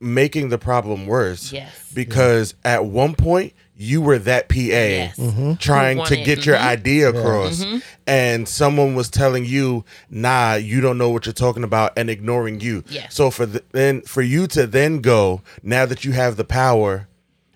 making 0.00 0.48
the 0.48 0.58
problem 0.58 1.06
worse. 1.06 1.52
Yes. 1.52 1.70
Because 1.94 2.54
at 2.64 2.86
one 2.86 3.14
point 3.14 3.52
you 3.76 4.00
were 4.00 4.18
that 4.18 4.48
PA 4.48 4.56
Yes. 4.58 5.16
trying 5.60 5.96
to 5.96 6.00
wanted- 6.00 6.24
get 6.24 6.44
your 6.46 6.56
mhm. 6.56 6.64
idea 6.64 7.08
across 7.10 7.64
and 8.06 8.48
someone 8.48 8.94
was 8.94 9.08
telling 9.08 9.44
you, 9.44 9.84
"Nah, 10.10 10.54
you 10.54 10.80
don't 10.80 10.98
know 10.98 11.08
what 11.10 11.26
you're 11.26 11.32
talking 11.32 11.64
about," 11.64 11.92
and 11.96 12.08
ignoring 12.10 12.60
you. 12.60 12.82
Yes. 12.88 13.14
So 13.14 13.30
for 13.30 13.46
the, 13.46 13.62
then 13.72 14.02
for 14.02 14.22
you 14.22 14.46
to 14.48 14.66
then 14.66 15.00
go 15.00 15.42
now 15.62 15.86
that 15.86 16.04
you 16.04 16.12
have 16.12 16.36
the 16.36 16.44
power, 16.44 17.08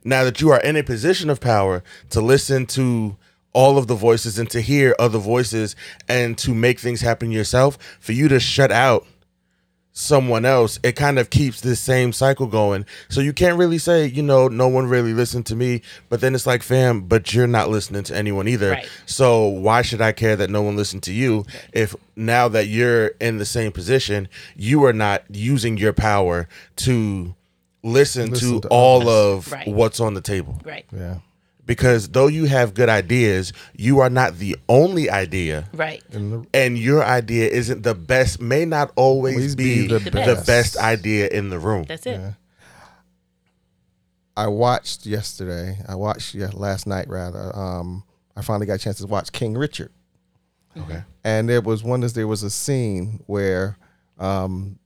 now 0.05 0.25
that 0.25 0.41
you 0.41 0.51
are 0.51 0.61
in 0.61 0.77
a 0.77 0.83
position 0.83 1.29
of 1.31 1.41
power 1.41 1.83
to 2.11 2.21
listen 2.21 2.67
to 2.67 3.17
all 3.53 3.79
of 3.79 3.87
the 3.87 3.95
voices 3.95 4.39
and 4.39 4.51
to 4.51 4.61
hear 4.61 4.95
other 4.99 5.19
voices 5.19 5.77
and 6.09 6.37
to 6.39 6.53
make 6.55 6.81
things 6.81 7.01
happen 7.03 7.31
yourself, 7.31 7.79
for 8.01 8.13
you 8.13 8.29
to 8.29 8.41
shut 8.41 8.73
out 8.73 9.07
someone 9.97 10.45
else, 10.45 10.81
it 10.83 10.93
kind 10.97 11.21
of 11.21 11.31
keeps 11.31 11.61
this 11.61 11.79
same 11.79 12.13
cycle 12.13 12.47
going. 12.49 12.85
So 13.09 13.21
you 13.21 13.33
can't 13.33 13.57
really 13.57 13.79
say, 13.79 14.07
you 14.07 14.25
know, 14.25 14.49
no 14.49 14.67
one 14.67 14.87
really 14.87 15.15
listened 15.15 15.47
to 15.47 15.57
me, 15.57 15.83
but 16.09 16.21
then 16.21 16.35
it's 16.35 16.47
like, 16.49 16.65
fam, 16.65 17.03
but 17.03 17.33
you're 17.33 17.47
not 17.47 17.71
listening 17.71 18.03
to 18.05 18.17
anyone 18.17 18.49
either. 18.49 18.71
Right. 18.73 18.89
So 19.07 19.47
why 19.47 19.83
should 19.83 20.01
I 20.01 20.11
care 20.11 20.35
that 20.35 20.51
no 20.51 20.63
one 20.63 20.77
listened 20.77 21.05
to 21.05 21.13
you 21.13 21.47
if 21.73 21.95
now 22.17 22.49
that 22.49 22.67
you're 22.67 23.09
in 23.21 23.39
the 23.39 23.47
same 23.47 23.71
position, 23.71 24.29
you 24.57 24.85
are 24.85 24.93
not 24.93 25.23
using 25.31 25.77
your 25.77 25.93
power 25.93 26.49
to 26.77 27.35
listen, 27.85 28.31
Listen 28.33 28.55
to, 28.55 28.61
to 28.63 28.69
all 28.69 29.09
others. 29.09 29.47
of 29.47 29.53
Right. 29.53 29.69
what's 29.69 30.01
on 30.01 30.15
the 30.15 30.21
table? 30.21 30.61
right, 30.65 30.87
Yeah. 30.93 31.19
Because 31.67 32.09
though 32.11 32.27
you 32.27 32.45
have 32.45 32.75
good 32.75 32.89
ideas, 32.91 33.53
you 33.75 34.01
are 34.01 34.11
not 34.11 34.37
the 34.39 34.57
only 34.69 35.09
idea 35.09 35.69
right, 35.73 36.03
And 36.13 36.77
your 36.79 37.03
idea 37.03 37.49
isn't 37.49 37.83
the 37.83 37.95
best 37.95 38.41
may 38.41 38.65
not 38.67 38.93
always, 38.97 39.37
Always 39.37 39.57
be, 39.57 39.83
be 39.83 39.87
the 39.89 39.99
the, 39.99 40.11
best. 40.11 40.47
best. 40.47 40.77
idea 40.77 41.29
in 41.29 41.49
the 41.49 41.59
room 41.59 41.85
that's 41.89 42.05
it. 42.07 42.21
Yeah. 42.21 42.33
I 44.37 44.49
watched 44.49 45.07
yesterday. 45.07 45.79
I 45.89 45.95
watched 45.95 46.35
yeah, 46.35 46.51
last 46.53 46.87
night 46.87 47.09
rather. 47.09 47.55
Um, 47.57 48.03
I 48.37 48.43
finally 48.43 48.67
got 48.67 48.75
a 48.75 48.79
chance 48.79 48.99
to 48.99 49.07
watch 49.07 49.31
King 49.33 49.57
Richard, 49.57 49.93
okay 50.77 51.05
and 51.23 51.49
there 51.49 51.61
was 51.61 51.83
one. 51.83 52.01
There 52.01 52.27
was 52.29 52.43
a 52.43 52.51
scene 52.51 53.23
where, 53.27 53.79
um, 54.19 54.79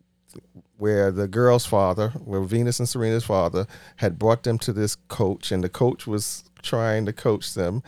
where 0.76 1.10
the 1.10 1.26
girl's 1.26 1.66
father, 1.66 2.10
where 2.10 2.40
Venus 2.42 2.78
and 2.78 2.88
Serena's 2.88 3.24
father, 3.24 3.66
had 3.96 4.18
brought 4.18 4.44
them 4.44 4.58
to 4.58 4.72
this 4.72 4.94
coach, 5.08 5.50
and 5.50 5.64
the 5.64 5.68
coach 5.68 6.06
was 6.06 6.44
trying 6.62 7.06
to 7.06 7.12
coach 7.12 7.54
them, 7.54 7.82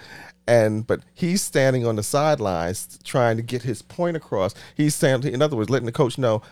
and 0.46 0.87
but 0.87 1.00
he's 1.14 1.42
standing 1.42 1.87
on 1.87 1.96
the 1.96 2.02
sidelines 2.02 2.98
trying 3.04 3.37
to 3.37 3.42
get 3.42 3.62
his 3.62 3.83
point 3.83 4.16
across. 4.16 4.54
He's 4.74 4.94
standing, 4.94 5.33
in 5.33 5.42
other 5.42 5.56
words, 5.56 5.70
letting 5.70 5.87
the 5.87 5.92
coach 5.92 6.18
know. 6.18 6.42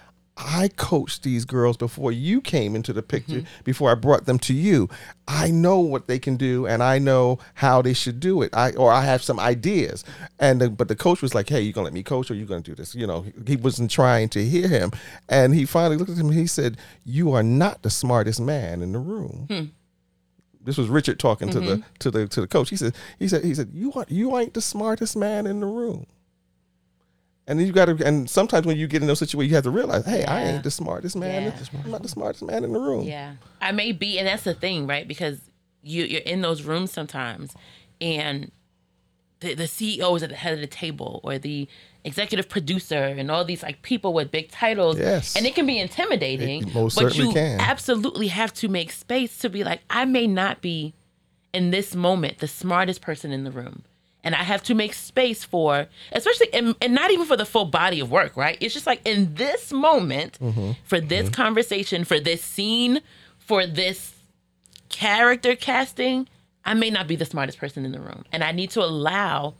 I 0.40 0.68
coached 0.76 1.24
these 1.24 1.44
girls 1.44 1.76
before 1.76 2.12
you 2.12 2.40
came 2.40 2.76
into 2.76 2.92
the 2.92 3.02
picture, 3.02 3.40
mm-hmm. 3.40 3.62
before 3.64 3.90
I 3.90 3.96
brought 3.96 4.26
them 4.26 4.38
to 4.40 4.54
you. 4.54 4.88
I 5.26 5.50
know 5.50 5.80
what 5.80 6.06
they 6.06 6.20
can 6.20 6.36
do, 6.36 6.64
and 6.64 6.80
I 6.80 7.00
know 7.00 7.40
how 7.54 7.82
they 7.82 7.92
should 7.92 8.20
do 8.20 8.42
it. 8.42 8.54
I 8.54 8.70
or 8.72 8.92
I 8.92 9.02
have 9.02 9.22
some 9.22 9.40
ideas. 9.40 10.04
And 10.38 10.60
the, 10.60 10.70
but 10.70 10.86
the 10.86 10.94
coach 10.94 11.22
was 11.22 11.34
like, 11.34 11.48
"Hey, 11.48 11.60
you 11.62 11.72
gonna 11.72 11.86
let 11.86 11.92
me 11.92 12.04
coach, 12.04 12.30
or 12.30 12.34
you 12.34 12.44
gonna 12.44 12.60
do 12.60 12.76
this?" 12.76 12.94
You 12.94 13.06
know, 13.06 13.26
he 13.46 13.56
wasn't 13.56 13.90
trying 13.90 14.28
to 14.30 14.44
hear 14.44 14.68
him. 14.68 14.92
And 15.28 15.54
he 15.54 15.64
finally 15.64 15.96
looked 15.96 16.10
at 16.10 16.16
him. 16.16 16.28
and 16.28 16.38
He 16.38 16.46
said, 16.46 16.76
"You 17.04 17.32
are 17.32 17.42
not 17.42 17.82
the 17.82 17.90
smartest 17.90 18.40
man 18.40 18.80
in 18.80 18.92
the 18.92 19.00
room." 19.00 19.46
Hmm. 19.50 19.64
This 20.68 20.76
was 20.76 20.88
Richard 20.88 21.18
talking 21.18 21.48
to 21.48 21.60
the 21.60 21.76
mm-hmm. 21.76 21.82
to 22.00 22.10
the 22.10 22.28
to 22.28 22.40
the 22.42 22.46
coach. 22.46 22.68
He 22.68 22.76
said, 22.76 22.94
"He 23.18 23.26
said, 23.26 23.42
he 23.42 23.54
said, 23.54 23.70
you 23.72 23.90
are 23.94 24.04
you 24.08 24.36
ain't 24.36 24.52
the 24.52 24.60
smartest 24.60 25.16
man 25.16 25.46
in 25.46 25.60
the 25.60 25.66
room." 25.66 26.06
And 27.46 27.58
then 27.58 27.66
you 27.66 27.72
got 27.72 27.86
to, 27.86 28.06
and 28.06 28.28
sometimes 28.28 28.66
when 28.66 28.76
you 28.76 28.86
get 28.86 29.00
in 29.00 29.08
those 29.08 29.20
situations, 29.20 29.50
you 29.50 29.54
have 29.54 29.64
to 29.64 29.70
realize, 29.70 30.04
hey, 30.04 30.22
I 30.26 30.42
ain't 30.42 30.62
the 30.64 30.70
smartest 30.70 31.16
man. 31.16 31.44
Yeah. 31.44 31.82
I'm 31.82 31.90
not 31.90 32.02
the 32.02 32.08
smartest 32.08 32.44
man 32.44 32.62
in 32.62 32.74
the 32.74 32.78
room. 32.78 33.04
Yeah, 33.04 33.36
I 33.62 33.72
may 33.72 33.92
be, 33.92 34.18
and 34.18 34.28
that's 34.28 34.42
the 34.42 34.52
thing, 34.52 34.86
right? 34.86 35.08
Because 35.08 35.40
you 35.82 36.04
you're 36.04 36.20
in 36.20 36.42
those 36.42 36.62
rooms 36.62 36.92
sometimes, 36.92 37.54
and 38.02 38.52
the 39.40 39.54
the 39.54 39.64
CEO 39.64 40.14
is 40.14 40.22
at 40.22 40.28
the 40.28 40.36
head 40.36 40.52
of 40.52 40.60
the 40.60 40.66
table, 40.66 41.20
or 41.24 41.38
the 41.38 41.66
executive 42.04 42.48
producer, 42.48 42.94
and 43.18 43.30
all 43.30 43.44
these 43.44 43.62
like 43.62 43.82
people 43.82 44.12
with 44.12 44.30
big 44.30 44.50
titles. 44.50 44.98
Yes. 44.98 45.36
and 45.36 45.46
it 45.46 45.54
can 45.54 45.66
be 45.66 45.78
intimidating. 45.78 46.66
It 46.68 46.74
most 46.74 46.94
but 46.96 47.02
certainly 47.12 47.28
you 47.28 47.34
can. 47.34 47.60
absolutely 47.60 48.28
have 48.28 48.52
to 48.54 48.68
make 48.68 48.92
space 48.92 49.38
to 49.38 49.48
be 49.50 49.64
like, 49.64 49.80
I 49.90 50.04
may 50.04 50.26
not 50.26 50.60
be 50.62 50.94
in 51.52 51.70
this 51.70 51.94
moment 51.94 52.38
the 52.38 52.48
smartest 52.48 53.00
person 53.00 53.32
in 53.32 53.44
the 53.44 53.50
room. 53.50 53.82
And 54.24 54.34
I 54.34 54.42
have 54.42 54.62
to 54.64 54.74
make 54.74 54.94
space 54.94 55.44
for, 55.44 55.86
especially, 56.12 56.52
and, 56.52 56.74
and 56.82 56.92
not 56.94 57.10
even 57.12 57.24
for 57.24 57.36
the 57.36 57.46
full 57.46 57.64
body 57.66 58.00
of 58.00 58.10
work, 58.10 58.36
right? 58.36 58.58
It's 58.60 58.74
just 58.74 58.86
like 58.86 59.00
in 59.06 59.34
this 59.34 59.72
moment, 59.72 60.38
Mm-hmm. 60.40 60.72
for 60.84 61.00
this 61.00 61.28
conversation, 61.30 62.04
for 62.04 62.18
this 62.20 62.42
scene, 62.42 63.00
for 63.38 63.64
this 63.66 64.12
character 64.88 65.54
casting, 65.56 66.28
I 66.64 66.74
may 66.74 66.90
not 66.90 67.06
be 67.06 67.16
the 67.16 67.24
smartest 67.24 67.58
person 67.58 67.84
in 67.84 67.92
the 67.92 68.00
room. 68.00 68.24
And 68.32 68.42
I 68.44 68.52
need 68.52 68.70
to 68.70 68.82
allow 68.84 69.54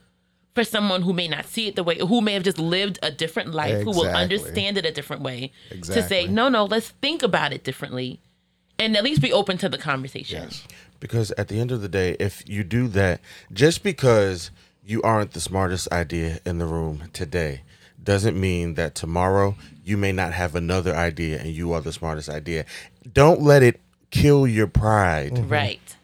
for 0.58 0.64
someone 0.64 1.02
who 1.02 1.12
may 1.12 1.28
not 1.28 1.46
see 1.46 1.68
it 1.68 1.76
the 1.76 1.84
way, 1.84 1.98
who 1.98 2.20
may 2.20 2.32
have 2.32 2.42
just 2.42 2.58
lived 2.58 2.98
a 3.00 3.12
different 3.12 3.54
life, 3.54 3.84
who 3.84 3.90
will 3.90 4.08
understand 4.08 4.76
it 4.76 4.84
a 4.84 4.90
different 4.90 5.22
way, 5.22 5.52
to 5.82 6.02
say, 6.02 6.26
no, 6.26 6.48
no, 6.48 6.64
let's 6.64 6.88
think 7.00 7.22
about 7.22 7.52
it 7.52 7.62
differently 7.62 8.20
and 8.80 8.96
at 8.96 9.04
least 9.04 9.22
be 9.22 9.32
open 9.32 9.56
to 9.58 9.68
the 9.68 9.78
conversation. 9.78 10.42
Yes. 10.42 10.66
because 10.98 11.30
at 11.38 11.46
the 11.46 11.60
end 11.60 11.70
of 11.70 11.80
the 11.80 11.88
day 11.88 12.16
if 12.18 12.42
you 12.48 12.64
do 12.64 12.88
that 12.88 13.20
just 13.52 13.84
because 13.84 14.50
you 14.84 15.00
aren't 15.02 15.30
the 15.32 15.40
smartest 15.40 15.90
idea 15.92 16.40
in 16.44 16.58
the 16.58 16.66
room 16.66 17.04
today 17.12 17.62
doesn't 18.02 18.38
mean 18.40 18.74
that 18.74 18.94
tomorrow 18.96 19.54
you 19.84 19.96
may 19.96 20.10
not 20.12 20.32
have 20.32 20.56
another 20.56 20.94
idea 20.94 21.38
and 21.38 21.50
you 21.50 21.72
are 21.72 21.80
the 21.80 21.92
smartest 21.92 22.28
idea 22.28 22.64
don't 23.12 23.40
let 23.42 23.62
it 23.62 23.80
kill 24.10 24.44
your 24.46 24.66
pride 24.66 25.38
Right. 25.50 25.96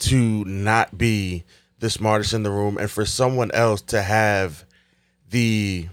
to 0.00 0.44
not 0.44 0.98
be 0.98 1.44
the 1.82 1.90
smartest 1.90 2.32
in 2.32 2.42
the 2.44 2.50
room 2.50 2.78
and 2.78 2.88
for 2.90 3.04
someone 3.04 3.50
else 3.52 3.82
to 3.82 4.00
have 4.00 4.64
the 5.30 5.88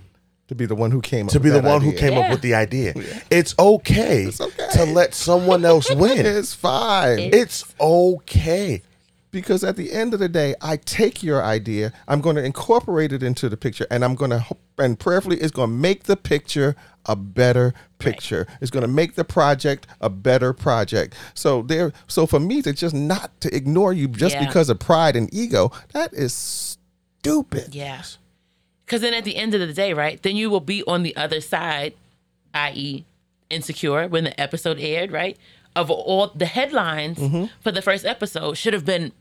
To 0.50 0.56
be 0.56 0.66
the 0.66 0.76
one 0.76 0.92
who 0.92 1.02
came 1.02 1.26
up 1.26 1.32
to 1.34 1.40
be 1.40 1.46
with 1.50 1.54
the 1.56 1.62
that 1.62 1.70
one 1.70 1.82
who 1.82 1.90
idea. 1.90 2.00
came 2.00 2.14
Yeah. 2.14 2.20
up 2.20 2.32
with 2.32 2.42
the 2.42 2.54
idea 2.54 2.94
it's 3.32 3.54
okay, 3.58 4.28
okay. 4.40 4.68
to 4.74 4.86
let 4.86 5.14
someone 5.14 5.66
else 5.66 5.90
win 6.04 6.26
It's 6.26 6.54
fine. 6.54 7.20
it's 7.34 7.66
okay 7.82 8.82
because 9.32 9.64
at 9.64 9.76
the 9.76 9.92
end 9.92 10.14
of 10.14 10.20
the 10.20 10.30
day, 10.30 10.56
I 10.62 10.78
take 10.78 11.22
your 11.22 11.44
idea, 11.44 11.94
I'm 12.08 12.22
going 12.22 12.36
to 12.36 12.44
incorporate 12.44 13.12
it 13.14 13.22
into 13.24 13.48
the 13.50 13.58
picture, 13.58 13.86
and 13.92 14.04
I'm 14.04 14.16
going 14.16 14.32
to 14.32 14.40
hope 14.40 14.60
and 14.78 14.98
prayerfully 14.98 15.38
it's 15.42 15.52
going 15.52 15.70
to 15.70 15.76
make 15.76 16.04
the 16.04 16.16
picture 16.16 16.76
a 17.06 17.16
better 17.16 17.74
picture. 17.98 18.48
It's 18.62 18.72
going 18.72 18.82
to 18.84 18.88
make 18.88 19.16
the 19.16 19.26
project 19.26 19.88
a 20.00 20.10
better 20.10 20.54
project. 20.54 21.16
So 21.34 21.64
there, 21.64 21.92
so 22.08 22.26
for 22.26 22.40
me 22.40 22.62
to 22.62 22.72
just 22.72 22.96
not 22.96 23.30
to 23.42 23.54
ignore 23.54 23.92
you 23.94 24.08
just 24.08 24.36
Yeah. 24.36 24.46
because 24.46 24.70
of 24.70 24.80
pride 24.80 25.16
and 25.18 25.32
ego, 25.34 25.72
that 25.94 26.14
is 26.14 26.34
stupid. 27.20 27.76
Yeah. 27.76 28.04
Because 28.86 29.02
then 29.02 29.14
at 29.14 29.24
the 29.26 29.36
end 29.36 29.54
of 29.54 29.60
the 29.60 29.74
day, 29.74 29.94
right, 29.94 30.22
then 30.24 30.36
you 30.36 30.50
will 30.50 30.62
be 30.62 30.84
on 30.86 31.04
the 31.04 31.16
other 31.16 31.42
side, 31.42 31.94
i.e., 32.54 33.06
insecure 33.50 34.08
when 34.08 34.24
the 34.24 34.40
episode 34.40 34.80
aired, 34.80 35.12
right? 35.12 35.38
Of 35.76 35.90
all 35.92 36.28
the 36.34 36.46
headlines 36.46 37.18
Mm-hmm. 37.18 37.46
for 37.62 37.72
the 37.72 37.82
first 37.82 38.06
episode 38.06 38.58
should 38.58 38.74
have 38.74 38.86
been 38.86 39.12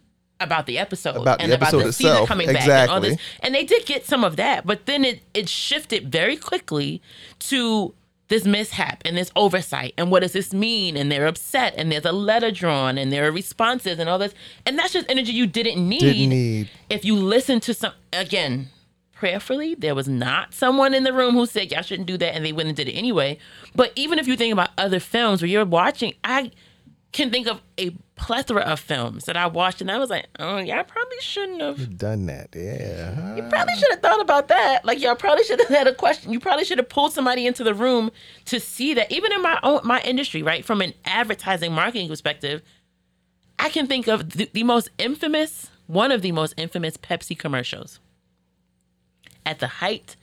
about 0.41 0.67
the 0.67 0.79
episode 0.79 1.17
About 1.17 1.39
the 1.39 1.45
and 1.45 1.53
about 1.53 1.69
episode 1.75 1.87
the 1.87 1.93
season 1.93 2.13
itself. 2.13 2.29
coming 2.29 2.53
back 2.53 2.69
and 2.69 2.91
all 2.91 3.01
this. 3.01 3.15
Exactly. 3.15 3.41
And 3.47 3.55
they 3.55 3.65
did 3.65 3.87
get 3.87 4.07
some 4.07 4.25
of 4.25 4.37
that, 4.37 4.67
but 4.67 4.87
then 4.87 5.05
it 5.05 5.23
it 5.35 5.49
shifted 5.49 6.11
very 6.13 6.37
quickly 6.37 7.03
to 7.41 7.95
this 8.29 8.45
mishap 8.45 9.01
and 9.07 9.17
this 9.17 9.31
oversight 9.37 9.95
and 9.97 10.11
what 10.11 10.21
does 10.21 10.33
this 10.33 10.53
mean? 10.53 10.97
And 10.97 11.11
they're 11.11 11.27
upset 11.27 11.75
and 11.79 11.91
there's 11.91 12.05
a 12.05 12.13
letter 12.13 12.51
drawn 12.51 12.99
and 12.99 13.11
there 13.11 13.27
are 13.27 13.33
responses 13.33 13.99
and 13.99 14.09
all 14.09 14.19
this. 14.19 14.35
And 14.67 14.79
that's 14.79 14.93
just 14.93 15.09
energy 15.09 15.33
you 15.33 15.47
didn't 15.47 15.89
need. 15.89 16.01
Didn't 16.01 16.29
need. 16.29 16.71
If 16.91 17.05
you 17.07 17.17
listen 17.17 17.59
to 17.61 17.73
some 17.75 17.93
again, 18.13 18.69
prayerfully, 19.15 19.75
there 19.75 19.95
was 19.95 20.09
not 20.09 20.53
someone 20.55 20.93
in 20.95 21.05
the 21.05 21.13
room 21.13 21.35
who 21.35 21.47
said 21.47 21.73
y'all 21.73 21.83
shouldn't 21.83 22.07
do 22.07 22.19
that 22.19 22.35
and 22.35 22.45
they 22.45 22.53
went 22.53 22.69
and 22.69 22.77
did 22.77 22.87
it 22.89 22.93
anyway. 22.93 23.39
But 23.75 23.93
even 23.97 24.19
if 24.19 24.29
you 24.29 24.37
think 24.37 24.53
about 24.53 24.71
other 24.77 25.01
films 25.01 25.41
where 25.41 25.49
you're 25.49 25.65
watching, 25.65 26.13
I 26.23 26.53
can 27.13 27.31
think 27.31 27.47
of 27.49 27.63
a 27.81 27.97
plethora 28.19 28.63
of 28.63 28.81
films 28.81 29.25
that 29.25 29.37
I 29.37 29.47
watched 29.47 29.81
and 29.81 29.91
I 29.91 29.99
was 29.99 30.11
like, 30.11 30.27
oh 30.39 30.59
yeah, 30.59 30.81
I 30.81 30.83
probably 30.83 31.19
shouldn't 31.21 31.61
have 31.61 31.97
Done 31.97 32.27
that. 32.27 32.51
Yeah. 32.55 33.37
you 33.37 33.43
probably 33.45 33.75
should 33.77 33.91
have 33.91 34.01
thought 34.01 34.21
about 34.21 34.49
that. 34.49 34.85
Like 34.85 35.01
y'all 35.01 35.15
probably 35.15 35.45
should 35.45 35.61
have 35.61 35.69
had 35.79 35.87
a 35.87 35.95
question. 35.95 36.33
You 36.33 36.41
probably 36.41 36.65
should 36.65 36.79
have 36.79 36.89
pulled 36.89 37.13
somebody 37.13 37.47
into 37.47 37.65
the 37.65 37.75
room 37.75 38.11
to 38.47 38.61
see 38.61 38.95
that. 38.95 39.11
Even 39.11 39.33
in 39.33 39.41
my 39.43 39.59
own 39.63 39.81
my 39.85 40.01
industry, 40.03 40.43
right, 40.43 40.65
from 40.65 40.81
an 40.83 40.93
advertising 41.05 41.73
marketing 41.73 42.09
perspective, 42.09 42.63
I 43.59 43.71
can 43.71 43.87
think 43.87 44.07
of 44.09 44.31
the, 44.31 44.51
the 44.53 44.65
most 44.65 44.91
infamous, 44.99 45.71
one 45.87 46.13
of 46.13 46.23
the 46.23 46.33
most 46.33 46.55
infamous 46.57 46.97
Pepsi 46.97 47.39
commercials. 47.39 48.01
At 49.47 49.61
the 49.61 49.67
height 49.67 50.17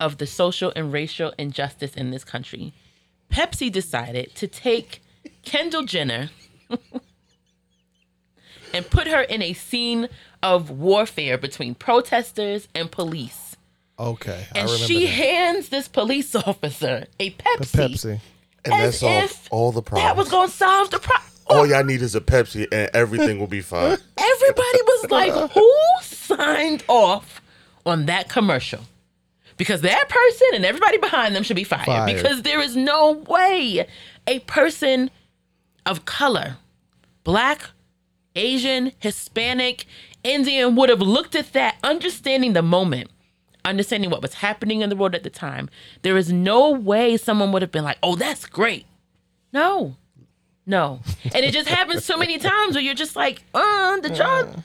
of 0.00 0.18
the 0.18 0.26
social 0.26 0.72
and 0.74 0.92
racial 0.92 1.32
injustice 1.38 1.94
in 1.94 2.10
this 2.10 2.24
country, 2.24 2.72
Pepsi 3.30 3.70
decided 3.70 4.34
to 4.36 4.46
take 4.46 5.02
Kendall 5.42 5.84
Jenner 5.84 6.30
and 8.74 8.88
put 8.90 9.06
her 9.06 9.22
in 9.22 9.40
a 9.42 9.52
scene 9.54 10.08
of 10.42 10.68
warfare 10.70 11.38
between 11.38 11.74
protesters 11.74 12.68
and 12.74 12.90
police. 12.90 13.56
Okay. 13.98 14.46
I 14.54 14.58
And 14.58 14.68
remember 14.68 14.86
she 14.86 15.04
that. 15.06 15.10
hands 15.12 15.68
this 15.68 15.88
police 15.88 16.34
officer 16.34 17.06
a 17.20 17.30
Pepsi. 17.30 17.70
Pepsi. 17.78 18.20
And 18.64 18.74
As 18.74 18.98
that 19.00 19.06
solved 19.06 19.24
if 19.24 19.48
all 19.52 19.72
the 19.72 19.82
problems. 19.82 20.08
That 20.08 20.16
was 20.16 20.28
going 20.30 20.48
to 20.48 20.54
solve 20.54 20.90
the 20.90 20.98
problem. 20.98 21.30
all 21.46 21.66
y'all 21.66 21.84
need 21.84 22.02
is 22.02 22.14
a 22.14 22.20
Pepsi 22.20 22.66
and 22.72 22.90
everything 22.94 23.38
will 23.38 23.46
be 23.46 23.60
fine. 23.60 23.98
Everybody 24.18 24.78
was 24.82 25.10
like, 25.10 25.50
who 25.52 25.72
signed 26.02 26.82
off 26.88 27.40
on 27.86 28.06
that 28.06 28.28
commercial? 28.28 28.80
Because 29.56 29.82
that 29.82 30.08
person 30.08 30.48
and 30.54 30.64
everybody 30.64 30.98
behind 30.98 31.36
them 31.36 31.44
should 31.44 31.54
be 31.54 31.62
fired. 31.62 31.84
Fired. 31.86 32.12
Because 32.16 32.42
there 32.42 32.60
is 32.60 32.74
no 32.74 33.12
way 33.12 33.86
a 34.26 34.38
person 34.40 35.10
of 35.86 36.06
color, 36.06 36.56
black, 37.22 37.70
Asian, 38.34 38.92
Hispanic, 38.98 39.86
Indian 40.22 40.74
would 40.76 40.88
have 40.88 41.00
looked 41.00 41.34
at 41.34 41.52
that, 41.52 41.76
understanding 41.82 42.52
the 42.52 42.62
moment, 42.62 43.10
understanding 43.64 44.10
what 44.10 44.22
was 44.22 44.34
happening 44.34 44.80
in 44.80 44.88
the 44.90 44.96
world 44.96 45.14
at 45.14 45.22
the 45.22 45.30
time. 45.30 45.68
There 46.02 46.16
is 46.16 46.32
no 46.32 46.70
way 46.70 47.16
someone 47.16 47.52
would 47.52 47.62
have 47.62 47.72
been 47.72 47.84
like, 47.84 47.98
oh, 48.02 48.16
that's 48.16 48.46
great. 48.46 48.86
No. 49.52 49.96
No. 50.66 51.00
And 51.24 51.44
it 51.44 51.52
just 51.52 51.68
happens 51.68 52.04
so 52.04 52.16
many 52.16 52.38
times 52.38 52.74
where 52.74 52.82
you're 52.82 52.94
just 52.94 53.16
like, 53.16 53.42
uh, 53.54 54.00
the 54.00 54.10
job, 54.10 54.62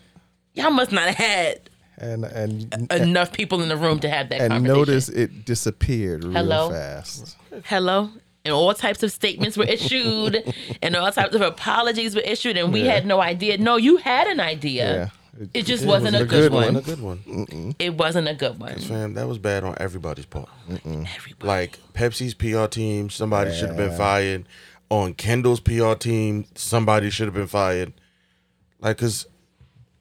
y'all 0.53 0.71
must 0.71 0.91
not 0.91 1.07
have 1.13 1.15
had 1.15 1.69
And 1.97 2.23
and 2.25 2.91
enough 2.91 3.33
people 3.33 3.61
in 3.61 3.69
the 3.69 3.75
room 3.77 3.99
to 3.99 4.09
have 4.09 4.29
that 4.29 4.39
and 4.41 4.63
notice 4.63 5.09
it 5.09 5.43
disappeared 5.45 6.23
real 6.23 6.33
Hello? 6.33 6.69
fast. 6.69 7.35
hello 7.65 8.09
and 8.49 8.55
all 8.55 8.73
types 8.73 9.01
of 9.03 9.11
statements 9.11 9.55
were 9.57 9.63
issued 9.77 10.33
and 10.81 10.95
all 10.95 11.11
types 11.11 11.35
of 11.35 11.41
apologies 11.41 12.15
were 12.15 12.21
issued 12.33 12.57
and 12.57 12.73
we 12.73 12.81
Yeah. 12.83 12.95
had 12.95 13.05
no 13.05 13.21
idea 13.21 13.57
no 13.57 13.77
you 13.77 13.97
had 13.97 14.27
an 14.27 14.39
idea 14.39 14.85
Yeah. 15.39 15.47
it 15.53 15.65
just 15.65 15.83
it 15.83 15.87
wasn't 15.87 16.13
was 16.13 16.21
a 16.21 16.23
a 16.23 16.27
good, 16.27 16.51
good 16.51 16.53
one. 16.53 16.67
And 16.67 16.77
a 16.77 16.81
good 16.81 17.01
one. 17.01 17.75
it 17.79 17.93
wasn't 17.93 18.27
a 18.27 18.33
good 18.33 18.59
one 18.59 18.77
Fam, 18.79 19.13
that 19.13 19.27
was 19.27 19.37
bad 19.37 19.63
on 19.63 19.75
everybody's 19.79 20.25
part. 20.25 20.49
Everybody. 20.69 21.47
Like 21.53 21.79
Pepsi's 21.93 22.33
PR 22.33 22.65
team, 22.67 23.09
somebody 23.09 23.53
should 23.55 23.69
have 23.69 23.77
been 23.77 23.95
fired. 23.95 24.45
On 24.89 25.13
Kendall's 25.13 25.59
PR 25.59 25.93
team, 25.93 26.45
somebody 26.55 27.09
should 27.11 27.27
have 27.27 27.35
been 27.35 27.45
fired. 27.61 27.93
Like, 28.81 28.97
cause, 28.97 29.27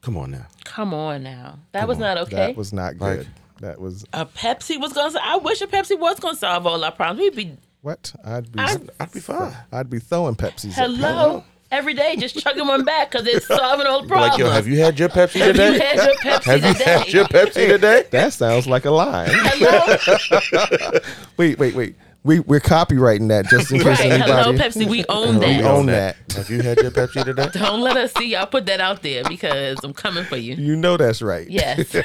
come 0.00 0.16
on 0.16 0.30
now. 0.30 0.46
come 0.64 0.94
on 0.94 1.22
now 1.22 1.58
that 1.72 1.86
was 1.88 1.98
not 1.98 2.16
okay 2.18 2.36
That 2.48 2.56
was 2.56 2.72
not 2.72 2.96
Like- 2.96 3.18
good. 3.18 3.28
that 3.60 3.80
was 3.80 4.04
a 4.12 4.24
pepsi 4.24 4.80
was 4.80 4.92
gonna 4.92 5.18
i 5.22 5.36
wish 5.36 5.60
a 5.60 5.66
pepsi 5.66 5.98
was 5.98 6.20
gonna 6.20 6.36
solve 6.36 6.64
all 6.66 6.82
our 6.84 6.92
problems 6.92 7.20
we'd 7.20 7.34
be 7.36 7.56
what? 7.82 8.12
I'd 8.24 8.50
be 8.52 8.58
I- 8.60 8.76
I'd 9.00 9.12
be 9.12 9.20
fine. 9.20 9.54
I'd 9.72 9.90
be 9.90 9.98
throwing 9.98 10.34
Pepsis. 10.36 10.70
at 10.76 10.90
hello 10.90 11.44
every 11.70 11.92
day 11.94 12.16
just 12.16 12.38
chugging 12.38 12.66
one 12.66 12.82
back 12.84 13.10
because 13.10 13.26
it's 13.26 13.46
solving 13.46 13.86
all 13.86 14.00
the 14.02 14.08
Be 14.08 14.14
like, 14.14 14.32
problems 14.32 14.38
yo, 14.38 14.50
have 14.50 14.66
you 14.66 14.78
had 14.80 14.98
your 14.98 15.08
Pepsi 15.10 15.38
Have 15.40 15.48
you 15.48 15.52
today? 15.52 15.78
had 15.78 15.96
your 15.96 16.14
pepsi 16.16 16.44
Have 16.44 16.62
you 16.64 16.74
had 16.84 17.12
your 17.12 17.24
Pepsi 17.26 17.68
today? 17.68 18.04
That 18.10 18.32
sounds 18.32 18.66
like 18.66 18.84
a 18.86 18.90
lie. 18.90 19.28
hello 19.30 20.98
wait, 21.36 21.58
wait, 21.58 21.74
wait. 21.74 21.94
We 22.24 22.40
we're 22.40 22.58
copywriting 22.60 23.28
that 23.28 23.46
just 23.46 23.70
in 23.70 23.78
case 23.78 23.86
right 23.86 24.00
anybody. 24.12 24.32
hello 24.32 24.52
pepsi 24.54 24.88
we 24.88 25.04
own 25.08 25.38
that. 25.38 25.46
We 25.60 25.62
own 25.62 25.86
that. 25.86 26.16
Have 26.34 26.50
you 26.50 26.60
had 26.62 26.78
your 26.78 26.90
Pepsi 26.90 27.24
today? 27.24 27.48
don't 27.52 27.80
let 27.80 27.96
us 27.96 28.12
see 28.14 28.32
y'all 28.32 28.46
put 28.46 28.66
that 28.66 28.80
out 28.80 29.02
there 29.02 29.22
because 29.28 29.78
i'm 29.84 29.92
coming 29.94 30.24
for 30.24 30.36
you 30.36 30.54
You 30.56 30.74
know 30.74 30.96
that's 30.96 31.22
right. 31.22 31.48
yes 31.48 31.94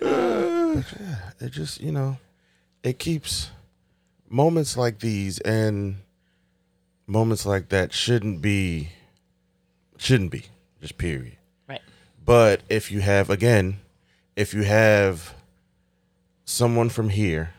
it 0.00 1.50
just 1.50 1.80
you 1.80 1.92
know 1.92 2.16
it 2.82 2.98
keeps 2.98 3.50
moments 4.28 4.76
like 4.76 4.98
these 5.00 5.38
and 5.40 5.96
moments 7.06 7.44
like 7.46 7.68
that 7.68 7.92
shouldn't 7.92 8.40
be 8.40 8.88
shouldn't 9.98 10.30
be 10.30 10.44
just 10.80 10.98
period. 10.98 11.36
Right. 11.68 11.80
But 12.24 12.62
if 12.68 12.90
you 12.90 13.00
have 13.00 13.30
again 13.30 13.78
if 14.36 14.54
you 14.54 14.62
have 14.62 15.34
someone 16.44 16.88
from 16.88 17.08
here 17.10 17.54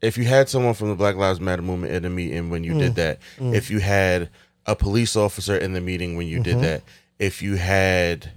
if 0.00 0.18
you 0.18 0.24
had 0.24 0.48
someone 0.48 0.74
from 0.74 0.88
the 0.90 0.94
black 0.94 1.16
lives 1.16 1.40
matter 1.40 1.62
movement 1.62 1.92
in 1.92 2.02
the 2.02 2.10
meeting 2.10 2.50
when 2.50 2.62
you 2.62 2.78
did 2.78 2.94
that 2.96 3.18
if 3.38 3.70
you 3.70 3.78
had 3.80 4.28
a 4.66 4.76
police 4.76 5.16
officer 5.16 5.56
in 5.56 5.72
the 5.72 5.80
meeting 5.80 6.16
when 6.16 6.26
you 6.26 6.40
did 6.40 6.60
that 6.60 6.82
if 7.18 7.42
you 7.42 7.56
had 7.56 8.30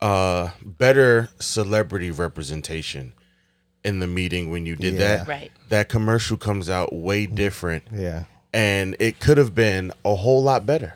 uh 0.00 0.50
better 0.64 1.28
celebrity 1.40 2.10
representation 2.10 3.12
in 3.84 4.00
the 4.00 4.06
meeting 4.06 4.50
when 4.50 4.66
you 4.66 4.76
did 4.76 4.94
Yeah. 4.94 4.98
that 5.18 5.28
Right. 5.28 5.52
that 5.68 5.88
commercial 5.88 6.36
comes 6.36 6.68
out 6.68 6.92
way 6.94 7.26
different 7.26 7.84
Yeah. 7.92 8.24
and 8.52 8.96
it 8.98 9.20
could 9.20 9.38
have 9.38 9.54
been 9.54 9.92
a 10.04 10.14
whole 10.16 10.42
lot 10.42 10.66
better 10.66 10.94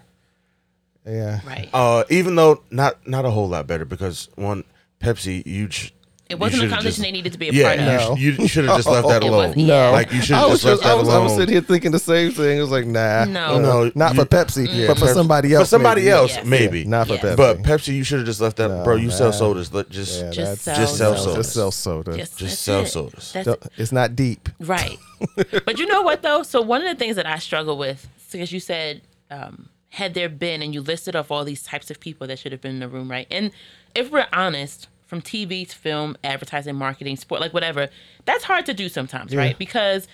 Yeah. 1.07 1.41
right 1.45 1.69
uh, 1.73 2.05
even 2.11 2.35
though 2.37 2.63
not 2.71 3.07
not 3.07 3.25
a 3.25 3.31
whole 3.31 3.49
lot 3.49 3.67
better 3.67 3.85
because 3.85 4.29
one 4.37 4.65
Pepsi, 5.01 5.45
you 5.47 5.69
sh- 5.71 5.91
It 6.29 6.39
wasn't 6.39 6.63
you 6.63 6.69
a 6.69 6.71
should've 6.71 6.71
conversation 6.79 6.91
just- 6.91 7.03
they 7.03 7.13
needed 7.13 7.33
to 7.33 7.39
be 7.39 7.49
a 7.51 7.53
yeah, 7.53 7.65
part 7.77 7.79
of. 7.81 8.11
No. 8.11 8.17
you, 8.17 8.33
sh- 8.33 8.39
you 8.39 8.49
should 8.49 8.65
have 8.65 8.77
just 8.77 8.89
left 8.89 9.09
that 9.09 9.23
It 9.23 9.29
alone. 9.29 9.49
wasn't- 9.49 9.67
yeah. 9.67 9.89
Like 9.91 10.13
you 10.13 10.23
should 10.23 10.37
I 10.37 10.41
have 10.41 10.51
was 10.51 10.63
just 10.63 10.65
left 10.65 10.81
just, 10.83 10.87
I 10.87 10.95
that 10.97 10.99
was, 11.01 11.09
I 11.09 11.19
was 11.19 11.33
alone. 11.33 11.41
sitting 11.41 11.53
here 11.55 11.63
thinking 11.63 11.91
the 11.91 11.99
same 11.99 12.33
thing. 12.33 12.57
It 12.59 12.61
was 12.63 12.71
like, 12.71 12.87
nah, 12.87 13.25
No. 13.27 13.59
No, 13.59 13.93
not 13.95 14.15
you- 14.15 14.21
for 14.23 14.27
Pepsi, 14.27 14.67
Yeah, 14.71 14.87
but 14.87 14.99
for 14.99 15.07
Pepsi- 15.07 15.15
somebody 15.15 15.53
else. 15.55 15.65
For 15.65 15.71
somebody 15.71 16.01
maybe. 16.03 16.11
else, 16.11 16.31
Yes. 16.37 16.47
maybe. 16.47 16.85
not 16.85 17.07
for 17.09 17.15
Yes. 17.15 17.25
Pepsi. 17.25 17.37
But 17.37 17.59
Pepsi, 17.63 17.95
you 17.95 18.05
should 18.05 18.19
have 18.21 18.27
just 18.27 18.41
left 18.41 18.57
that, 18.57 18.69
No, 18.71 18.83
bro. 18.85 18.97
You 18.97 19.11
sell 19.11 19.29
man. 19.31 19.39
sodas. 19.39 19.75
Let 19.75 19.91
just 19.91 20.21
yeah, 20.23 20.31
Just 20.31 20.65
that's- 20.65 20.65
sell 20.65 20.77
Just 20.77 20.97
sell 20.97 21.17
sodas. 21.17 21.25
sodas. 21.25 21.37
Just 21.37 21.53
sell 21.55 21.71
soda. 21.71 22.17
Yes, 22.17 22.31
just 22.31 22.41
that's 22.41 22.61
sell 22.61 22.81
it. 22.83 22.89
sodas. 22.89 23.33
That's 23.33 23.47
Don't- 23.47 23.63
It's 23.77 23.93
not 23.93 24.17
deep. 24.17 24.49
Right. 24.61 24.99
but 25.67 25.79
you 25.79 25.87
know 25.87 26.03
what 26.03 26.23
though? 26.23 26.43
So 26.45 26.63
one 26.63 26.81
of 26.83 26.89
the 26.89 26.99
things 26.99 27.17
that 27.17 27.27
I 27.27 27.39
struggle 27.39 27.77
with, 27.77 28.09
because 28.31 28.53
you 28.53 28.61
said, 28.61 29.03
um, 29.31 29.69
had 29.91 30.15
there 30.15 30.31
been, 30.31 30.63
and 30.63 30.73
you 30.73 30.81
listed 30.81 31.15
off 31.15 31.31
all 31.31 31.45
these 31.45 31.63
types 31.63 31.91
of 31.91 32.01
people 32.01 32.27
that 32.29 32.39
should 32.39 32.53
have 32.53 32.63
been 32.63 32.71
in 32.73 32.81
the 32.81 32.89
room, 32.89 33.11
right? 33.11 33.27
And 33.31 33.51
if 33.95 34.11
we're 34.11 34.27
honest, 34.33 34.89
from 35.13 35.21
TV 35.21 35.69
to 35.69 35.77
film, 35.77 36.17
advertising, 36.25 36.75
marketing, 36.75 37.17
sport, 37.19 37.39
like 37.39 37.53
whatever, 37.53 37.91
that's 38.25 38.45
hard 38.45 38.65
to 38.65 38.73
do 38.73 38.89
sometimes, 38.89 39.37
right? 39.37 39.59
Because 39.59 40.09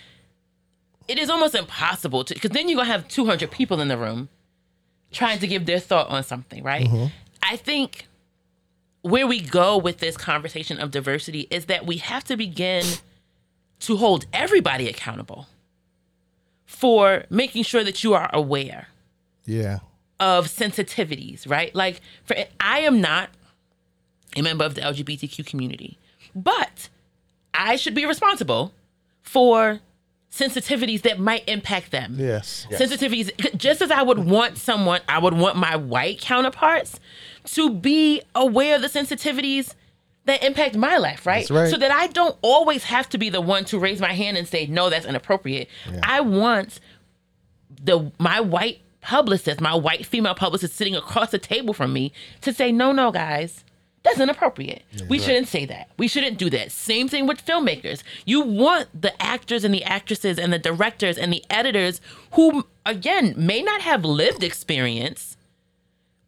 it 1.07 1.21
is 1.21 1.31
almost 1.31 1.55
impossible 1.55 2.25
to, 2.25 2.35
because 2.35 2.51
then 2.51 2.69
you're 2.69 2.79
gonna 2.79 2.91
have 2.91 3.07
200 3.07 3.49
people 3.49 3.81
in 3.81 3.87
the 3.87 3.97
room 3.97 4.29
trying 5.13 5.39
to 5.39 5.47
give 5.47 5.67
their 5.67 5.79
thought 5.79 6.09
on 6.09 6.25
something, 6.25 6.65
right? 6.65 6.85
Mm-hmm. 6.85 7.07
I 7.45 7.55
think 7.55 8.09
where 9.03 9.25
we 9.25 9.41
go 9.41 9.79
with 9.79 9.99
this 9.99 10.17
conversation 10.17 10.81
of 10.81 10.91
diversity 10.91 11.47
is 11.49 11.67
that 11.67 11.87
we 11.87 11.99
have 11.99 12.25
to 12.25 12.37
begin 12.37 12.85
to 13.79 13.99
hold 13.99 14.27
everybody 14.33 14.89
accountable 14.89 15.47
for 16.67 17.23
making 17.31 17.63
sure 17.63 17.85
that 17.85 18.03
you 18.03 18.15
are 18.15 18.29
aware 18.33 18.89
Yeah. 19.47 19.79
of 20.19 20.49
sensitivities, 20.49 21.49
right? 21.49 21.73
Like 21.73 22.01
for 22.25 22.35
I 22.59 22.81
am 22.81 23.01
not 23.01 23.31
a 24.39 24.43
member 24.43 24.65
of 24.65 24.75
the 24.75 24.81
LGBTQ 24.81 25.47
community, 25.47 25.99
but 26.35 26.89
I 27.55 27.77
should 27.77 27.95
be 27.95 28.07
responsible 28.07 28.73
for 29.23 29.81
sensitivities 30.31 31.03
that 31.03 31.19
might 31.19 31.49
impact 31.49 31.91
them. 31.91 32.15
Yes. 32.17 32.67
Sensitivities 32.71 33.57
just 33.57 33.81
as 33.83 33.91
I 33.91 34.03
would 34.03 34.19
want 34.19 34.59
someone, 34.59 35.01
I 35.09 35.19
would 35.19 35.35
want 35.35 35.57
my 35.57 35.77
white 35.77 36.21
counterparts 36.21 37.01
to 37.47 37.71
be 37.71 38.23
aware 38.35 38.77
of 38.77 38.83
the 38.83 38.89
sensitivities 38.89 39.75
that 40.27 40.45
impact 40.45 40.77
my 40.77 40.99
life, 40.99 41.27
right? 41.27 41.41
That's 41.41 41.51
right. 41.51 41.71
So 41.71 41.79
that 41.79 41.91
I 41.91 42.09
don't 42.09 42.37
always 42.43 42.85
have 42.85 43.09
to 43.11 43.19
be 43.19 43.31
the 43.31 43.41
one 43.41 43.65
to 43.67 43.79
raise 43.79 44.01
my 44.01 44.13
hand 44.13 44.37
and 44.37 44.47
say, 44.47 44.67
no, 44.67 44.91
that's 44.91 45.07
inappropriate. 45.07 45.69
I 46.03 46.21
want 46.21 46.81
the 47.83 48.13
my 48.19 48.41
white 48.41 48.81
publicist, 49.01 49.61
my 49.61 49.75
white 49.75 50.05
female 50.05 50.35
publicist 50.35 50.75
sitting 50.75 50.95
across 50.95 51.31
the 51.31 51.39
table 51.39 51.73
from 51.73 51.93
me 51.93 52.13
to 52.43 52.53
say, 52.53 52.71
no, 52.71 52.93
no, 52.93 53.11
guys, 53.11 53.65
that's 54.09 54.21
inappropriate. 54.21 54.83
we 55.09 55.19
shouldn't 55.19 55.49
say 55.49 55.65
that. 55.67 55.89
We 55.99 56.09
shouldn't 56.09 56.39
do 56.39 56.51
that. 56.51 56.73
Same 56.73 57.09
thing 57.09 57.27
with 57.27 57.45
filmmakers. 57.45 58.03
You 58.25 58.41
want 58.41 58.89
the 59.01 59.21
actors 59.23 59.65
and 59.65 59.73
the 59.75 59.85
actresses 59.85 60.39
and 60.39 60.53
the 60.53 60.59
directors 60.59 61.17
and 61.19 61.33
the 61.33 61.45
editors 61.51 62.01
who, 62.33 62.67
again, 62.87 63.35
may 63.37 63.63
not 63.63 63.83
have 63.83 64.05
lived 64.05 64.43
experience 64.43 65.37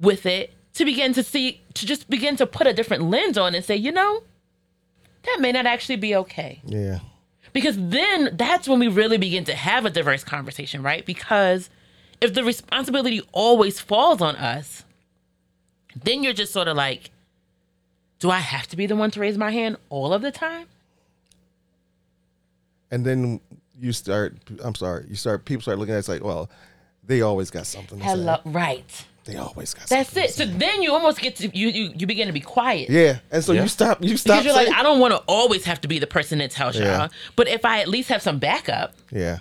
with 0.01 0.25
it 0.27 0.53
to 0.75 0.85
begin 0.85 1.13
to 1.15 1.23
see, 1.23 1.61
to 1.75 1.87
just 1.87 2.09
begin 2.09 2.37
to 2.37 2.47
put 2.47 2.67
a 2.67 2.73
different 2.73 3.05
lens 3.05 3.37
on 3.37 3.55
and 3.55 3.65
say, 3.65 3.77
you 3.77 3.93
know, 3.93 4.23
that 5.25 5.39
may 5.41 5.53
not 5.53 5.67
actually 5.67 5.97
be 5.97 6.15
okay 6.15 6.61
Yeah. 6.65 7.01
because 7.53 7.77
then 7.79 8.31
that's 8.35 8.67
when 8.69 8.79
we 8.79 8.89
really 8.89 9.19
begin 9.19 9.45
to 9.45 9.55
have 9.55 9.85
a 9.85 9.91
diverse 9.91 10.25
conversation, 10.25 10.83
right? 10.83 11.05
Because 11.05 11.69
if 12.21 12.33
the 12.35 12.45
responsibility 12.45 13.21
always 13.33 13.81
falls 13.81 14.21
on 14.23 14.37
us, 14.37 14.85
then 16.05 16.23
you're 16.23 16.33
just 16.33 16.53
sort 16.53 16.69
of 16.69 16.77
like, 16.77 17.11
do 18.21 18.31
I 18.31 18.39
have 18.39 18.67
to 18.69 18.77
be 18.77 18.87
the 18.87 18.97
one 18.97 19.11
to 19.13 19.21
raise 19.21 19.37
my 19.37 19.51
hand 19.51 19.77
all 19.89 20.13
of 20.13 20.23
the 20.23 20.31
time? 20.31 20.67
And 22.91 23.05
then 23.05 23.41
you 23.79 23.93
start. 23.93 24.37
I'm 24.63 24.75
sorry. 24.75 25.07
You 25.09 25.15
start. 25.17 25.45
People 25.45 25.63
start 25.63 25.79
looking 25.79 25.93
at 25.95 25.97
it, 25.97 26.01
it's 26.01 26.09
like, 26.09 26.25
well, 26.25 26.51
they 27.05 27.23
always 27.23 27.51
got 27.51 27.67
something 27.67 27.99
to 27.99 28.05
Hello, 28.05 28.37
say. 28.37 28.51
right? 28.51 29.07
They 29.25 29.37
always 29.37 29.75
got. 29.75 29.89
Something. 29.89 30.15
That's 30.15 30.17
it. 30.39 30.45
to 30.45 30.51
So 30.53 30.59
then 30.59 30.83
you 30.83 30.93
almost 30.93 31.21
get 31.21 31.37
to 31.37 31.57
you 31.57 31.69
you, 31.69 31.93
you 31.97 32.07
begin 32.07 32.27
to 32.27 32.33
be 32.33 32.41
quiet. 32.41 32.91
yeah, 32.91 33.19
and 33.31 33.45
so 33.45 33.53
Yeah. 33.53 33.63
you 33.63 33.69
stop. 33.69 34.03
You 34.03 34.17
stop. 34.17 34.43
Because 34.43 34.45
you're 34.47 34.55
saying, 34.55 34.69
like, 34.71 34.77
I 34.79 34.83
don't 34.83 34.99
want 34.99 35.13
to 35.15 35.19
always 35.27 35.65
have 35.65 35.81
to 35.83 35.89
be 35.89 35.99
the 35.99 36.07
person 36.07 36.39
that 36.39 36.51
tells 36.51 36.77
y'all. 36.79 37.11
But 37.37 37.47
if 37.49 37.65
I 37.65 37.81
at 37.81 37.89
least 37.89 38.09
have 38.09 38.23
some 38.23 38.39
backup, 38.39 38.95
yeah. 39.13 39.39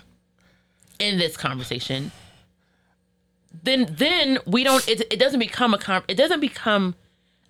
in 0.98 1.18
this 1.18 1.36
conversation, 1.36 2.12
then 3.64 3.86
then 3.90 4.38
we 4.46 4.62
don't. 4.64 4.86
It, 4.88 5.00
it 5.12 5.18
doesn't 5.18 5.40
become 5.40 5.74
a 5.74 5.78
com. 5.78 6.04
It 6.08 6.14
doesn't 6.14 6.40
become 6.40 6.94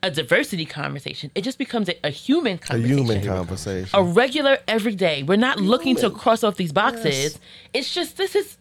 a 0.02 0.10
diversity 0.10 0.64
conversation. 0.64 1.30
It 1.34 1.42
just 1.42 1.58
becomes 1.58 1.88
a, 1.88 2.06
a 2.06 2.10
human 2.10 2.54
A 2.54 2.58
conversation. 2.58 2.98
human 2.98 3.26
conversation. 3.26 3.98
a 3.98 4.02
regular 4.02 4.58
everyday. 4.66 5.22
We're 5.22 5.36
not 5.36 5.60
looking 5.60 5.96
to 5.96 6.10
cross 6.10 6.42
off 6.42 6.56
these 6.56 6.72
boxes. 6.72 7.38
It's 7.74 7.92
just 7.92 8.16
this 8.16 8.34
is 8.34 8.56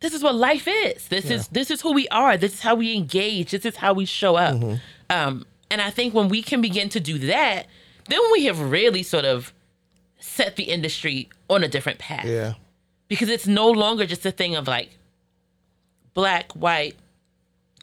this 0.00 0.14
is 0.14 0.22
what 0.22 0.34
life 0.34 0.68
is. 0.68 1.08
This 1.08 1.30
is 1.30 1.48
this 1.48 1.70
is 1.70 1.80
who 1.80 1.92
we 1.92 2.06
are. 2.08 2.36
This 2.36 2.54
is 2.54 2.60
how 2.60 2.74
we 2.74 2.94
engage. 2.94 3.50
This 3.50 3.64
is 3.64 3.76
how 3.76 3.94
we 3.94 4.04
show 4.04 4.36
up. 4.36 4.54
Mm-hmm. 4.56 4.76
Um, 5.10 5.46
and 5.70 5.80
I 5.80 5.90
think 5.90 6.14
when 6.14 6.28
we 6.28 6.42
can 6.42 6.60
begin 6.60 6.88
to 6.90 7.00
do 7.00 7.18
that, 7.18 7.66
then 8.08 8.20
we 8.32 8.44
have 8.44 8.60
really 8.60 9.02
sort 9.02 9.24
of 9.24 9.52
set 10.18 10.56
the 10.56 10.64
industry 10.64 11.28
on 11.48 11.62
a 11.62 11.68
different 11.68 11.98
path 11.98 12.24
yeah. 12.24 12.54
because 13.06 13.28
it's 13.28 13.46
no 13.46 13.70
longer 13.70 14.04
just 14.06 14.24
a 14.26 14.30
thing 14.30 14.56
of 14.56 14.66
like 14.66 14.98
black, 16.14 16.52
white, 16.52 16.96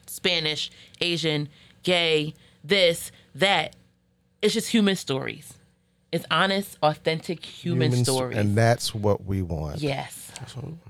Spanish, 0.06 0.70
Asian, 1.00 1.48
gay, 1.82 2.34
this, 2.66 3.12
that. 3.34 3.74
It's 4.42 4.54
just 4.54 4.68
human 4.68 4.96
stories. 4.96 5.54
It's 6.12 6.24
honest, 6.30 6.78
authentic 6.82 7.44
human, 7.44 7.90
Humans- 7.90 8.06
stories. 8.08 8.36
and 8.38 8.56
that's 8.56 8.94
what 8.94 9.24
we 9.24 9.42
want. 9.42 9.80
yes. 9.80 10.30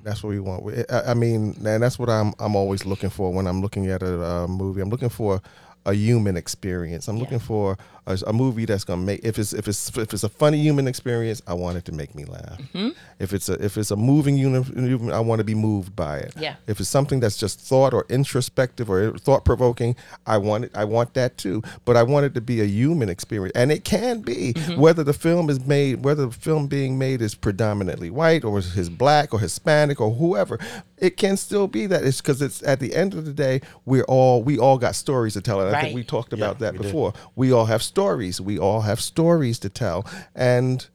That's 0.03 0.23
what 0.25 0.31
we 0.31 0.41
want. 0.41 0.63
We- 0.65 0.85
I, 0.91 1.13
I 1.13 1.15
mean, 1.15 1.57
and 1.65 1.83
that's 1.83 1.99
what 1.99 2.11
I'm. 2.11 2.35
I'm 2.41 2.57
always 2.57 2.85
looking 2.85 3.11
for 3.11 3.33
when 3.33 3.47
I'm 3.47 3.61
looking 3.63 3.87
at 3.87 4.03
a, 4.03 4.23
uh 4.25 4.47
movie. 4.49 4.81
I'm 4.81 4.91
looking 4.91 5.09
for 5.09 5.41
a 5.87 5.95
human 5.95 6.37
experience. 6.37 7.07
I'm 7.07 7.17
looking 7.19 7.39
for 7.39 7.79
a, 8.07 8.19
a 8.27 8.33
movie 8.33 8.65
that's 8.65 8.85
gonna 8.85 9.03
make. 9.03 9.21
If 9.25 9.39
it's 9.39 9.53
if 9.53 9.67
it's 9.69 9.97
if 9.97 10.13
it's 10.13 10.23
a 10.25 10.29
funny 10.29 10.59
human 10.59 10.87
experience, 10.87 11.43
I 11.47 11.55
want 11.55 11.77
it 11.79 11.85
to 11.87 11.93
make 11.93 12.15
me 12.15 12.25
laugh. 12.25 12.59
Mm-hmm. 12.75 12.89
If 13.19 13.33
it's 13.33 13.49
a 13.49 13.55
if 13.55 13.77
it's 13.77 13.91
a 13.91 13.97
moving 13.97 14.37
human, 14.37 15.11
I 15.13 15.21
want 15.21 15.41
to 15.41 15.45
be 15.45 15.55
moved 15.55 15.97
by 15.97 16.19
it. 16.19 16.35
Yeah. 16.39 16.57
If 16.67 16.81
it's 16.81 16.89
something 16.89 17.21
that's 17.21 17.37
just 17.37 17.61
thought 17.61 17.93
or 17.95 18.05
introspective 18.09 18.91
or 18.91 19.17
thought 19.19 19.45
provoking, 19.45 19.97
I 20.27 20.39
want 20.39 20.65
it. 20.67 20.71
I 20.75 20.85
want 20.85 21.15
that 21.15 21.37
too. 21.39 21.63
But 21.85 21.97
I 21.97 22.03
want 22.03 22.27
it 22.27 22.35
to 22.35 22.41
be 22.41 22.61
a 22.61 22.65
human 22.65 23.09
experience, 23.09 23.53
and 23.57 23.71
it 23.73 23.85
can 23.85 24.21
be 24.21 24.37
Mm-hmm. 24.57 24.81
whether 24.81 25.03
the 25.05 25.13
film 25.13 25.51
is 25.51 25.65
made, 25.67 26.05
whether 26.05 26.27
the 26.27 26.33
film 26.33 26.67
being 26.67 26.99
made 26.99 27.21
is 27.21 27.35
predominantly 27.35 28.11
white 28.11 28.45
or 28.45 28.59
is 28.59 28.89
black 28.91 29.33
or 29.35 29.41
Hispanic 29.41 30.01
or 30.01 30.11
whoever. 30.13 30.59
It 30.99 31.17
can 31.17 31.37
still 31.37 31.67
be 31.67 31.87
that. 31.87 32.05
It's 32.05 32.21
because 32.21 32.41
it's 32.43 32.63
at 32.63 32.81
the 32.81 32.95
end 32.95 33.15
of 33.15 33.25
the 33.25 33.33
day, 33.33 33.61
we're 33.85 34.05
all 34.05 34.43
we 34.43 34.59
all 34.59 34.79
got 34.79 34.95
stories 34.95 35.35
to 35.35 35.41
tell. 35.41 35.61
And 35.61 35.75
I 35.75 35.81
think 35.83 35.95
we 35.95 36.05
talked 36.05 36.33
about 36.33 36.59
that 36.61 36.73
we 36.73 36.79
did. 36.79 36.85
before. 36.87 37.13
We 37.35 37.53
all 37.53 37.67
have 37.67 37.83
stories. 37.97 38.43
We 38.43 38.59
all 38.59 38.83
have 38.83 39.01
stories 39.01 39.59
to 39.61 39.71
tell, 39.71 40.05
and 40.35 40.87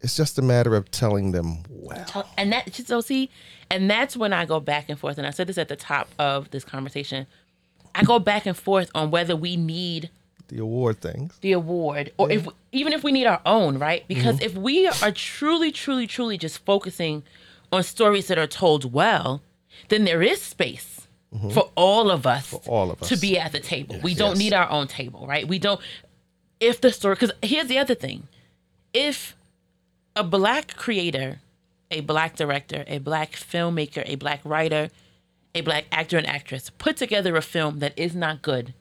it's 0.00 0.16
just 0.16 0.36
a 0.36 0.42
matter 0.42 0.74
of 0.74 0.90
telling 0.90 1.30
them 1.30 1.62
well. 1.68 2.26
And 2.36 2.52
that 2.52 2.74
so 2.74 3.00
see, 3.00 3.30
and 3.70 3.88
that's 3.88 4.16
when 4.16 4.32
I 4.32 4.46
go 4.46 4.58
back 4.58 4.88
and 4.88 4.98
forth. 4.98 5.16
And 5.16 5.28
I 5.28 5.30
said 5.30 5.46
this 5.46 5.58
at 5.58 5.68
the 5.68 5.76
top 5.76 6.08
of 6.18 6.50
this 6.50 6.64
conversation. 6.64 7.28
I 7.94 8.02
go 8.02 8.18
back 8.18 8.46
and 8.46 8.56
forth 8.56 8.90
on 8.96 9.12
whether 9.12 9.36
we 9.36 9.56
need 9.56 10.10
The 10.48 10.58
award 10.58 11.00
things. 11.00 11.38
the 11.40 11.52
award 11.52 12.12
or 12.18 12.32
if 12.32 12.42
mm-hmm. 12.42 12.50
even 12.72 12.92
if 12.92 13.04
we 13.04 13.12
need 13.12 13.26
our 13.26 13.40
own 13.46 13.78
right 13.78 14.04
because 14.08 14.36
mm-hmm. 14.36 14.46
if 14.46 14.54
we 14.56 14.88
are 14.88 15.12
truly 15.12 15.70
truly 15.70 16.06
truly 16.06 16.36
just 16.38 16.64
focusing 16.64 17.22
on 17.72 17.82
stories 17.82 18.26
that 18.28 18.38
are 18.38 18.46
told 18.46 18.92
well 18.92 19.42
then 19.88 20.04
there 20.04 20.22
is 20.22 20.40
space 20.40 21.08
mm-hmm. 21.34 21.50
for 21.50 21.70
all 21.74 22.10
of 22.12 22.26
us 22.26 22.46
for 22.46 22.62
all 22.66 22.92
of 22.92 23.02
us, 23.02 23.08
to 23.08 23.16
be 23.16 23.38
at 23.38 23.50
the 23.50 23.60
table 23.60 23.98
we 24.04 24.14
don't 24.14 24.36
yes. 24.36 24.38
need 24.38 24.52
our 24.52 24.70
own 24.70 24.86
table 24.86 25.26
right 25.26 25.48
we 25.48 25.58
don't 25.58 25.80
if 26.60 26.80
the 26.80 26.92
story 26.92 27.14
because 27.14 27.32
here's 27.42 27.66
the 27.68 27.78
other 27.78 27.94
thing 27.94 28.28
if 28.92 29.34
a 30.14 30.22
black 30.22 30.76
creator 30.76 31.40
a 31.90 32.00
black 32.00 32.36
director 32.36 32.84
a 32.86 32.98
black 32.98 33.32
filmmaker 33.32 34.02
a 34.06 34.14
black 34.16 34.40
writer 34.44 34.88
a 35.54 35.60
black 35.62 35.84
actor 35.90 36.16
and 36.18 36.26
actress 36.26 36.70
put 36.78 36.96
together 36.96 37.34
a 37.36 37.42
film 37.42 37.78
that 37.80 37.92
is 37.98 38.14
not 38.14 38.42
good 38.42 38.74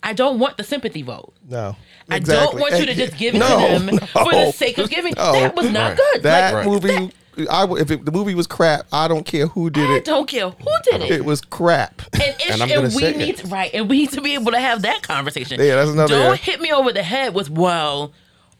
I 0.00 0.12
don't 0.12 0.38
want 0.38 0.56
the 0.58 0.62
sympathy 0.62 1.02
vote. 1.02 1.34
No, 1.48 1.74
Exactly. 2.08 2.36
I 2.36 2.44
don't 2.44 2.60
want 2.60 2.78
you 2.78 2.86
to 2.86 2.94
just 2.94 3.18
give 3.18 3.34
it 3.34 3.38
No, 3.38 3.48
to 3.78 3.84
them 3.84 3.98
for 3.98 4.30
the 4.30 4.52
sake 4.54 4.78
of 4.78 4.88
giving. 4.88 5.12
no. 5.16 5.32
That 5.32 5.56
was 5.56 5.70
not 5.72 5.88
Right. 5.88 5.96
good. 6.12 6.22
That 6.22 6.54
Like, 6.54 6.66
movie, 6.66 7.10
I 7.50 7.60
w 7.62 7.80
if 7.80 7.90
it, 7.90 8.04
the 8.04 8.12
movie 8.12 8.34
was 8.34 8.46
crap, 8.46 8.86
I 8.92 9.06
don't 9.08 9.24
care 9.24 9.46
who 9.46 9.70
did 9.70 9.88
I 9.88 9.96
it. 9.96 10.04
don't 10.04 10.26
care 10.28 10.50
who 10.50 10.70
did 10.90 11.02
it. 11.02 11.10
It 11.10 11.24
was 11.24 11.40
crap. 11.40 12.02
and, 12.14 12.22
it, 12.22 12.60
And 12.60 12.70
and, 12.70 12.82
we 12.94 13.00
say 13.00 13.16
need 13.16 13.36
to, 13.38 13.46
right, 13.48 13.70
and 13.72 13.88
we 13.88 13.98
need 13.98 14.10
to 14.12 14.20
be 14.20 14.34
able 14.34 14.52
to 14.52 14.60
have 14.60 14.82
that 14.82 15.02
conversation. 15.02 15.60
Yeah, 15.60 15.76
that's 15.76 15.90
another- 15.90 16.14
Don't 16.14 16.30
yeah. 16.30 16.34
hit 16.36 16.60
me 16.60 16.72
over 16.72 16.92
the 16.92 17.02
head 17.02 17.34
with 17.34 17.50
well, 17.50 18.12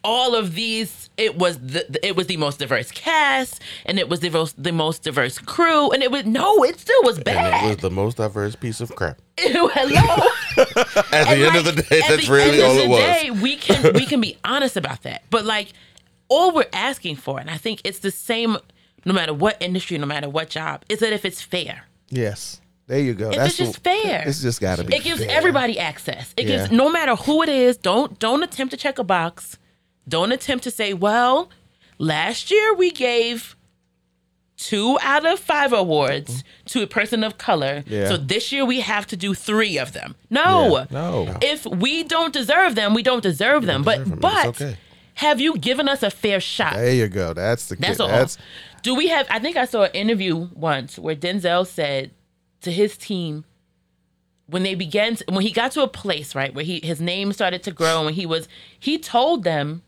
all 0.05 0.35
of 0.35 0.55
these. 0.55 1.11
It 1.16 1.37
was 1.37 1.59
the 1.59 1.85
the- 1.89 2.07
it 2.07 2.14
was 2.14 2.29
the 2.29 2.37
most 2.37 2.61
diverse 2.61 2.93
cast, 2.93 3.61
and 3.85 3.99
it 3.99 4.09
was 4.09 4.20
the 4.20 4.31
most 4.31 4.62
the 4.62 4.70
most 4.72 5.03
diverse 5.03 5.39
crew, 5.39 5.91
and 5.91 6.01
it 6.03 6.12
was 6.12 6.24
no, 6.24 6.62
it 6.62 6.79
still 6.79 7.03
was 7.03 7.16
And 7.16 7.24
bad. 7.24 7.64
it 7.64 7.68
was 7.68 7.76
the 7.79 7.91
most 7.91 8.18
diverse 8.18 8.55
piece 8.55 8.81
of 8.81 8.95
crap. 8.95 9.18
Ew, 9.45 9.68
hello. 9.74 10.29
At 10.57 10.68
the 10.74 11.07
And, 11.12 11.29
end 11.29 11.43
like, 11.47 11.57
of 11.57 11.64
the 11.76 11.83
day, 11.83 12.01
that's 12.09 12.26
the 12.26 12.33
really 12.33 12.62
end 12.62 12.62
of 12.62 12.68
all 12.68 12.74
the 12.76 12.83
it 12.85 12.89
was. 12.89 13.01
Day, 13.01 13.31
we 13.31 13.57
can 13.57 13.93
we 13.95 14.07
can 14.07 14.20
be 14.20 14.37
honest 14.45 14.76
about 14.76 15.03
that. 15.03 15.22
But 15.31 15.45
like 15.45 15.72
all 16.29 16.55
we're 16.55 16.66
asking 16.72 17.16
for, 17.16 17.39
and 17.39 17.51
I 17.51 17.57
think 17.57 17.81
it's 17.85 18.01
the 18.01 18.11
same 18.11 18.57
no 19.05 19.12
matter 19.12 19.33
what 19.33 19.61
industry, 19.61 19.97
no 19.99 20.07
matter 20.07 20.29
what 20.29 20.51
job, 20.51 20.85
is 20.89 20.99
that 21.01 21.12
if 21.12 21.24
it's 21.24 21.41
fair. 21.41 21.85
Yes, 22.11 22.61
there 22.87 23.01
you 23.01 23.14
go. 23.14 23.31
If 23.31 23.37
That's 23.37 23.49
it's 23.51 23.59
just 23.59 23.85
what- 23.85 24.03
fair. 24.03 24.24
It's 24.26 24.43
just 24.43 24.61
got 24.61 24.79
to 24.79 24.85
be. 24.85 24.97
It 24.97 25.05
gives 25.05 25.24
fair. 25.24 25.37
everybody 25.37 25.79
access. 25.79 26.33
It 26.37 26.45
gives 26.45 26.70
no 26.70 26.91
matter 26.91 27.14
who 27.16 27.43
it 27.43 27.49
is, 27.49 27.76
don't 27.76 28.18
don't 28.18 28.43
attempt 28.43 28.72
to 28.72 28.76
check 28.76 28.99
a 28.99 29.05
box. 29.05 29.59
Don't 30.09 30.33
attempt 30.33 30.64
to 30.64 30.70
say, 30.70 30.95
well, 30.95 31.51
last 31.99 32.51
year 32.51 32.74
we 32.74 32.91
gave 32.91 33.57
two 34.57 34.99
out 35.03 35.24
of 35.24 35.39
five 35.39 35.72
awards 35.72 36.39
mm-hmm. 36.39 36.66
to 36.66 36.83
a 36.83 36.87
person 36.87 37.22
of 37.22 37.39
color. 37.39 37.85
Yeah. 37.87 38.09
So 38.09 38.16
this 38.16 38.51
year 38.51 38.64
we 38.64 38.81
have 38.81 39.07
to 39.09 39.16
do 39.16 39.35
three 39.35 39.79
of 39.79 39.93
them. 39.93 40.16
No. 40.31 40.79
Yeah, 40.79 40.87
no. 40.91 41.37
If 41.43 41.66
we 41.66 42.05
don't 42.05 42.33
deserve 42.33 42.74
them, 42.74 42.95
we 42.95 43.03
don't 43.03 43.22
deserve 43.22 43.66
them. 43.66 43.83
but 43.83 43.99
deserve 43.99 44.11
them. 44.11 44.18
but 44.20 44.47
okay. 44.47 44.76
Have 45.18 45.40
you 45.40 45.58
given 45.58 45.88
us 45.88 46.04
a 46.04 46.10
fair 46.10 46.38
shot? 46.38 46.74
There 46.74 46.94
you 46.94 47.08
go. 47.08 47.32
That's 47.32 47.66
the. 47.66 47.74
That's 47.74 47.96
kid. 47.96 48.02
all. 48.04 48.08
That's 48.08 48.38
Do 48.82 48.94
we 48.94 49.08
have? 49.08 49.26
I 49.28 49.40
think 49.40 49.56
I 49.56 49.64
saw 49.64 49.82
an 49.82 49.90
interview 49.90 50.48
once 50.54 50.96
where 50.96 51.16
Denzel 51.16 51.66
said 51.66 52.12
to 52.60 52.70
his 52.70 52.96
team 52.96 53.44
when 54.46 54.62
they 54.62 54.76
began 54.76 55.16
to, 55.16 55.24
when 55.28 55.42
he 55.42 55.50
got 55.50 55.72
to 55.72 55.82
a 55.82 55.88
place 55.88 56.36
right 56.36 56.54
where 56.54 56.64
he 56.64 56.80
his 56.84 57.00
name 57.00 57.32
started 57.32 57.64
to 57.64 57.72
grow 57.72 58.06
and 58.06 58.14
he 58.14 58.26
was 58.26 58.46
he 58.78 58.96
told 58.96 59.42
them, 59.42 59.82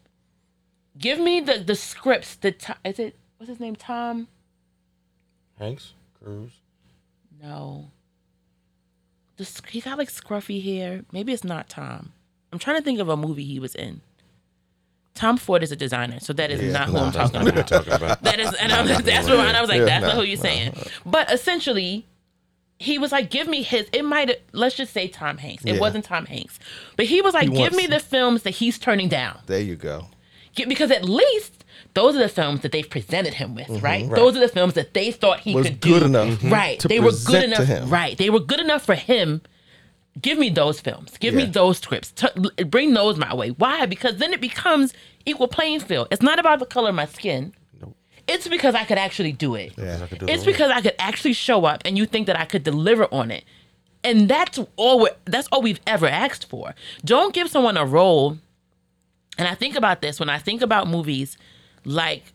"Give 0.98 1.20
me 1.20 1.38
the 1.38 1.58
the 1.58 1.76
scripts. 1.76 2.34
The 2.34 2.50
to- 2.50 2.76
is 2.84 2.98
it 2.98 3.16
what's 3.38 3.48
his 3.48 3.60
name? 3.60 3.76
Tom? 3.76 4.26
Hanks, 5.60 5.92
Cruz. 6.20 6.50
No. 7.40 7.92
The, 9.36 9.48
he 9.68 9.80
got 9.80 9.96
like 9.96 10.10
scruffy 10.10 10.60
hair. 10.60 11.04
Maybe 11.12 11.32
it's 11.32 11.44
not 11.44 11.68
Tom. 11.68 12.14
I'm 12.52 12.58
trying 12.58 12.78
to 12.78 12.82
think 12.82 12.98
of 12.98 13.08
a 13.08 13.16
movie 13.16 13.44
he 13.44 13.60
was 13.60 13.76
in. 13.76 14.00
Tom 15.20 15.36
Ford 15.36 15.62
is 15.62 15.70
a 15.70 15.76
designer, 15.76 16.18
so 16.18 16.32
that 16.32 16.50
is 16.50 16.72
not 16.72 16.88
who 16.88 16.96
I'm 16.96 17.12
talking 17.12 17.46
about. 17.46 17.66
talking 17.68 17.92
about. 17.92 18.22
That 18.28 18.40
is, 18.40 18.54
and 18.54 18.72
I'm, 18.72 18.86
that's 18.86 19.28
what 19.28 19.38
I 19.38 19.60
was 19.60 19.68
like, 19.68 19.80
Yeah, 19.80 19.84
that's 19.84 20.00
no, 20.02 20.08
not 20.08 20.16
who 20.16 20.22
you're 20.22 20.38
saying. 20.38 20.72
But 21.04 21.30
essentially, 21.30 22.06
he 22.78 22.98
was 22.98 23.12
like, 23.12 23.28
give 23.28 23.46
me 23.46 23.62
his. 23.62 23.86
It 23.92 24.02
might, 24.06 24.40
let's 24.52 24.76
just 24.76 24.94
say 24.94 25.08
Tom 25.08 25.36
Hanks. 25.36 25.62
It 25.66 25.74
Yeah. 25.74 25.80
wasn't 25.80 26.06
Tom 26.06 26.24
Hanks, 26.24 26.58
but 26.96 27.04
he 27.04 27.20
was 27.20 27.34
like, 27.34 27.50
He 27.50 27.54
give 27.54 27.74
me 27.74 27.86
the 27.86 28.00
films 28.00 28.44
that 28.44 28.52
he's 28.52 28.78
turning 28.78 29.08
down. 29.10 29.38
there 29.44 29.60
you 29.60 29.76
go. 29.76 30.06
Because 30.56 30.90
at 30.90 31.04
least 31.04 31.64
those 31.92 32.16
are 32.16 32.20
the 32.20 32.28
films 32.28 32.60
that 32.62 32.72
they've 32.72 32.88
presented 32.88 33.34
him 33.34 33.54
with, 33.54 33.68
mm-hmm, 33.68 33.84
right? 33.84 34.08
Those 34.10 34.36
are 34.36 34.40
the 34.40 34.48
films 34.48 34.72
that 34.74 34.94
they 34.94 35.12
thought 35.12 35.40
he 35.40 35.54
Was 35.54 35.66
could 35.66 35.80
good 35.82 36.00
do. 36.00 36.06
enough 36.06 36.42
right? 36.44 36.80
they 36.80 36.98
were 37.00 37.12
good 37.26 37.44
enough, 37.44 37.90
right? 37.92 38.16
They 38.16 38.30
were 38.30 38.40
good 38.40 38.60
enough 38.60 38.86
for 38.86 38.94
him. 38.94 39.42
Give 40.20 40.38
me 40.38 40.50
those 40.50 40.80
films. 40.80 41.16
Give 41.18 41.34
me 41.34 41.44
those 41.44 41.78
scripts. 41.78 42.10
T- 42.12 42.64
bring 42.64 42.94
those 42.94 43.16
my 43.16 43.32
way. 43.34 43.50
Why? 43.50 43.86
Because 43.86 44.16
then 44.16 44.32
it 44.32 44.40
becomes 44.40 44.92
equal 45.24 45.48
playing 45.48 45.80
field. 45.80 46.08
It's 46.10 46.22
not 46.22 46.38
about 46.38 46.58
the 46.58 46.66
color 46.66 46.88
of 46.88 46.94
my 46.94 47.06
skin. 47.06 47.54
It's 48.26 48.46
because 48.48 48.74
I 48.74 48.84
could 48.84 48.98
actually 48.98 49.32
do 49.32 49.54
it. 49.54 49.72
Yeah. 49.76 50.00
I 50.02 50.06
could 50.06 50.18
do 50.18 50.26
It's 50.28 50.44
because 50.44 50.70
I 50.70 50.80
could 50.80 50.94
actually 50.98 51.32
show 51.32 51.64
up 51.64 51.82
and 51.84 51.96
you 51.96 52.06
think 52.06 52.26
that 52.26 52.38
I 52.38 52.44
could 52.44 52.64
deliver 52.64 53.06
on 53.12 53.30
it. 53.30 53.44
And 54.02 54.28
that's 54.28 54.58
all 54.76 55.08
that's 55.26 55.48
all 55.52 55.62
we've 55.62 55.80
ever 55.86 56.06
asked 56.06 56.48
for. 56.48 56.74
Don't 57.04 57.34
give 57.34 57.48
someone 57.48 57.76
a 57.76 57.84
role. 57.84 58.38
And 59.38 59.46
I 59.48 59.54
think 59.54 59.76
about 59.76 60.00
this 60.00 60.18
when 60.18 60.28
I 60.28 60.38
think 60.38 60.62
about 60.62 60.88
movies 60.88 61.36
like 61.84 62.32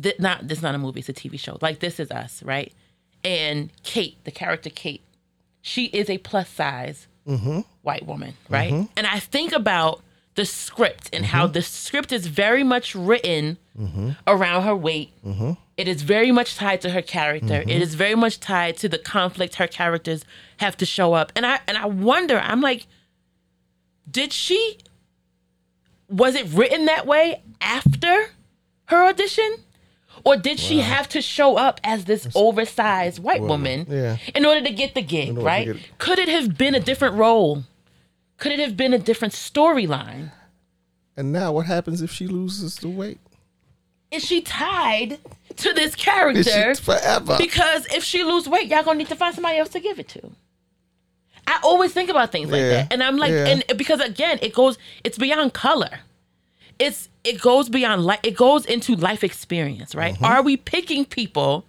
th- 0.00 0.18
not 0.18 0.46
this 0.48 0.58
is 0.58 0.62
not 0.62 0.74
a 0.74 0.78
movie, 0.78 1.00
it's 1.00 1.08
a 1.08 1.12
TV 1.12 1.38
show. 1.38 1.58
Like 1.60 1.80
This 1.80 2.00
Is 2.00 2.10
Us, 2.10 2.42
right? 2.42 2.72
And 3.22 3.70
Kate, 3.82 4.16
the 4.24 4.30
character 4.30 4.70
Kate, 4.70 5.02
she 5.62 5.86
is 5.86 6.08
a 6.08 6.18
plus 6.18 6.48
size 6.48 7.06
mm-hmm. 7.26 7.60
white 7.82 8.06
woman, 8.06 8.34
right? 8.48 8.72
Mm-hmm. 8.72 8.92
And 8.96 9.06
I 9.06 9.18
think 9.18 9.52
about 9.52 10.02
the 10.34 10.44
script 10.44 11.10
and 11.12 11.26
how 11.26 11.44
mm-hmm. 11.44 11.52
the 11.52 11.62
script 11.62 12.12
is 12.12 12.26
very 12.26 12.64
much 12.64 12.94
written 12.94 13.58
around 14.26 14.62
her 14.62 14.76
weight. 14.76 15.12
It 15.76 15.88
is 15.88 16.02
very 16.02 16.30
much 16.30 16.56
tied 16.56 16.82
to 16.82 16.90
her 16.90 17.02
character. 17.02 17.62
It 17.66 17.82
is 17.82 17.94
very 17.94 18.14
much 18.14 18.38
tied 18.40 18.76
to 18.78 18.88
the 18.88 18.98
conflict 18.98 19.54
her 19.54 19.66
characters 19.66 20.24
have 20.58 20.76
to 20.76 20.86
show 20.86 21.14
up. 21.14 21.32
And 21.34 21.46
I 21.46 21.60
and 21.66 21.78
I 21.78 21.86
wonder, 21.86 22.38
I'm 22.38 22.60
like, 22.60 22.86
did 24.10 24.32
she 24.32 24.78
was 26.08 26.34
it 26.34 26.46
written 26.52 26.84
that 26.86 27.06
way 27.06 27.42
after 27.60 28.26
her 28.86 29.08
audition? 29.08 29.56
Or 30.24 30.36
did 30.36 30.58
she 30.60 30.80
have 30.80 31.08
to 31.10 31.22
show 31.22 31.56
up 31.56 31.80
as 31.82 32.04
this 32.04 32.28
oversized 32.34 33.18
white 33.20 33.40
woman 33.42 33.86
Yeah. 33.88 34.16
in 34.34 34.44
order 34.44 34.62
to 34.62 34.70
get 34.72 34.94
the 34.94 35.02
gig, 35.02 35.36
right? 35.38 35.66
get. 35.66 35.76
Could 35.98 36.18
it 36.18 36.28
have 36.28 36.58
been 36.58 36.74
a 36.74 36.80
different 36.80 37.14
role? 37.16 37.64
Could 38.38 38.52
it 38.52 38.58
have 38.60 38.76
been 38.76 38.92
a 38.94 38.98
different 38.98 39.34
storyline? 39.34 40.32
And 41.16 41.32
now 41.32 41.52
what 41.52 41.66
happens 41.66 42.02
if 42.02 42.10
she 42.10 42.26
loses 42.26 42.76
the 42.76 42.88
weight? 42.88 43.18
Is 44.10 44.24
she 44.24 44.40
tied 44.40 45.18
to 45.56 45.72
this 45.72 45.90
Is 45.90 45.94
character? 45.96 46.74
forever? 46.74 47.36
Because 47.38 47.86
if 47.94 48.02
she 48.02 48.22
lose 48.24 48.48
weight, 48.48 48.66
y'all 48.68 48.82
gonna 48.82 48.98
need 48.98 49.08
to 49.08 49.16
find 49.16 49.34
somebody 49.34 49.58
else 49.58 49.68
to 49.70 49.80
give 49.80 49.98
it 49.98 50.08
to. 50.08 50.32
I 51.46 51.58
always 51.62 51.92
think 51.92 52.10
about 52.10 52.30
things 52.32 52.50
like 52.50 52.60
Yeah. 52.60 52.70
that, 52.70 52.92
and 52.92 53.02
I'm 53.02 53.16
like, 53.16 53.30
Yeah. 53.32 53.46
and 53.46 53.64
because 53.76 54.00
again, 54.00 54.38
it 54.42 54.52
goes, 54.54 54.78
it's 55.04 55.18
beyond 55.18 55.52
color. 55.52 56.00
It's 56.80 57.10
it 57.22 57.40
goes 57.40 57.68
beyond 57.68 58.04
life. 58.04 58.20
It 58.22 58.36
goes 58.36 58.64
into 58.64 58.96
life 58.96 59.22
experience, 59.22 59.94
right? 59.94 60.14
Mm-hmm. 60.14 60.24
Are 60.24 60.42
we 60.42 60.56
picking 60.56 61.04
people? 61.04 61.66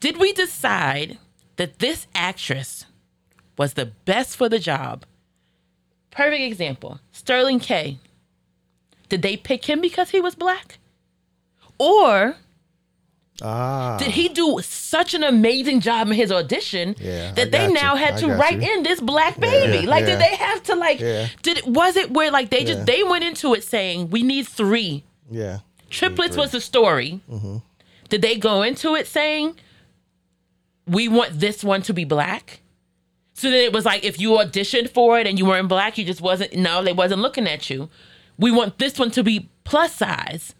Did 0.00 0.16
we 0.16 0.32
decide 0.32 1.18
that 1.56 1.78
this 1.78 2.06
actress 2.14 2.86
was 3.58 3.74
the 3.74 3.86
best 4.06 4.36
for 4.36 4.48
the 4.48 4.58
job? 4.58 5.04
Perfect 6.10 6.42
example: 6.42 7.00
Sterling 7.12 7.60
K. 7.60 7.98
Did 9.10 9.22
they 9.22 9.36
pick 9.36 9.66
him 9.66 9.80
because 9.80 10.10
he 10.10 10.20
was 10.20 10.34
black, 10.34 10.78
or 11.78 12.36
ah, 13.42 13.96
did 13.98 14.12
he 14.12 14.28
do 14.28 14.60
such 14.62 15.14
an 15.14 15.22
amazing 15.22 15.80
job 15.80 16.08
in 16.08 16.14
his 16.14 16.32
audition 16.32 16.94
Yeah, 16.98 17.32
that 17.32 17.50
they 17.52 17.70
now 17.72 17.94
you. 17.94 18.04
had 18.04 18.16
to 18.18 18.28
write 18.28 18.62
you. 18.62 18.72
in 18.72 18.82
this 18.82 19.00
black 19.00 19.38
baby? 19.38 19.84
Yeah, 19.84 19.90
like, 19.90 20.02
yeah. 20.06 20.10
did 20.10 20.20
they 20.20 20.36
have 20.36 20.62
to 20.64 20.74
like? 20.74 20.98
Did 21.42 21.62
was 21.66 21.96
it 21.96 22.10
where 22.10 22.30
like 22.30 22.50
they 22.50 22.64
just 22.64 22.86
they 22.86 23.02
went 23.02 23.24
into 23.24 23.54
it 23.54 23.64
saying 23.64 24.10
we 24.10 24.22
need 24.22 24.46
three 24.46 25.04
yeah. 25.30 25.58
triplets 25.90 26.36
was 26.36 26.50
the 26.52 26.60
story? 26.60 27.20
Mm-hmm. 27.30 27.58
Did 28.08 28.22
they 28.22 28.36
go 28.36 28.62
into 28.62 28.94
it 28.94 29.06
saying 29.06 29.56
we 30.86 31.08
want 31.08 31.40
this 31.40 31.64
one 31.64 31.82
to 31.82 31.92
be 31.92 32.04
black? 32.04 32.60
So 33.34 33.50
then 33.50 33.60
it 33.60 33.72
was 33.72 33.84
like 33.84 34.02
if 34.04 34.18
you 34.18 34.30
auditioned 34.30 34.90
for 34.90 35.18
it 35.18 35.26
and 35.26 35.38
you 35.38 35.44
weren't 35.44 35.68
black, 35.68 35.98
you 35.98 36.04
just 36.04 36.20
wasn't. 36.20 36.54
No, 36.54 36.82
they 36.82 36.92
wasn't 36.92 37.20
looking 37.20 37.46
at 37.46 37.68
you. 37.68 37.90
We 38.38 38.50
want 38.50 38.78
this 38.78 38.98
one 38.98 39.10
to 39.12 39.22
be 39.22 39.48
plus 39.64 39.94
size, 39.94 40.54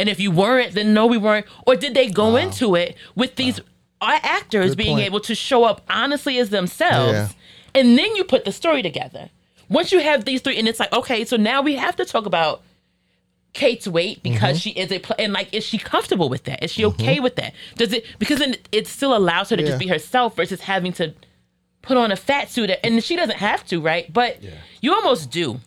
and 0.00 0.08
if 0.08 0.18
you 0.18 0.30
weren't, 0.30 0.72
then 0.74 0.92
no, 0.94 1.06
we 1.06 1.18
weren't. 1.18 1.46
Or 1.66 1.76
did 1.76 1.94
they 1.94 2.08
go 2.08 2.36
into 2.36 2.74
it 2.74 2.96
with 3.14 3.36
these 3.36 3.58
a- 3.58 3.64
actors 4.26 4.70
Good 4.72 4.78
being 4.78 4.96
point. 4.96 5.06
able 5.06 5.20
to 5.20 5.34
show 5.34 5.64
up 5.64 5.82
honestly 5.88 6.38
as 6.38 6.50
themselves, 6.50 7.12
Yeah. 7.12 7.28
and 7.80 7.98
then 7.98 8.16
you 8.16 8.24
put 8.24 8.44
the 8.44 8.52
story 8.52 8.82
together? 8.82 9.30
Once 9.68 9.92
you 9.92 10.00
have 10.00 10.24
these 10.24 10.40
three, 10.40 10.58
and 10.58 10.66
it's 10.66 10.80
like 10.80 10.92
okay, 10.92 11.24
so 11.24 11.36
now 11.36 11.62
we 11.62 11.74
have 11.76 11.94
to 11.96 12.04
talk 12.04 12.26
about 12.26 12.62
Kate's 13.52 13.86
weight 13.88 14.22
because 14.22 14.58
Mm-hmm. 14.58 14.58
she 14.58 14.70
is 14.70 14.92
a 14.92 14.98
pl- 15.00 15.16
and 15.18 15.32
like 15.32 15.52
is 15.52 15.64
she 15.64 15.78
comfortable 15.78 16.28
with 16.28 16.44
that? 16.44 16.62
Is 16.64 16.70
she 16.72 16.84
okay 16.86 17.20
with 17.20 17.36
that? 17.36 17.52
Does 17.76 17.92
it 17.92 18.04
because 18.18 18.38
then 18.38 18.56
it 18.72 18.86
still 18.86 19.16
allows 19.16 19.50
her 19.50 19.56
to 19.56 19.62
Yeah. 19.62 19.68
just 19.70 19.78
be 19.80 19.88
herself 19.88 20.36
versus 20.36 20.60
having 20.62 20.92
to 20.94 21.14
put 21.82 21.96
on 21.96 22.12
a 22.12 22.16
fat 22.16 22.50
suit 22.50 22.70
and 22.84 23.02
she 23.02 23.16
doesn't 23.16 23.38
have 23.38 23.66
to, 23.68 23.80
right? 23.80 24.12
But 24.12 24.38
you 24.80 24.92
almost 24.94 25.30
do. 25.30 25.60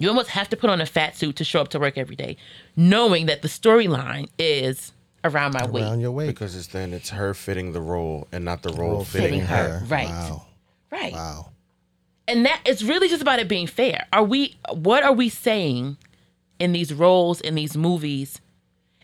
You 0.00 0.08
almost 0.08 0.30
have 0.30 0.48
to 0.48 0.56
put 0.56 0.68
on 0.70 0.80
a 0.80 0.86
fat 0.86 1.16
suit 1.16 1.36
to 1.36 1.44
show 1.44 1.60
up 1.60 1.68
to 1.68 1.78
work 1.78 1.96
every 1.96 2.16
day, 2.16 2.36
knowing 2.74 3.26
that 3.26 3.42
the 3.42 3.48
storyline 3.48 4.28
is 4.38 4.92
around 5.22 5.52
my 5.52 5.66
weight. 5.66 5.82
Around 5.84 6.00
your 6.00 6.10
weight. 6.10 6.26
because 6.28 6.56
it's 6.56 6.68
then 6.68 6.92
it's 6.92 7.10
her 7.10 7.34
fitting 7.34 7.72
the 7.72 7.80
role 7.82 8.26
and 8.32 8.44
not 8.44 8.62
the 8.62 8.72
role, 8.72 8.90
Role 8.92 9.04
fitting, 9.04 9.28
fitting 9.28 9.40
her. 9.46 9.78
her. 9.80 9.84
Right. 9.86 10.08
Wow. 10.08 10.46
Right. 10.90 11.12
Wow. 11.12 11.50
and 12.26 12.44
that 12.46 12.60
it's 12.64 12.82
really 12.82 13.08
just 13.08 13.22
about 13.22 13.38
it 13.38 13.46
being 13.48 13.66
fair. 13.66 14.06
Are 14.12 14.24
we 14.24 14.56
what 14.72 15.02
are 15.04 15.12
we 15.12 15.28
saying 15.28 15.98
in 16.58 16.72
these 16.72 16.92
roles 16.94 17.40
in 17.40 17.54
these 17.54 17.76
movies? 17.76 18.40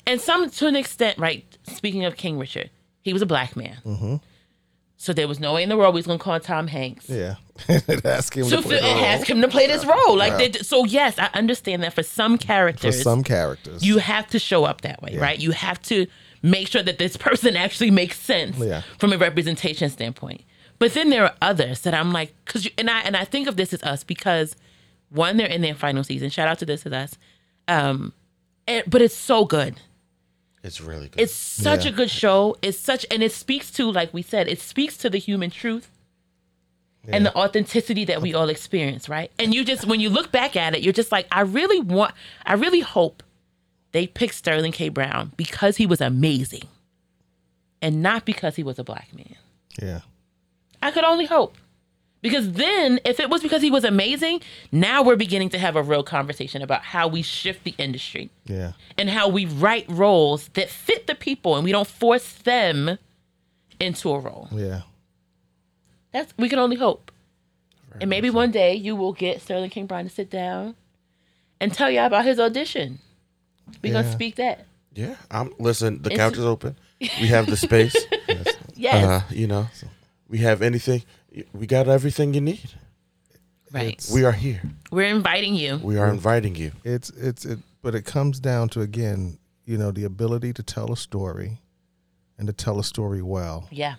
And 0.06 0.20
some 0.20 0.48
to 0.48 0.66
an 0.66 0.76
extent, 0.76 1.18
right? 1.18 1.44
Speaking 1.64 2.04
of 2.04 2.16
King 2.16 2.38
Richard, 2.38 2.70
he 3.02 3.12
was 3.12 3.20
a 3.22 3.26
black 3.26 3.54
man. 3.54 3.76
Mm-hmm. 3.84 4.16
So 4.96 5.12
there 5.12 5.28
was 5.28 5.38
no 5.38 5.52
way 5.54 5.62
in 5.62 5.68
the 5.68 5.76
world 5.76 5.94
we 5.94 5.98
was 5.98 6.06
gonna 6.06 6.18
call 6.18 6.40
Tom 6.40 6.68
Hanks 6.68 7.08
Yeah. 7.10 7.34
Ask 8.04 8.36
him 8.36 8.44
to 8.48 8.56
to 8.56 8.62
play 8.62 8.78
ask 8.80 9.28
him 9.28 9.40
to 9.42 9.48
play 9.48 9.66
this 9.66 9.84
role. 9.84 10.16
Like 10.16 10.36
they, 10.36 10.58
so, 10.58 10.84
yes, 10.84 11.18
I 11.18 11.30
understand 11.34 11.82
that 11.82 11.92
for 11.94 12.02
some 12.02 12.38
characters, 12.38 12.96
for 12.98 13.02
some 13.02 13.22
characters. 13.24 13.84
you 13.84 13.98
have 13.98 14.26
to 14.28 14.38
show 14.38 14.64
up 14.64 14.82
that 14.82 15.02
way, 15.02 15.16
right? 15.18 15.38
You 15.38 15.52
have 15.52 15.80
to 15.82 16.06
make 16.42 16.68
sure 16.68 16.82
that 16.82 16.98
this 16.98 17.16
person 17.28 17.56
actually 17.56 17.90
makes 17.90 18.18
sense 18.20 18.56
Yeah. 18.58 18.82
from 18.98 19.12
a 19.12 19.18
representation 19.18 19.90
standpoint. 19.90 20.42
But 20.78 20.92
then 20.94 21.08
there 21.10 21.24
are 21.24 21.34
others 21.40 21.80
that 21.82 21.94
I'm 21.94 22.12
like, 22.12 22.34
because 22.44 22.68
and 22.76 22.90
I 22.90 23.00
and 23.00 23.16
I 23.16 23.24
think 23.24 23.48
of 23.48 23.56
This 23.56 23.72
Is 23.72 23.82
Us 23.82 24.04
because 24.04 24.54
one, 25.08 25.36
they're 25.38 25.46
in 25.46 25.62
their 25.62 25.74
final 25.74 26.04
season. 26.04 26.28
Shout 26.30 26.48
out 26.48 26.58
to 26.58 26.66
This 26.66 26.84
Is 26.84 26.92
Us, 26.92 27.16
um, 27.68 28.12
and, 28.68 28.84
but 28.86 29.00
it's 29.00 29.16
so 29.16 29.44
good. 29.44 29.76
It's 30.62 30.80
really 30.80 31.08
good. 31.08 31.20
It's 31.22 31.32
such 31.34 31.84
Yeah. 31.84 31.92
a 31.92 31.94
good 31.94 32.10
show. 32.10 32.56
It's 32.60 32.78
such, 32.78 33.06
and 33.10 33.22
it 33.22 33.32
speaks 33.32 33.70
to, 33.72 33.90
like 33.90 34.12
we 34.12 34.20
said, 34.22 34.48
it 34.48 34.60
speaks 34.60 34.96
to 34.98 35.08
the 35.08 35.18
human 35.18 35.48
truth 35.50 35.90
and 37.14 37.24
the 37.26 37.34
authenticity 37.36 38.04
that 38.06 38.20
we 38.22 38.34
all 38.34 38.48
experience, 38.48 39.08
right? 39.08 39.30
And 39.38 39.54
you 39.54 39.64
just, 39.64 39.86
when 39.86 40.00
you 40.00 40.08
look 40.10 40.32
back 40.32 40.56
at 40.56 40.74
it, 40.74 40.82
you're 40.82 40.92
just 40.92 41.12
like, 41.12 41.26
I 41.30 41.42
really 41.42 41.80
want, 41.80 42.14
I 42.44 42.54
really 42.54 42.80
hope 42.80 43.22
they 43.92 44.06
picked 44.06 44.34
Sterling 44.34 44.72
K. 44.72 44.88
Brown 44.88 45.32
because 45.36 45.76
he 45.76 45.86
was 45.86 46.00
amazing 46.00 46.64
and 47.80 48.02
not 48.02 48.24
because 48.24 48.56
he 48.56 48.62
was 48.62 48.78
a 48.78 48.84
black 48.84 49.08
man. 49.14 49.36
yeah. 49.80 50.00
I 50.82 50.90
could 50.90 51.04
only 51.04 51.24
hope. 51.26 51.56
Because 52.22 52.52
then, 52.52 52.98
if 53.04 53.20
it 53.20 53.30
was 53.30 53.42
because 53.42 53.62
he 53.62 53.70
was 53.70 53.84
amazing, 53.84 54.40
now 54.72 55.02
we're 55.02 55.16
beginning 55.16 55.48
to 55.50 55.58
have 55.58 55.76
a 55.76 55.82
real 55.82 56.02
conversation 56.02 56.60
about 56.60 56.82
how 56.82 57.06
we 57.08 57.22
shift 57.22 57.62
the 57.64 57.74
industry 57.78 58.30
Yeah. 58.46 58.72
and 58.98 59.08
how 59.08 59.28
we 59.28 59.46
write 59.46 59.86
roles 59.88 60.48
that 60.54 60.68
fit 60.68 61.06
the 61.06 61.14
people 61.14 61.54
and 61.56 61.64
we 61.64 61.72
don't 61.72 61.86
force 61.86 62.32
them 62.32 62.98
into 63.80 64.10
a 64.10 64.18
role. 64.18 64.48
Yeah. 64.52 64.82
That's 66.16 66.32
we 66.38 66.48
can 66.48 66.58
only 66.58 66.76
hope. 66.76 67.12
and 68.00 68.08
maybe 68.08 68.30
one 68.30 68.50
day 68.50 68.74
you 68.74 68.96
will 68.96 69.12
get 69.12 69.42
Sterling 69.42 69.68
King 69.70 69.84
Brown 69.86 70.04
to 70.04 70.10
sit 70.10 70.30
down 70.30 70.74
and 71.60 71.72
tell 71.74 71.90
y'all 71.90 72.06
about 72.06 72.24
his 72.24 72.40
audition. 72.40 73.00
We're 73.82 73.92
gonna 73.92 74.10
speak 74.12 74.36
that. 74.36 74.66
yeah. 74.94 75.16
I'm 75.30 75.52
listen. 75.58 76.00
The 76.02 76.10
It's- 76.12 76.18
couch 76.18 76.38
is 76.38 76.44
open. 76.44 76.76
We 77.00 77.26
have 77.28 77.46
the 77.46 77.56
space. 77.56 77.94
Yes. 78.78 79.04
uh, 79.06 79.34
you 79.34 79.46
know, 79.46 79.68
we 80.28 80.38
have 80.38 80.60
anything. 80.60 81.02
We 81.54 81.66
got 81.66 81.88
everything 81.88 82.34
you 82.34 82.42
need. 82.42 82.70
right. 83.72 84.06
We 84.12 84.22
are 84.24 84.32
here. 84.32 84.60
We're 84.90 85.08
inviting 85.08 85.54
you. 85.54 85.78
We 85.82 85.96
are 85.96 86.08
inviting 86.10 86.54
you. 86.56 86.72
It's 86.84 87.08
it's 87.10 87.44
it 87.46 87.58
but 87.82 87.94
it 87.94 88.04
comes 88.04 88.38
down 88.38 88.68
to 88.70 88.82
again, 88.82 89.38
you 89.64 89.78
know, 89.78 89.90
the 89.92 90.04
ability 90.04 90.52
to 90.54 90.62
tell 90.62 90.92
a 90.92 90.96
story 90.96 91.60
and 92.38 92.46
to 92.48 92.52
tell 92.52 92.78
a 92.78 92.84
story 92.84 93.22
well. 93.22 93.66
Yeah. 93.70 93.94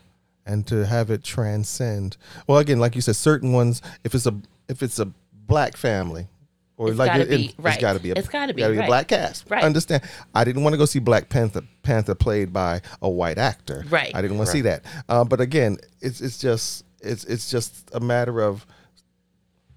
And 0.47 0.65
to 0.67 0.85
have 0.85 1.11
it 1.11 1.23
transcend. 1.23 2.17
Well, 2.47 2.57
again, 2.57 2.79
like 2.79 2.95
you 2.95 3.01
said, 3.01 3.15
certain 3.15 3.51
ones. 3.53 3.81
If 4.03 4.15
it's 4.15 4.25
a 4.25 4.35
if 4.69 4.81
it's 4.81 4.97
a 4.99 5.11
black 5.47 5.77
family, 5.77 6.27
or 6.77 6.89
It's 6.89 6.97
like 6.97 7.11
gotta 7.11 7.21
it- 7.23 7.31
it- 7.31 7.37
be- 7.37 7.55
right. 7.63 7.73
it's 7.73 7.81
got 7.81 7.93
to 7.93 7.99
be 7.99 8.11
a 8.11 8.13
It's 8.15 8.27
gotta 8.27 8.53
be, 8.53 8.61
a 8.61 8.71
right. 8.71 8.87
black 8.87 9.07
cast. 9.07 9.45
Right. 9.49 9.63
Understand? 9.63 10.03
I 10.35 10.43
didn't 10.43 10.63
want 10.63 10.73
to 10.73 10.77
go 10.77 10.85
see 10.85 10.99
Black 10.99 11.29
Panther 11.29 11.61
Panther 11.83 12.15
played 12.15 12.51
by 12.53 12.81
a 13.01 13.09
white 13.09 13.37
actor. 13.37 13.83
Right. 13.89 14.11
I 14.15 14.21
didn't 14.21 14.37
want 14.37 14.47
to 14.47 14.51
see 14.53 14.61
that. 14.61 14.83
Uh, 15.09 15.23
but 15.23 15.39
again, 15.41 15.77
it's 16.01 16.21
it's 16.21 16.37
just 16.37 16.83
it's 17.01 17.23
it's 17.25 17.49
just 17.51 17.89
a 17.93 17.99
matter 17.99 18.41
of. 18.41 18.65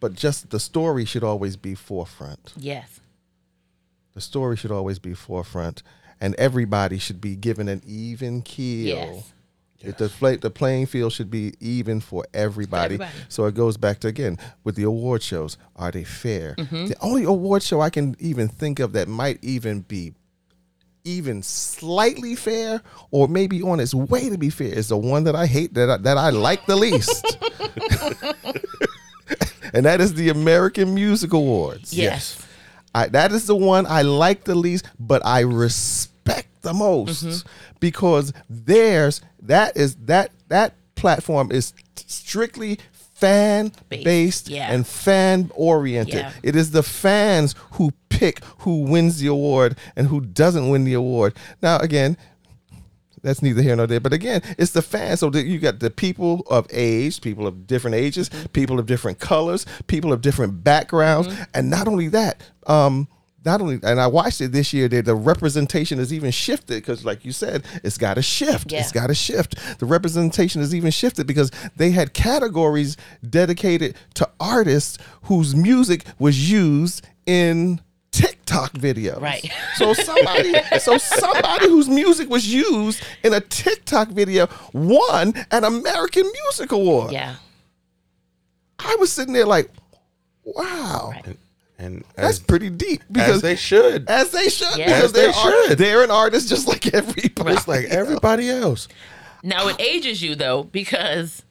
But 0.01 0.15
just 0.15 0.49
the 0.51 0.59
story 0.61 1.05
should 1.05 1.23
always 1.25 1.57
be 1.57 1.75
forefront. 1.75 2.55
Yes. 2.57 3.01
The 4.15 4.21
story 4.21 4.57
should 4.57 4.71
always 4.73 4.99
be 4.99 5.13
forefront, 5.15 5.83
and 6.21 6.35
everybody 6.37 6.99
should 6.99 7.21
be 7.21 7.37
given 7.37 7.69
an 7.69 7.83
even 7.87 8.43
keel. 8.43 8.97
Yes. 8.97 9.33
It- 9.83 9.99
The, 9.99 10.09
play, 10.09 10.37
the 10.37 10.51
playing 10.51 10.87
field 10.87 11.13
should 11.13 11.31
be 11.31 11.55
even 11.61 12.01
for 12.01 12.25
everybody. 12.35 12.95
everybody. 12.97 13.11
So 13.29 13.47
it 13.47 13.55
goes 13.55 13.77
back 13.77 14.01
to 14.01 14.09
again 14.09 14.39
with 14.65 14.75
the 14.77 14.83
award 14.85 15.23
shows. 15.23 15.57
Are 15.77 15.91
they 15.91 16.05
fair? 16.05 16.55
Mm-hmm. 16.59 16.87
The 16.87 16.97
only 17.01 17.25
award 17.25 17.63
show 17.63 17.81
I 17.81 17.91
can 17.91 18.15
even 18.19 18.49
think 18.49 18.79
of 18.79 18.93
that 18.93 19.09
might 19.09 19.39
even 19.43 19.81
be 19.81 20.13
even 21.03 21.43
slightly 21.43 22.35
fair, 22.37 22.83
or 23.11 23.27
maybe 23.27 23.63
on 23.63 23.81
its 23.81 23.95
way 23.95 24.29
to 24.29 24.37
be 24.37 24.51
fair, 24.51 24.69
is 24.69 24.89
the 24.89 24.99
one 24.99 25.25
that 25.25 25.35
I 25.35 25.47
hate 25.47 25.73
that 25.73 25.89
I, 25.89 25.97
that 25.97 26.19
I 26.19 26.29
like 26.29 26.67
the 26.67 26.77
least, 26.77 27.25
and 29.73 29.87
that 29.87 30.01
is 30.01 30.15
the 30.15 30.29
American 30.29 30.95
Music 30.95 31.33
Awards. 31.33 31.95
Yes. 31.95 32.45
I, 32.95 33.07
that 33.09 33.33
is 33.33 33.47
the 33.47 33.57
one 33.57 33.87
I 33.87 34.03
like 34.03 34.45
the 34.45 34.55
least, 34.55 34.85
but 34.99 35.25
I 35.25 35.41
respect 35.41 36.49
the 36.63 36.75
most 36.75 37.25
Mm-hmm. 37.25 37.49
Because 37.81 38.33
theirs 38.49 39.21
that 39.43 39.77
is 39.77 39.97
that 39.97 40.31
that 40.49 40.75
platform 40.95 41.51
is 41.51 41.73
strictly 41.97 42.79
fan 42.93 43.73
Based, 43.91 44.49
yeah. 44.49 44.73
and 44.73 44.87
fan 44.87 45.51
oriented. 45.55 46.15
Yeah. 46.15 46.33
It 46.43 46.57
is 46.57 46.71
the 46.71 46.83
fans 46.83 47.55
who 47.73 47.93
pick 48.09 48.43
who 48.61 48.83
wins 48.83 49.21
the 49.21 49.27
award 49.27 49.77
and 49.95 50.07
who 50.07 50.21
doesn't 50.21 50.71
win 50.71 50.85
the 50.85 50.95
award. 50.95 51.37
Now 51.61 51.79
again, 51.79 52.17
that's 53.23 53.43
neither 53.43 53.63
here 53.63 53.77
nor 53.77 53.87
there. 53.87 54.01
But 54.01 54.13
again, 54.13 54.43
it's 54.59 54.73
the 54.73 54.83
fans. 54.83 55.21
So 55.21 55.31
you 55.33 55.59
got 55.59 55.81
the 55.81 55.91
people 55.91 56.43
of 56.49 56.67
age, 56.71 57.21
people 57.21 57.47
of 57.47 57.67
different 57.67 57.97
ages, 57.97 58.31
people 58.53 58.79
of 58.79 58.87
different 58.87 59.19
colors, 59.19 59.67
people 59.87 60.13
of 60.13 60.23
different 60.23 60.65
backgrounds, 60.65 61.29
and 61.55 61.69
not 61.69 61.87
only 61.87 62.09
that, 62.09 62.43
um, 62.67 63.09
not 63.45 63.61
only 63.61 63.79
and 63.83 64.01
I 64.01 64.07
watched 64.07 64.41
it 64.41 64.53
this 64.53 64.73
year. 64.73 64.89
That 64.89 65.05
the 65.05 65.15
representation 65.15 65.99
has 65.99 66.13
even 66.13 66.31
shifted 66.31 66.75
because, 66.75 67.05
like 67.05 67.25
you 67.25 67.33
said, 67.33 67.65
it's 67.83 67.99
got 67.99 68.15
to 68.15 68.23
shift. 68.23 68.73
Yeah. 68.73 68.81
It's 68.81 68.93
got 68.93 69.07
to 69.07 69.15
shift. 69.15 69.57
The 69.79 69.87
representation 69.87 70.61
has 70.61 70.75
even 70.75 70.91
shifted 70.91 71.27
because 71.27 71.51
they 71.77 71.91
had 71.91 72.13
categories 72.13 72.97
dedicated 73.29 73.97
to 74.15 74.29
artists 74.39 74.99
whose 75.23 75.55
music 75.55 76.05
was 76.19 76.51
used 76.51 77.07
in 77.27 77.81
TikTok 78.11 78.73
videos. 78.73 79.21
Right. 79.21 79.51
So 79.77 79.93
somebody, 79.95 80.55
so 80.79 80.99
somebody 80.99 81.69
whose 81.69 81.89
music 81.89 82.29
was 82.29 82.53
used 82.53 83.03
in 83.23 83.33
a 83.33 83.41
TikTok 83.41 84.09
video 84.09 84.49
won 84.73 85.33
an 85.51 85.65
American 85.65 86.31
Music 86.45 86.73
Award. 86.73 87.13
Yeah. 87.13 87.37
I 88.79 88.97
was 88.99 89.13
sitting 89.13 89.35
there 89.35 89.47
like, 89.47 89.71
wow, 90.43 91.11
Right. 91.13 91.37
And 91.83 92.05
that's 92.15 92.39
as, 92.39 92.41
pretty 92.41 92.69
deep 92.69 93.01
as 93.01 93.07
because 93.09 93.43
they 93.43 93.57
should. 93.57 94.09
as 94.11 94.31
they 94.33 94.49
should 94.51 94.77
Yeah. 94.77 94.87
because 94.87 95.05
As 95.05 95.13
they 95.13 95.21
they're, 95.23 95.33
art- 95.35 95.55
should. 95.69 95.79
they're 95.79 96.03
an 96.05 96.11
artist 96.11 96.49
just 96.49 96.69
like 96.69 96.87
everybody. 96.95 97.55
It's 97.55 97.67
like 97.67 97.87
everybody 97.87 98.51
else. 98.51 98.87
Now 99.43 99.67
it 99.69 99.81
ages 99.81 100.21
you 100.23 100.35
though 100.35 100.65
because, 100.65 101.43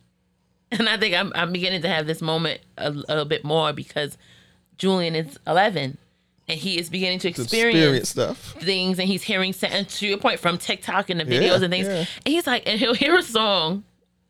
and 0.72 0.88
I 0.88 0.98
think 0.98 1.16
I'm 1.16 1.32
I'm 1.34 1.52
beginning 1.52 1.82
to 1.82 1.90
have 1.90 2.06
this 2.06 2.22
moment 2.22 2.62
a, 2.78 2.90
a 2.90 2.92
little 2.92 3.26
bit 3.26 3.44
more 3.44 3.74
because 3.74 4.18
Julian 4.78 5.16
is 5.16 5.40
11 5.48 5.98
and 6.48 6.60
he 6.60 6.80
is 6.80 6.90
beginning 6.90 7.18
to 7.20 7.30
experience, 7.30 7.76
experience 7.76 8.10
stuff. 8.10 8.56
things 8.62 9.00
and 9.00 9.08
he's 9.08 9.24
hearing 9.24 9.54
and 9.64 9.90
to 9.90 10.08
your 10.08 10.18
point 10.20 10.40
from 10.40 10.58
TikTok 10.60 11.10
and 11.10 11.20
the 11.20 11.26
Yeah, 11.26 11.42
videos 11.42 11.64
and 11.64 11.72
things 11.74 11.88
yeah. 11.88 11.98
and 11.98 12.08
he's 12.34 12.46
like 12.46 12.64
and 12.68 12.80
he'll 12.80 12.94
hear 12.94 13.18
a 13.18 13.24
song. 13.24 13.84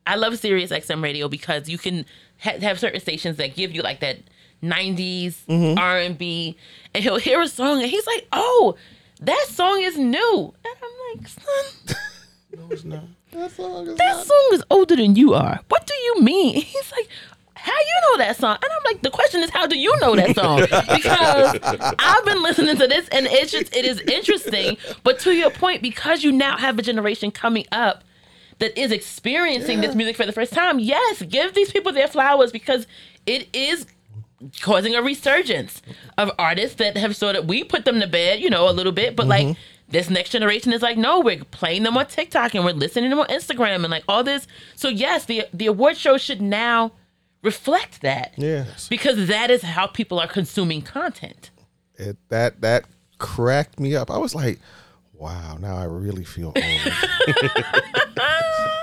I 0.08 0.16
love 0.16 0.40
Sirius 0.40 0.72
XM 0.72 1.04
radio 1.04 1.28
because 1.28 1.68
you 1.68 1.78
can 1.78 2.06
ha- 2.42 2.58
have 2.62 2.80
certain 2.80 3.02
stations 3.02 3.36
that 3.38 3.54
give 3.56 3.76
you 3.76 3.82
like 3.82 4.00
that 4.00 4.20
90s 4.64 5.46
Mm-hmm. 5.48 5.78
R&B 5.80 6.58
and 6.94 7.04
he'll 7.04 7.18
hear 7.18 7.42
a 7.42 7.48
song 7.48 7.82
and 7.82 7.90
he's 7.90 8.06
like, 8.08 8.28
"Oh, 8.32 8.76
that 9.22 9.46
song 9.50 9.82
is 9.82 9.98
new." 9.98 10.54
And 10.66 10.76
I'm 10.84 11.18
like, 11.20 11.28
"Son, 11.28 11.96
No, 12.58 12.68
it's 12.72 12.84
not. 12.84 13.04
That 13.32 13.52
song 13.52 13.88
is 13.88 13.96
that 13.98 14.16
not- 14.16 14.26
song 14.26 14.50
is 14.54 14.64
older 14.70 14.96
than 14.96 15.16
you 15.16 15.34
are. 15.34 15.60
What 15.70 15.86
do 15.88 15.94
you 15.94 16.22
mean? 16.22 16.56
He's 16.62 16.92
like, 16.92 17.08
how 17.54 17.74
you 17.74 18.02
know 18.12 18.18
that 18.20 18.38
song? 18.38 18.56
And 18.64 18.72
I'm 18.72 18.84
like, 18.86 19.02
the 19.02 19.10
question 19.12 19.42
is, 19.44 19.50
how 19.50 19.68
do 19.68 19.78
you 19.78 19.94
know 20.00 20.16
that 20.16 20.34
song? 20.34 20.62
Because 20.96 21.60
I've 22.00 22.26
been 22.26 22.42
listening 22.42 22.78
to 22.78 22.88
this, 22.88 23.08
and 23.10 23.28
it's 23.28 23.52
just 23.52 23.76
it 23.76 23.86
is 23.86 24.00
interesting. 24.02 24.78
But 25.04 25.20
to 25.20 25.32
your 25.34 25.50
point, 25.52 25.82
because 25.82 26.24
you 26.24 26.32
now 26.32 26.58
have 26.58 26.80
a 26.80 26.82
generation 26.82 27.32
coming 27.32 27.66
up 27.72 28.04
that 28.60 28.78
is 28.80 28.92
experiencing 28.94 29.82
this 29.82 29.94
music 29.94 30.16
for 30.16 30.26
the 30.26 30.32
first 30.32 30.54
time, 30.54 30.80
yes, 30.80 31.22
give 31.24 31.54
these 31.54 31.72
people 31.72 31.92
their 31.92 32.08
flowers 32.08 32.52
because 32.52 32.88
it 33.26 33.48
is 33.54 33.86
causing 34.62 34.96
a 34.96 35.02
resurgence 35.02 35.82
of 36.18 36.32
artists 36.40 36.78
that 36.78 36.98
have 36.98 37.16
sort 37.16 37.36
of 37.36 37.48
we 37.48 37.64
put 37.64 37.86
them 37.86 38.00
to 38.00 38.08
bed, 38.08 38.40
you 38.40 38.50
know, 38.50 38.70
a 38.70 38.72
little 38.72 38.92
bit, 38.92 39.16
but 39.16 39.28
like 39.28 39.46
mm-hmm. 39.46 39.60
this 39.90 40.10
next 40.10 40.30
generation 40.30 40.74
is 40.74 40.82
like, 40.82 40.98
no, 40.98 41.20
we're 41.20 41.44
playing 41.46 41.84
them 41.84 41.98
on 41.98 42.08
TikTok 42.08 42.56
and 42.56 42.64
we're 42.64 42.72
listening 42.72 43.10
to 43.10 43.16
them 43.16 43.20
on 43.20 43.28
Instagram 43.28 43.84
and 43.84 43.90
like 43.90 44.04
all 44.08 44.24
this. 44.24 44.48
So 44.76 44.90
yes, 44.90 45.26
the 45.26 45.46
the 45.54 45.68
award 45.68 45.98
show 45.98 46.18
should 46.18 46.42
now 46.42 46.94
reflect 47.42 48.02
that. 48.02 48.34
Yeah. 48.38 48.66
Because 48.90 49.28
that 49.28 49.52
is 49.52 49.62
how 49.62 49.88
people 49.88 50.20
are 50.20 50.28
consuming 50.28 50.82
content. 50.82 51.52
It, 51.96 52.18
that 52.30 52.62
that 52.62 52.86
cracked 53.18 53.80
me 53.80 53.96
up. 53.96 54.10
I 54.10 54.18
was 54.18 54.34
like, 54.34 54.60
wow, 55.14 55.58
now 55.60 55.78
I 55.78 55.84
really 55.84 56.24
feel 56.24 56.54
old. 56.56 56.56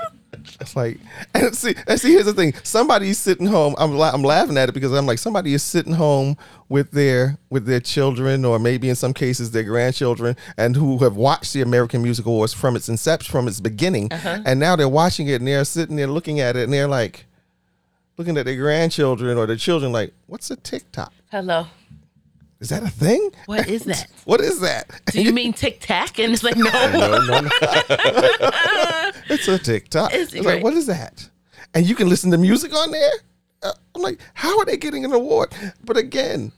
it's 0.59 0.75
like, 0.75 0.99
and 1.33 1.55
see, 1.55 1.75
and 1.87 1.99
see, 1.99 2.11
here's 2.11 2.25
the 2.25 2.33
thing: 2.33 2.53
somebody's 2.63 3.17
sitting 3.17 3.47
home. 3.47 3.75
I'm 3.77 3.93
la- 3.93 4.11
I'm 4.11 4.23
laughing 4.23 4.57
at 4.57 4.69
it 4.69 4.73
because 4.73 4.91
I'm 4.91 5.05
like, 5.05 5.19
somebody 5.19 5.53
is 5.53 5.63
sitting 5.63 5.93
home 5.93 6.37
with 6.69 6.91
their 6.91 7.37
with 7.49 7.65
their 7.65 7.79
children, 7.79 8.45
or 8.45 8.59
maybe 8.59 8.89
in 8.89 8.95
some 8.95 9.13
cases 9.13 9.51
their 9.51 9.63
grandchildren, 9.63 10.35
and 10.57 10.75
who 10.75 10.97
have 10.99 11.15
watched 11.15 11.53
the 11.53 11.61
American 11.61 12.01
Music 12.01 12.25
Awards 12.25 12.53
from 12.53 12.75
its 12.75 12.89
inception, 12.89 13.31
from 13.31 13.47
its 13.47 13.59
beginning, 13.59 14.11
uh-huh. 14.11 14.41
and 14.45 14.59
now 14.59 14.75
they're 14.75 14.89
watching 14.89 15.27
it 15.27 15.35
and 15.35 15.47
they're 15.47 15.65
sitting 15.65 15.95
there 15.95 16.07
looking 16.07 16.39
at 16.39 16.55
it 16.55 16.63
and 16.63 16.73
they're 16.73 16.87
like, 16.87 17.25
looking 18.17 18.37
at 18.37 18.45
their 18.45 18.55
grandchildren 18.55 19.37
or 19.37 19.45
their 19.45 19.55
children, 19.55 19.91
like, 19.91 20.13
what's 20.25 20.49
a 20.51 20.55
TikTok? 20.55 21.13
Hello. 21.29 21.67
Is 22.59 22.69
that 22.69 22.81
a 22.83 22.89
thing? 22.89 23.31
What 23.45 23.67
is 23.67 23.83
that? 23.91 24.07
What 24.25 24.41
is 24.41 24.59
that? 24.61 24.89
Do 25.11 25.21
you 25.21 25.31
mean 25.33 25.53
Tic 25.53 25.79
Tac? 25.79 26.17
And 26.19 26.33
it's 26.33 26.43
like, 26.43 26.57
no. 26.57 26.63
No, 26.91 27.19
no, 27.19 27.39
no. 27.41 27.49
It's 29.29 29.47
a 29.47 29.57
TikTok. 29.59 30.13
It's- 30.13 30.33
It's, 30.33 30.45
like, 30.45 30.63
what 30.63 30.73
is 30.73 30.85
that? 30.87 31.29
And 31.73 31.85
you 31.85 31.95
can 31.95 32.07
listen 32.09 32.31
to 32.31 32.37
music 32.37 32.73
on 32.73 32.91
there. 32.91 33.11
Uh, 33.61 33.73
I'm 33.95 34.01
like, 34.01 34.19
how 34.33 34.57
are 34.59 34.65
they 34.65 34.77
getting 34.77 35.03
an 35.05 35.11
award? 35.11 35.53
But 35.83 35.97
again, 35.97 36.51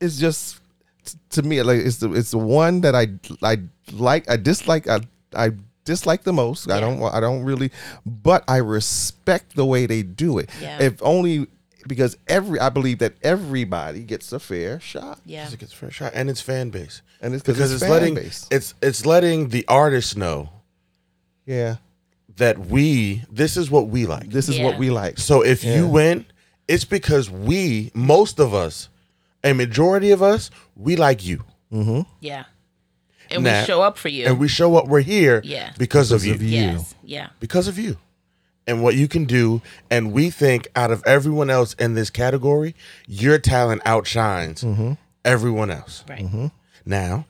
it's 0.00 0.18
just 0.18 0.60
t- 1.04 1.18
to 1.30 1.42
me 1.42 1.62
like 1.62 1.78
it's 1.80 1.98
the 1.98 2.12
it's 2.12 2.32
the 2.32 2.38
one 2.38 2.80
that 2.82 2.94
I 2.94 3.06
I 3.42 3.58
like. 3.92 4.28
I 4.28 4.36
dislike. 4.36 4.88
I 4.88 5.00
I 5.34 5.52
dislike 5.84 6.24
the 6.24 6.32
most. 6.32 6.70
I 6.70 6.80
don't. 6.80 7.02
I 7.02 7.20
don't 7.20 7.44
really. 7.44 7.70
But 8.04 8.44
I 8.48 8.56
respect 8.58 9.54
the 9.56 9.64
way 9.64 9.86
they 9.86 10.02
do 10.02 10.38
it. 10.38 10.50
Yeah. 10.60 10.82
If 10.82 11.00
only 11.02 11.46
because 11.86 12.16
every 12.28 12.58
I 12.60 12.68
believe 12.68 12.98
that 12.98 13.14
everybody 13.22 14.02
gets 14.04 14.32
a 14.32 14.38
fair 14.38 14.80
shot. 14.80 15.20
Yeah. 15.26 15.48
It's 15.50 15.72
a 15.72 15.76
fair 15.76 15.90
shot, 15.90 16.12
and 16.14 16.28
it's 16.30 16.40
fan 16.40 16.70
base. 16.70 17.02
And 17.20 17.34
it's 17.34 17.42
because 17.42 17.72
it's, 17.72 17.82
it's 17.82 17.90
letting 17.90 18.14
base. 18.14 18.46
it's 18.50 18.74
it's 18.82 19.06
letting 19.06 19.48
the 19.48 19.64
artists 19.68 20.16
know 20.16 20.50
Yeah. 21.46 21.76
that 22.36 22.58
we 22.58 23.22
this 23.30 23.56
is 23.56 23.70
what 23.70 23.88
we 23.88 24.06
like. 24.06 24.30
This 24.30 24.48
is 24.48 24.58
Yeah. 24.58 24.64
what 24.64 24.78
we 24.78 24.90
like. 24.90 25.18
So 25.18 25.42
if 25.42 25.62
Yeah. 25.64 25.76
you 25.76 25.86
win, 25.86 26.26
it's 26.68 26.84
because 26.84 27.28
we, 27.30 27.90
most 27.94 28.38
of 28.38 28.54
us, 28.54 28.88
a 29.44 29.52
majority 29.52 30.10
of 30.12 30.22
us, 30.22 30.50
we 30.76 30.96
like 30.96 31.24
you, 31.26 31.44
mm-hmm. 31.72 32.02
Yeah. 32.20 32.44
And 33.30 33.44
Nah. 33.44 33.60
we 33.60 33.66
show 33.66 33.82
up 33.82 33.98
for 33.98 34.08
you. 34.08 34.26
and 34.26 34.38
we 34.38 34.46
show 34.48 34.76
up. 34.76 34.86
We're 34.88 35.00
here 35.00 35.40
Yeah. 35.44 35.72
because, 35.78 36.12
of 36.12 36.24
you, 36.24 36.34
of 36.34 36.42
you. 36.42 36.48
yes. 36.50 36.94
Yeah. 37.02 37.28
because 37.40 37.66
of 37.68 37.78
you, 37.78 37.96
and 38.66 38.82
what 38.82 38.94
you 38.94 39.08
can 39.08 39.24
do. 39.24 39.62
And 39.90 40.12
we 40.12 40.30
think 40.30 40.68
out 40.76 40.90
of 40.90 41.02
everyone 41.06 41.50
else 41.50 41.74
in 41.74 41.94
this 41.94 42.10
category, 42.10 42.74
your 43.06 43.38
talent 43.38 43.82
outshines 43.84 44.62
mm-hmm. 44.62 44.92
everyone 45.24 45.70
else. 45.70 46.04
Right. 46.08 46.24
Mm-hmm. 46.24 46.46
Now, 46.84 47.26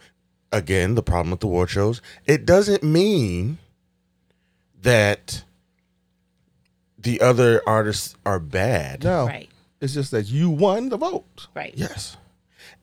again, 0.50 0.94
the 0.94 1.02
problem 1.02 1.30
with 1.30 1.40
the 1.40 1.46
award 1.46 1.70
shows, 1.70 2.00
it 2.26 2.44
doesn't 2.46 2.82
mean 2.82 3.58
that 4.82 5.44
the 6.98 7.20
other 7.20 7.62
artists 7.66 8.16
are 8.24 8.38
bad. 8.38 9.04
No. 9.04 9.26
Right. 9.26 9.48
It's 9.80 9.94
just 9.94 10.12
that 10.12 10.28
you 10.28 10.48
won 10.50 10.90
the 10.90 10.96
vote. 10.96 11.48
Right. 11.54 11.74
Yes. 11.76 12.16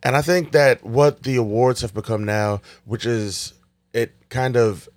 And 0.04 0.16
I 0.16 0.22
think 0.22 0.52
that 0.52 0.84
what 0.84 1.24
the 1.24 1.38
awards 1.38 1.82
have 1.82 1.94
become 1.94 2.26
now, 2.26 2.62
which 2.86 3.06
is 3.06 3.54
it 3.94 4.14
kind 4.30 4.56
of 4.58 4.90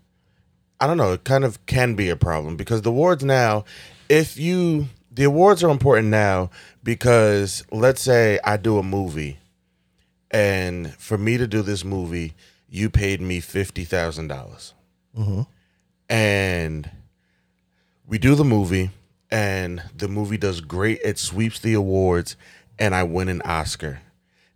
I 0.83 0.87
don't 0.89 0.97
know, 0.97 1.13
it 1.13 1.25
kind 1.25 1.45
of 1.45 1.65
can 1.67 1.95
be 1.95 2.09
a 2.11 2.17
problem 2.17 2.57
because 2.57 2.83
the 2.83 2.91
awards 2.91 3.23
now, 3.25 3.65
if 4.09 4.37
you 4.37 4.89
the 5.11 5.25
awards 5.25 5.63
are 5.63 5.71
important 5.71 6.09
now 6.09 6.51
because 6.83 7.65
let's 7.71 8.03
say 8.03 8.41
I 8.45 8.57
do 8.57 8.79
a 8.79 8.83
movie 8.83 9.39
and 10.31 10.93
for 10.97 11.17
me 11.19 11.37
to 11.39 11.47
do 11.47 11.63
this 11.63 11.85
movie, 11.85 12.35
you 12.69 12.91
paid 12.91 13.21
me 13.21 13.41
fifty 13.41 13.85
thousand 13.85 14.29
dollars. 14.29 14.75
Mm-hmm. 15.17 15.43
And 16.09 16.91
we 18.07 18.19
do 18.19 18.35
the 18.35 18.45
movie 18.45 18.91
and 19.31 19.83
the 19.97 20.09
movie 20.09 20.39
does 20.39 20.61
great. 20.61 21.01
It 21.05 21.19
sweeps 21.19 21.61
the 21.61 21.75
awards 21.75 22.37
and 22.79 22.95
I 22.95 23.05
win 23.05 23.29
an 23.29 23.43
Oscar. 23.43 24.01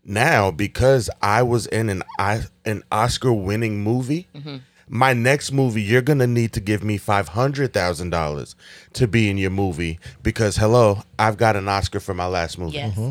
now 0.05 0.51
because 0.51 1.09
I 1.23 1.43
was 1.43 1.67
in 1.67 1.89
an 1.89 2.03
I 2.19 2.43
an 2.65 2.83
Oscar 2.91 3.33
winning 3.33 3.83
movie. 3.85 4.27
Mm-hmm. 4.35 4.57
My 4.89 5.13
next 5.13 5.51
movie, 5.53 5.83
you're 5.83 6.03
gonna 6.03 6.27
need 6.29 6.53
to 6.53 6.61
give 6.61 6.85
me 6.85 6.97
five 6.97 7.29
hundred 7.29 7.73
thousand 7.73 8.11
dollars 8.11 8.55
to 8.93 9.09
be 9.09 9.29
in 9.29 9.37
your 9.37 9.51
movie 9.51 9.99
because 10.23 10.57
hello, 10.57 11.03
I've 11.19 11.37
got 11.37 11.57
an 11.57 11.69
Oscar 11.69 11.99
for 12.01 12.15
my 12.15 12.27
last 12.27 12.57
movie. 12.59 12.75
Yes. 12.77 12.93
Mm-hmm. 12.93 13.11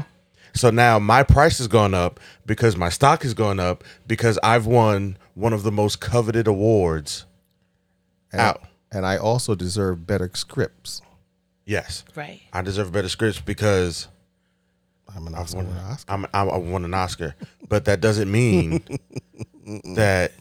So 0.53 0.69
now 0.69 0.99
my 0.99 1.23
price 1.23 1.57
has 1.57 1.67
gone 1.67 1.93
up 1.93 2.19
because 2.45 2.77
my 2.77 2.87
stock 2.87 3.23
has 3.23 3.33
gone 3.33 3.59
up 3.59 3.83
because 4.07 4.39
I've 4.41 4.65
won 4.65 5.17
one 5.33 5.51
of 5.51 5.63
the 5.63 5.71
most 5.71 5.99
coveted 5.99 6.47
awards 6.47 7.25
And, 8.31 8.39
out. 8.39 8.63
and 8.89 9.05
I 9.05 9.17
also 9.17 9.53
deserve 9.53 10.07
better 10.07 10.31
scripts. 10.33 11.01
Yes, 11.65 12.05
Right. 12.15 12.39
I 12.53 12.61
deserve 12.61 12.93
better 12.93 13.09
scripts 13.09 13.41
because 13.41 14.07
I'm 15.13 15.27
an 15.27 15.35
Oscar. 15.35 15.57
winner. 15.57 15.77
Oscar. 15.89 16.13
I'm, 16.13 16.25
I 16.33 16.43
I 16.43 16.57
won 16.57 16.85
an 16.85 16.93
Oscar, 16.93 17.35
but 17.67 17.83
that 17.85 17.99
doesn't 17.99 18.31
mean 18.31 18.81
that 19.95 20.31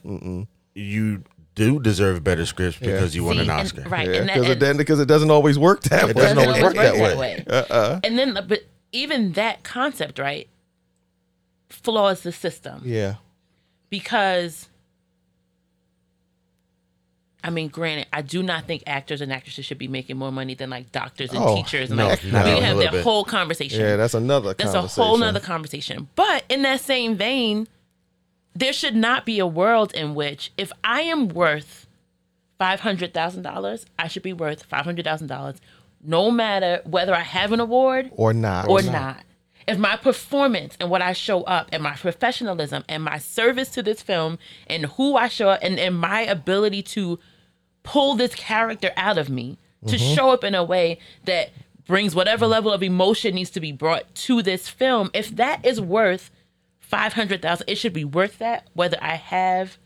you 0.75 1.23
do 1.55 1.79
deserve 1.81 2.25
better 2.25 2.45
scripts 2.47 2.79
because 2.79 3.15
you 3.15 3.23
won 3.25 3.37
See, 3.37 3.43
an 3.43 3.51
Oscar. 3.51 3.83
right. 3.89 4.09
And 4.09 4.29
that, 4.29 4.35
because 4.35 4.51
it, 4.51 4.59
doesn't- 4.59 4.85
'cause 4.87 4.99
it 5.01 5.07
doesn't 5.07 5.31
always 5.31 5.59
work 5.59 5.83
that 5.85 6.11
It 6.11 6.17
way. 6.17 6.23
doesn't 6.23 6.39
always 6.39 6.63
work 6.63 6.75
that 6.75 6.97
way. 7.19 7.45
Uh-uh. 7.49 8.01
And 8.03 8.19
then, 8.19 8.37
but 8.49 8.65
even 8.93 9.33
that 9.33 9.63
concept, 9.63 10.19
right, 10.19 10.49
flaws 11.69 12.23
the 12.23 12.33
system 12.33 12.83
Yeah. 12.85 13.15
because. 13.91 14.69
I 17.47 17.51
mean, 17.51 17.69
granted, 17.69 18.07
I 18.11 18.23
do 18.23 18.43
not 18.43 18.67
think 18.67 18.85
actors 18.87 19.21
and 19.21 19.31
actresses 19.31 19.67
should 19.67 19.77
be 19.77 19.87
making 19.87 20.17
more 20.17 20.33
money 20.33 20.55
than 20.55 20.71
like 20.71 20.91
doctors 20.93 21.29
and 21.31 21.39
Oh, 21.45 21.55
teachers. 21.57 21.91
And 21.91 21.99
no, 21.99 22.09
like, 22.09 22.25
not 22.25 22.47
we 22.47 22.53
even 22.53 22.63
have 22.65 22.77
little 22.79 22.91
that 22.93 22.97
bit. 22.97 23.05
whole 23.05 23.23
conversation. 23.23 23.81
Yeah, 23.81 23.97
that's 23.97 24.15
another 24.15 24.55
That's 24.55 24.73
a 24.73 24.81
whole 24.81 25.19
nother 25.19 25.41
conversation. 25.41 26.09
But 26.17 26.45
in 26.49 26.63
that 26.63 26.81
same 26.81 27.17
vein, 27.19 27.69
there 28.55 28.73
should 28.73 28.95
not 28.95 29.25
be 29.27 29.39
a 29.39 29.47
world 29.47 29.93
in 29.95 30.15
which 30.15 30.53
if 30.57 30.73
I 30.83 31.03
am 31.03 31.29
worth 31.29 31.87
five 32.59 32.81
hundred 32.81 33.13
thousand 33.13 33.43
dollars, 33.43 33.87
I 33.99 34.09
should 34.09 34.23
be 34.23 34.33
worth 34.33 34.65
five 34.65 34.85
hundred 34.85 35.05
thousand 35.05 35.27
dollars, 35.27 35.61
no 36.03 36.31
matter 36.31 36.81
whether 36.85 37.15
I 37.15 37.21
have 37.21 37.53
an 37.53 37.61
award 37.61 38.11
Or 38.15 38.33
not. 38.33 38.69
or 38.69 38.83
not. 38.83 39.25
If 39.67 39.79
my 39.79 39.97
performance 39.97 40.77
and 40.79 40.91
what 40.91 41.01
I 41.01 41.15
show 41.15 41.43
up 41.45 41.69
and 41.73 41.83
my 41.83 41.95
professionalism 41.95 42.85
and 42.87 43.03
my 43.03 43.19
service 43.19 43.71
to 43.71 43.83
this 43.83 44.03
film 44.03 44.39
and 44.67 44.85
who 44.87 45.17
I 45.17 45.29
show 45.29 45.49
up 45.49 45.61
and, 45.63 45.79
and 45.79 45.99
my 45.99 46.21
ability 46.21 46.83
to 46.83 47.19
pull 47.83 48.15
this 48.15 48.35
character 48.35 48.91
out 48.97 49.17
of 49.17 49.31
me 49.31 49.57
to 49.87 49.97
mm-hmm. 49.97 50.15
show 50.15 50.31
up 50.31 50.45
in 50.45 50.55
a 50.55 50.63
way 50.63 50.99
that 51.25 51.51
brings 51.87 52.15
whatever 52.15 52.47
level 52.47 52.73
of 52.73 52.83
emotion 52.83 53.35
needs 53.35 53.51
to 53.51 53.61
be 53.61 53.73
brought 53.73 54.15
to 54.15 54.43
this 54.43 54.69
film, 54.69 55.11
if 55.13 55.35
that 55.37 55.65
is 55.65 55.81
worth 55.81 56.31
five 56.95 57.13
hundred 57.15 57.43
thousand, 57.43 57.69
it 57.69 57.77
should 57.77 57.93
be 57.93 58.05
worth 58.05 58.39
that, 58.39 58.69
whether 58.75 58.97
I 59.03 59.17
have 59.17 59.79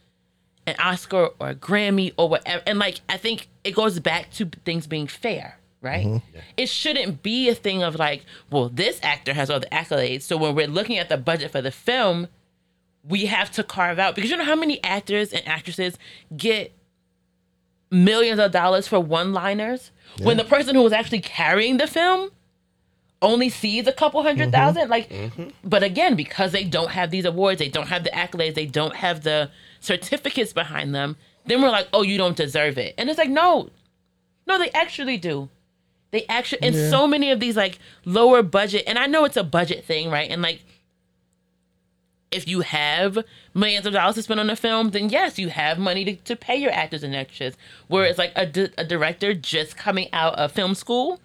an 0.66 0.74
Oscar 0.78 1.30
or 1.40 1.48
a 1.50 1.54
Grammy 1.54 2.12
or 2.18 2.28
whatever. 2.28 2.62
And 2.66 2.78
like 2.78 3.00
I 3.09 3.16
think 3.16 3.48
it 3.64 3.74
goes 3.74 3.98
back 3.98 4.30
to 4.32 4.50
things 4.66 4.86
being 4.86 5.06
fair, 5.06 5.59
right? 5.80 6.06
Mm-hmm. 6.06 6.38
It 6.59 6.68
shouldn't 6.68 7.22
be 7.22 7.48
a 7.48 7.54
thing 7.54 7.82
of 7.82 7.94
like, 7.94 8.26
well, 8.50 8.68
this 8.68 9.00
actor 9.02 9.32
has 9.32 9.48
all 9.48 9.59
the 9.59 9.66
accolades. 9.68 10.22
So 10.22 10.36
when 10.36 10.54
we're 10.54 10.66
looking 10.66 10.98
at 10.98 11.09
the 11.09 11.16
budget 11.16 11.50
for 11.50 11.62
the 11.62 11.70
film, 11.70 12.28
we 13.02 13.24
have 13.24 13.50
to 13.52 13.64
carve 13.64 13.98
out 13.98 14.14
because 14.14 14.30
you 14.30 14.36
know 14.36 14.44
how 14.44 14.56
many 14.56 14.84
actors 14.84 15.32
and 15.32 15.46
actresses 15.48 15.96
get 16.36 16.72
millions 17.90 18.38
of 18.38 18.52
dollars 18.52 18.86
for 18.86 19.00
one-liners 19.00 19.92
when 20.20 20.36
the 20.36 20.44
person 20.44 20.74
who 20.74 20.82
was 20.82 20.92
actually 20.92 21.20
carrying 21.20 21.78
the 21.78 21.86
film 21.86 22.30
only 23.20 23.48
sees 23.48 23.86
a 23.86 23.92
couple 23.92 24.18
100 24.18 24.42
mm-hmm. 24.42 24.50
thousand. 24.50 24.88
like 24.88 25.08
mm-hmm. 25.08 25.48
but 25.64 25.82
again 25.82 26.14
because 26.14 26.52
they 26.52 26.64
don't 26.64 26.90
have 26.90 27.10
these 27.10 27.24
awards 27.24 27.58
they 27.58 27.68
don't 27.68 27.88
have 27.88 28.04
the 28.04 28.10
accolades 28.10 28.54
they 28.54 28.66
don't 28.66 28.96
have 28.96 29.22
the 29.22 29.50
certificates 29.80 30.52
behind 30.52 30.94
them 30.94 31.16
then 31.46 31.60
we're 31.60 31.70
like 31.70 31.88
oh 31.92 32.02
you 32.02 32.16
don't 32.16 32.36
deserve 32.36 32.78
it 32.78 32.94
and 32.96 33.08
it's 33.08 33.18
like 33.18 33.30
no 33.30 33.70
no 34.46 34.58
they 34.58 34.70
actually 34.70 35.16
do 35.16 35.48
they 36.10 36.24
actually 36.26 36.62
and 36.62 36.74
Yeah. 36.74 36.90
so 36.90 37.06
many 37.06 37.30
of 37.30 37.40
these 37.40 37.56
like 37.56 37.78
lower 38.04 38.42
budget 38.42 38.84
and 38.86 38.98
i 38.98 39.06
know 39.06 39.24
it's 39.24 39.36
a 39.36 39.44
budget 39.44 39.84
thing 39.84 40.10
right 40.10 40.30
and 40.30 40.42
like 40.42 40.64
if 42.30 42.46
you 42.46 42.60
have 42.60 43.18
millions 43.54 43.86
of 43.86 43.92
dollars 43.94 44.16
to 44.16 44.22
spend 44.22 44.40
on 44.40 44.50
a 44.50 44.56
film, 44.56 44.90
then 44.90 45.08
yes, 45.08 45.38
you 45.38 45.48
have 45.48 45.78
money 45.78 46.04
to, 46.04 46.16
to 46.16 46.36
pay 46.36 46.56
your 46.56 46.70
actors 46.70 47.02
and 47.02 47.16
actresses. 47.16 47.56
Whereas 47.86 48.18
like 48.18 48.32
a, 48.36 48.44
di- 48.44 48.70
a 48.76 48.84
director 48.84 49.32
just 49.32 49.76
coming 49.76 50.08
out 50.12 50.34
of 50.34 50.52
film 50.52 50.74
school 50.74 51.20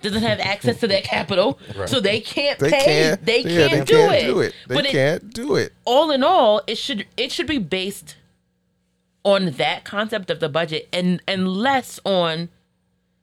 doesn't 0.00 0.22
have 0.22 0.38
access 0.40 0.78
to 0.80 0.88
that 0.88 1.04
capital, 1.04 1.58
so 1.86 1.98
they 2.00 2.20
can't 2.20 2.58
They 2.58 2.70
pay. 2.70 2.84
can't. 2.84 3.24
they 3.26 3.40
yeah, 3.42 3.68
can't, 3.68 3.72
they 3.72 3.84
do, 3.94 3.96
can't 3.96 4.14
it. 4.14 4.26
do 4.26 4.40
it. 4.40 4.54
They 4.68 4.74
but 4.74 4.84
can't 4.86 5.34
do 5.34 5.54
it. 5.56 5.72
all 5.84 6.10
in 6.10 6.22
all, 6.22 6.62
it 6.66 6.78
should 6.78 7.06
it 7.16 7.32
should 7.32 7.46
be 7.48 7.58
based 7.58 8.16
on 9.24 9.50
that 9.52 9.84
concept 9.84 10.30
of 10.30 10.40
the 10.40 10.48
budget 10.48 10.88
and 10.92 11.20
and 11.26 11.48
less 11.48 11.98
on 12.04 12.48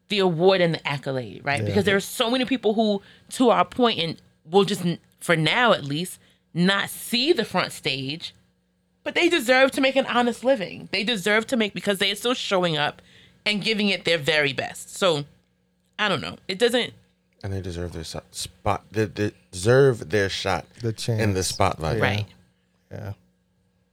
the 0.09 0.19
award 0.19 0.61
and 0.61 0.73
the 0.75 0.87
accolade, 0.87 1.41
right? 1.43 1.65
Because 1.65 1.85
there 1.85 1.95
are 1.95 1.99
so 2.01 2.29
many 2.29 2.45
people 2.45 2.75
who, 2.75 3.01
to 3.31 3.49
our 3.49 3.65
point, 3.65 3.99
and 3.99 4.21
will 4.49 4.63
just 4.63 4.83
for 5.19 5.35
now 5.35 5.71
at 5.73 5.83
least 5.83 6.19
not 6.53 6.89
see 6.89 7.33
the 7.33 7.43
front 7.45 7.71
stage, 7.71 8.35
but 9.03 9.15
they 9.15 9.29
deserve 9.29 9.71
to 9.71 9.81
make 9.81 9.95
an 9.95 10.05
honest 10.05 10.43
living. 10.43 10.89
They 10.91 11.03
deserve 11.03 11.47
to 11.47 11.57
make 11.57 11.73
because 11.73 11.97
they 11.97 12.11
are 12.11 12.15
still 12.15 12.33
showing 12.35 12.77
up 12.77 13.01
and 13.45 13.63
giving 13.63 13.89
it 13.89 14.05
their 14.05 14.17
very 14.19 14.53
best. 14.53 14.95
So 14.95 15.25
I 15.97 16.09
don't 16.09 16.21
know. 16.21 16.37
It 16.47 16.59
doesn't. 16.59 16.93
and 17.43 17.53
they 17.53 17.61
deserve 17.61 17.93
their 17.93 18.03
so- 18.03 18.23
spot. 18.31 18.83
They, 18.91 19.05
they 19.05 19.31
deserve 19.51 20.09
their 20.09 20.29
shot 20.29 20.65
The 20.81 20.91
chance. 20.93 21.21
in 21.21 21.33
the 21.33 21.43
spotlight, 21.43 21.99
Right. 22.01 22.25
Yeah. 22.91 23.13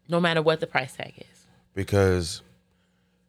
No 0.09 0.21
matter 0.21 0.43
what 0.43 0.61
the 0.61 0.67
price 0.67 0.95
tag 0.95 1.15
is. 1.19 1.47
Because, 1.75 2.43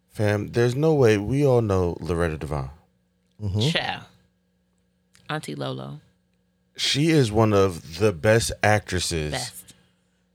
fam, 0.09 0.49
there's 0.49 0.75
no 0.75 0.93
way 0.93 1.17
we 1.17 1.45
all 1.45 1.61
know 1.61 1.97
Loretta 1.99 2.37
Devine. 2.37 2.69
Mm-hmm. 3.41 3.59
Ciao. 3.69 4.01
Auntie 5.29 5.55
Lolo. 5.55 5.99
She 6.75 7.09
is 7.09 7.31
one 7.31 7.53
of 7.53 7.99
the 7.99 8.11
best 8.11 8.51
actresses 8.63 9.31
Best. 9.31 9.73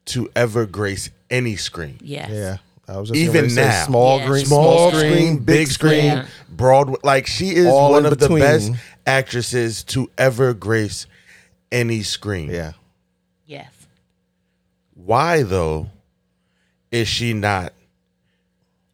to 0.07 0.31
ever 0.37 0.67
grace 0.67 1.11
any 1.31 1.57
screen. 1.57 1.99
Yes. 2.01 2.31
Yeah. 2.31 2.57
I 2.89 2.97
was 2.99 3.11
just 3.11 3.19
Even 3.21 3.33
getting 3.33 3.57
ready 3.57 3.69
to 3.69 3.73
say 3.73 3.79
now. 3.81 3.87
small 3.87 4.19
Yeah. 4.19 4.25
screen, 4.27 4.47
Small 4.47 4.91
screen, 4.93 5.39
big 5.39 5.67
screen, 5.69 6.05
Yeah. 6.05 6.27
Broadway. 6.49 6.97
Like 7.05 7.27
she 7.27 7.51
is 7.55 7.67
All 7.67 7.91
one 7.93 8.07
in 8.07 8.13
of 8.13 8.19
the 8.19 8.29
best 8.29 8.73
actresses 9.07 9.85
to 9.85 10.11
ever 10.17 10.55
grace 10.55 11.07
any 11.71 12.03
screen. 12.03 12.51
Yeah. 12.51 12.73
Yes. 13.47 13.71
Why 14.95 15.43
though 15.43 15.91
is 16.91 17.09
she 17.09 17.33
not 17.35 17.73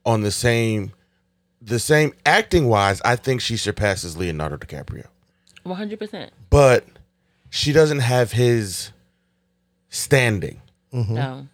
on 0.05 0.23
the 0.23 0.31
same 0.33 0.93
the 1.63 1.79
same 1.79 2.13
acting 2.27 2.67
wise? 2.69 3.01
I 3.05 3.17
think 3.17 3.41
she 3.41 3.57
surpasses 3.57 4.17
Leonardo 4.17 4.57
DiCaprio. 4.57 5.07
One 5.63 5.77
hundred 5.77 5.99
percent. 6.01 6.33
But 6.51 6.85
she 7.49 7.73
doesn't 7.73 8.01
have 8.01 8.33
his 8.33 8.91
standing. 9.89 10.61
Mm-hmm. 10.93 11.15
No. 11.15 11.49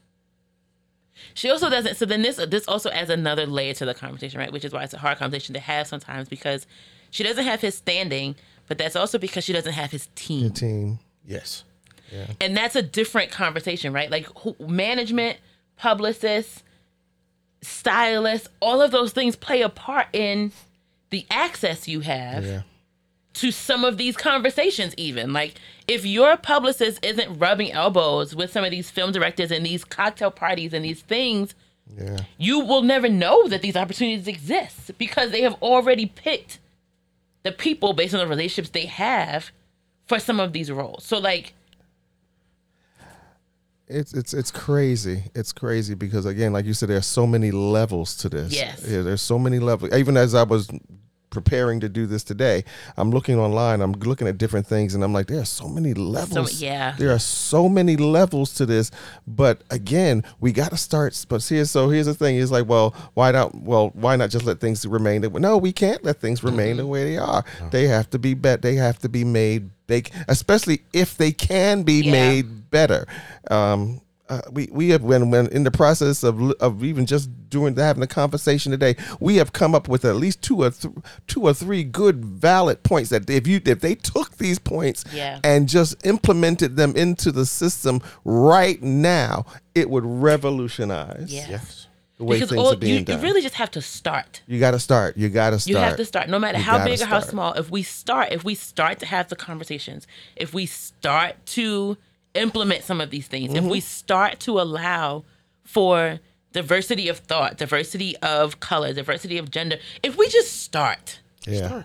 She 1.41 1.49
also 1.49 1.70
doesn't. 1.70 1.97
So 1.97 2.05
then 2.05 2.20
this 2.20 2.36
this 2.36 2.68
also 2.68 2.91
adds 2.91 3.09
another 3.09 3.47
layer 3.47 3.72
to 3.72 3.86
the 3.86 3.95
conversation, 3.95 4.38
right? 4.38 4.53
Which 4.53 4.62
is 4.62 4.74
why 4.74 4.84
it's 4.84 4.93
a 4.93 4.99
hard 4.99 5.16
conversation 5.16 5.55
to 5.55 5.61
have 5.61 5.86
sometimes 5.86 6.28
because 6.28 6.66
she 7.11 7.22
doesn't 7.22 7.47
have 7.47 7.62
his 7.62 7.74
standing, 7.74 8.36
but 8.68 8.76
that's 8.76 8.95
also 8.95 9.16
because 9.16 9.43
she 9.43 9.55
doesn't 9.55 9.72
have 9.72 9.91
his 9.91 10.11
team, 10.14 10.51
Team. 10.51 10.99
Yes. 11.24 11.64
Yeah. 12.12 12.26
and 12.43 12.55
that's 12.55 12.76
a 12.76 12.82
different 12.82 13.30
conversation, 13.30 13.95
right? 13.95 14.11
Like 14.11 14.26
who, 14.41 14.55
management, 14.61 15.38
publicists, 15.78 16.62
stylists, 17.62 18.47
all 18.61 18.82
of 18.82 18.91
those 18.91 19.12
things 19.12 19.34
play 19.34 19.62
a 19.62 19.70
part 19.70 20.09
in 20.12 20.53
the 21.09 21.24
access 21.30 21.88
you 21.88 22.01
have 22.01 22.45
Yeah. 22.45 22.62
To 23.35 23.51
some 23.53 23.85
of 23.85 23.97
these 23.97 24.16
conversations 24.16 24.93
even 24.97 25.33
like 25.33 25.55
if 25.87 26.05
your 26.05 26.37
publicist 26.37 27.05
isn't 27.05 27.39
rubbing 27.39 27.70
elbows 27.72 28.35
with 28.35 28.53
some 28.53 28.64
of 28.64 28.70
these 28.72 28.91
film 28.91 29.12
directors 29.12 29.51
and 29.53 29.64
these 29.64 29.85
cocktail 29.85 30.31
parties 30.33 30.72
and 30.72 30.85
these 30.85 31.01
things 31.03 31.55
Yeah. 31.97 32.18
you 32.39 32.61
will 32.61 32.83
never 32.83 33.09
know 33.09 33.47
that 33.49 33.62
these 33.62 33.76
opportunities 33.76 34.26
exist 34.26 34.91
because 34.99 35.31
they 35.31 35.43
have 35.43 35.55
already 35.62 36.07
picked 36.07 36.59
the 37.45 37.53
people 37.53 37.93
based 37.93 38.14
on 38.14 38.20
the 38.20 38.26
relationships 38.26 38.70
they 38.70 38.87
have 38.87 39.53
for 40.07 40.18
some 40.18 40.41
of 40.41 40.53
these 40.53 40.70
roles 40.70 41.05
so 41.05 41.18
like 41.18 41.55
It's 43.93 44.12
it's 44.12 44.33
it's 44.35 44.51
crazy. 44.53 45.24
It's 45.35 45.53
crazy 45.53 45.95
because 45.95 46.24
again, 46.26 46.53
like 46.53 46.64
you 46.64 46.74
said, 46.74 46.89
there's 46.91 47.07
so 47.07 47.26
many 47.26 47.51
levels 47.51 48.16
to 48.18 48.28
this. 48.28 48.53
Yes. 48.55 48.85
Yeah, 48.87 49.03
there's 49.03 49.20
so 49.22 49.37
many 49.37 49.59
levels. 49.59 49.93
Even 49.93 50.16
as 50.16 50.33
I 50.33 50.45
was 50.45 50.68
preparing 51.31 51.81
to 51.81 51.89
do 51.89 52.07
this 52.07 52.22
today, 52.24 52.64
I'm 52.97 53.11
looking 53.11 53.39
online, 53.39 53.81
I'm 53.81 53.93
looking 53.93 54.26
at 54.28 54.37
different 54.37 54.66
things, 54.66 54.95
and 54.95 55.03
I'm 55.03 55.12
like, 55.12 55.26
there 55.28 55.41
are 55.41 55.45
so 55.45 55.68
many 55.68 55.95
levels. 55.95 56.61
yeah. 56.61 56.95
There 56.99 57.11
are 57.12 57.18
so 57.18 57.68
many 57.68 57.97
levels 57.97 58.53
to 58.55 58.66
this. 58.66 58.91
But 59.26 59.62
again, 59.70 60.24
we 60.41 60.53
got 60.53 60.70
to 60.72 60.76
start. 60.76 61.24
But 61.28 61.43
here, 61.45 61.64
so 61.64 61.89
here's 61.89 62.07
the 62.07 62.14
thing: 62.14 62.37
is 62.37 62.51
like, 62.51 62.68
well, 62.68 62.95
why 63.14 63.31
not? 63.31 63.55
Well, 63.55 63.91
why 63.95 64.16
not 64.16 64.31
just 64.31 64.45
let 64.45 64.61
things 64.61 64.85
remain? 64.85 65.22
The, 65.22 65.31
no, 65.31 65.57
we 65.57 65.72
can't 65.72 66.05
let 66.05 66.20
things 66.20 66.43
remain 66.45 66.76
the 66.76 66.87
way 66.87 67.05
they 67.05 67.16
are. 67.16 67.45
They 67.70 67.87
have 67.87 68.11
to 68.11 68.18
be 68.18 68.35
bet. 68.35 68.62
They 68.62 68.74
have 68.74 68.99
to 69.01 69.09
be 69.09 69.24
made. 69.24 69.70
They, 69.87 70.03
especially 70.28 70.83
if 70.93 71.16
they 71.16 71.33
can 71.33 71.83
be 71.83 72.03
Yeah. 72.03 72.12
made 72.12 72.70
better. 72.70 73.07
Um, 73.51 74.01
uh, 74.31 74.41
we 74.53 74.68
we 74.72 74.89
have 74.91 75.03
when 75.03 75.31
when 75.31 75.49
in 75.49 75.64
the 75.64 75.70
process 75.70 76.22
of 76.22 76.41
of 76.53 76.83
even 76.85 77.05
just 77.05 77.28
doing 77.51 77.74
having 77.76 78.03
a 78.03 78.07
conversation 78.07 78.70
today, 78.72 78.95
we 79.18 79.37
have 79.37 79.53
come 79.53 79.74
up 79.74 79.89
with 79.89 80.05
at 80.05 80.16
least 80.16 80.41
two 80.41 80.62
or 80.62 80.70
th- 80.70 80.95
two 81.26 81.43
or 81.43 81.53
three 81.53 81.83
good 81.85 82.24
valid 82.24 82.83
points 82.85 83.11
that 83.11 83.28
if 83.28 83.47
you 83.47 83.61
if 83.66 83.81
they 83.81 83.95
took 83.97 84.37
these 84.39 84.59
points 84.59 85.05
Yeah. 85.12 85.41
and 85.45 85.68
just 85.68 86.07
implemented 86.07 86.76
them 86.76 86.95
into 86.97 87.33
the 87.33 87.45
system 87.45 88.01
right 88.24 88.81
now, 88.83 89.45
it 89.74 89.91
would 89.91 90.05
revolutionize 90.07 91.33
Yeah. 91.33 91.47
Yes. 91.51 91.87
the 92.18 92.24
way 92.24 92.37
because 92.37 92.51
things 92.51 92.61
all, 92.61 92.72
are 92.72 92.76
being 92.76 93.07
you, 93.07 93.14
you 93.14 93.20
really 93.20 93.43
just 93.43 93.55
have 93.57 93.70
to 93.72 93.83
start. 93.83 94.43
you 94.47 94.61
got 94.61 94.72
to 94.72 94.78
start. 94.78 95.16
You 95.16 95.28
got 95.28 95.51
to 95.51 95.59
start. 95.59 95.70
You 95.70 95.76
have 95.78 95.97
to 95.97 96.05
start, 96.05 96.28
no 96.28 96.39
matter 96.39 96.59
You 96.59 96.64
how 96.64 96.78
gotta 96.78 96.91
big 96.91 97.01
or 97.03 97.07
how 97.07 97.20
small. 97.20 97.53
If 97.55 97.70
we 97.70 97.83
start, 97.83 98.28
if 98.33 98.45
we 98.45 98.55
start 98.55 98.99
to 99.01 99.07
have 99.07 99.28
the 99.28 99.37
conversations, 99.37 100.07
if 100.37 100.53
we 100.55 100.66
start 100.66 101.35
to 101.47 101.97
implement 102.35 102.85
some 102.85 103.01
of 103.01 103.11
these 103.11 103.26
things, 103.26 103.53
if 103.55 103.61
Mm-hmm. 103.61 103.68
we 103.70 103.81
start 103.81 104.41
to 104.41 104.61
allow 104.61 105.24
for 105.64 106.20
diversity 106.53 107.09
of 107.09 107.18
thought, 107.18 107.57
diversity 107.57 108.16
of 108.18 108.61
color, 108.61 108.93
diversity 108.93 109.39
of 109.39 109.51
gender, 109.51 109.78
if 110.03 110.16
we 110.16 110.28
just 110.28 110.62
start, 110.62 111.20
Yeah. 111.47 111.85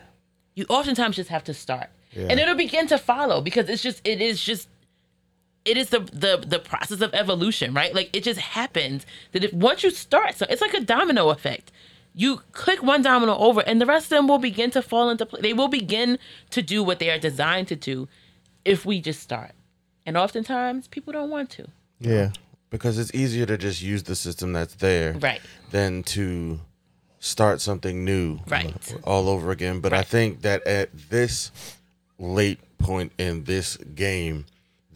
you 0.55 0.65
oftentimes 0.69 1.15
just 1.15 1.29
have 1.29 1.43
to 1.45 1.53
start, 1.53 1.89
Yeah. 2.13 2.27
and 2.29 2.39
it'll 2.39 2.55
begin 2.55 2.87
to 2.87 2.97
follow 2.97 3.41
because 3.41 3.69
it's 3.69 3.83
just 3.83 4.01
it 4.07 4.21
is 4.21 4.41
just 4.43 4.67
it 5.65 5.77
is 5.77 5.89
the 5.89 5.99
the 5.99 6.43
the 6.47 6.59
process 6.59 7.01
of 7.01 7.13
evolution, 7.13 7.73
right? 7.73 7.93
Like 7.93 8.15
it 8.15 8.23
just 8.23 8.39
happens 8.39 9.05
that 9.31 9.43
if 9.43 9.51
once 9.53 9.83
you 9.83 9.89
start, 9.89 10.35
so 10.35 10.45
it's 10.49 10.61
like 10.61 10.73
a 10.75 10.81
domino 10.81 11.29
effect. 11.29 11.71
You 12.17 12.37
click 12.53 12.81
one 12.81 13.01
domino 13.01 13.35
over, 13.37 13.59
and 13.61 13.81
the 13.81 13.85
rest 13.85 14.05
of 14.05 14.11
them 14.11 14.27
will 14.29 14.37
begin 14.37 14.71
to 14.71 14.81
fall 14.81 15.09
into 15.09 15.25
place. 15.25 15.41
They 15.41 15.51
will 15.53 15.67
begin 15.67 16.17
to 16.51 16.61
do 16.61 16.81
what 16.81 16.99
they 16.99 17.09
are 17.09 17.19
designed 17.19 17.67
to 17.69 17.75
do 17.75 18.07
if 18.63 18.85
we 18.85 19.01
just 19.01 19.19
start. 19.21 19.51
And 20.05 20.17
oftentimes, 20.17 20.87
people 20.87 21.13
don't 21.13 21.29
want 21.29 21.49
to. 21.51 21.67
Yeah. 21.99 22.31
Because 22.69 22.97
it's 22.97 23.13
easier 23.13 23.45
to 23.45 23.57
just 23.57 23.81
use 23.81 24.03
the 24.03 24.15
system 24.15 24.53
that's 24.53 24.75
there 24.75 25.13
Right. 25.13 25.41
than 25.71 26.03
to 26.03 26.59
start 27.19 27.61
something 27.61 28.03
new 28.05 28.39
Right. 28.47 28.73
all 29.03 29.29
over 29.29 29.51
again. 29.51 29.79
But 29.79 29.93
I 29.93 30.03
think 30.03 30.41
that 30.41 30.65
at 30.67 30.89
this 31.09 31.51
late 32.19 32.59
point 32.77 33.13
in 33.17 33.45
this 33.45 33.77
game, 33.77 34.45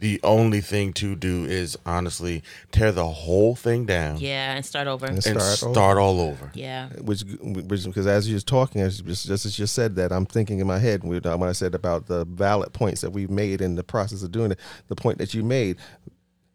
the 0.00 0.18
only 0.24 0.60
thing 0.60 0.92
to 0.94 1.14
do 1.14 1.44
is 1.44 1.78
honestly 1.86 2.42
tear 2.72 2.90
the 2.90 3.06
whole 3.06 3.54
thing 3.54 3.84
down 3.86 4.16
Yeah, 4.18 4.54
and 4.54 4.64
start 4.64 4.88
over. 4.88 5.06
And 5.06 5.24
and 5.26 5.40
Start 5.40 5.78
over. 5.98 6.00
all 6.00 6.20
over. 6.20 6.50
Yeah. 6.54 6.88
which 7.00 7.22
which 7.42 7.84
because 7.84 8.06
as 8.06 8.26
you 8.26 8.34
was 8.34 8.42
talking, 8.44 8.80
as 8.80 9.00
just, 9.02 9.26
just 9.26 9.46
as 9.46 9.58
you 9.58 9.66
said 9.66 9.96
that, 9.96 10.10
I'm 10.10 10.26
thinking 10.26 10.58
in 10.58 10.66
my 10.66 10.78
head 10.78 11.04
when 11.04 11.24
uh, 11.26 11.36
when 11.36 11.48
I 11.48 11.52
said 11.52 11.74
about 11.74 12.06
the 12.06 12.24
valid 12.24 12.72
points 12.72 13.02
that 13.02 13.10
we've 13.10 13.30
made 13.30 13.60
in 13.60 13.76
the 13.76 13.84
process 13.84 14.22
of 14.22 14.32
doing 14.32 14.50
it. 14.52 14.58
The 14.88 14.96
point 14.96 15.18
that 15.18 15.34
you 15.34 15.44
made, 15.44 15.76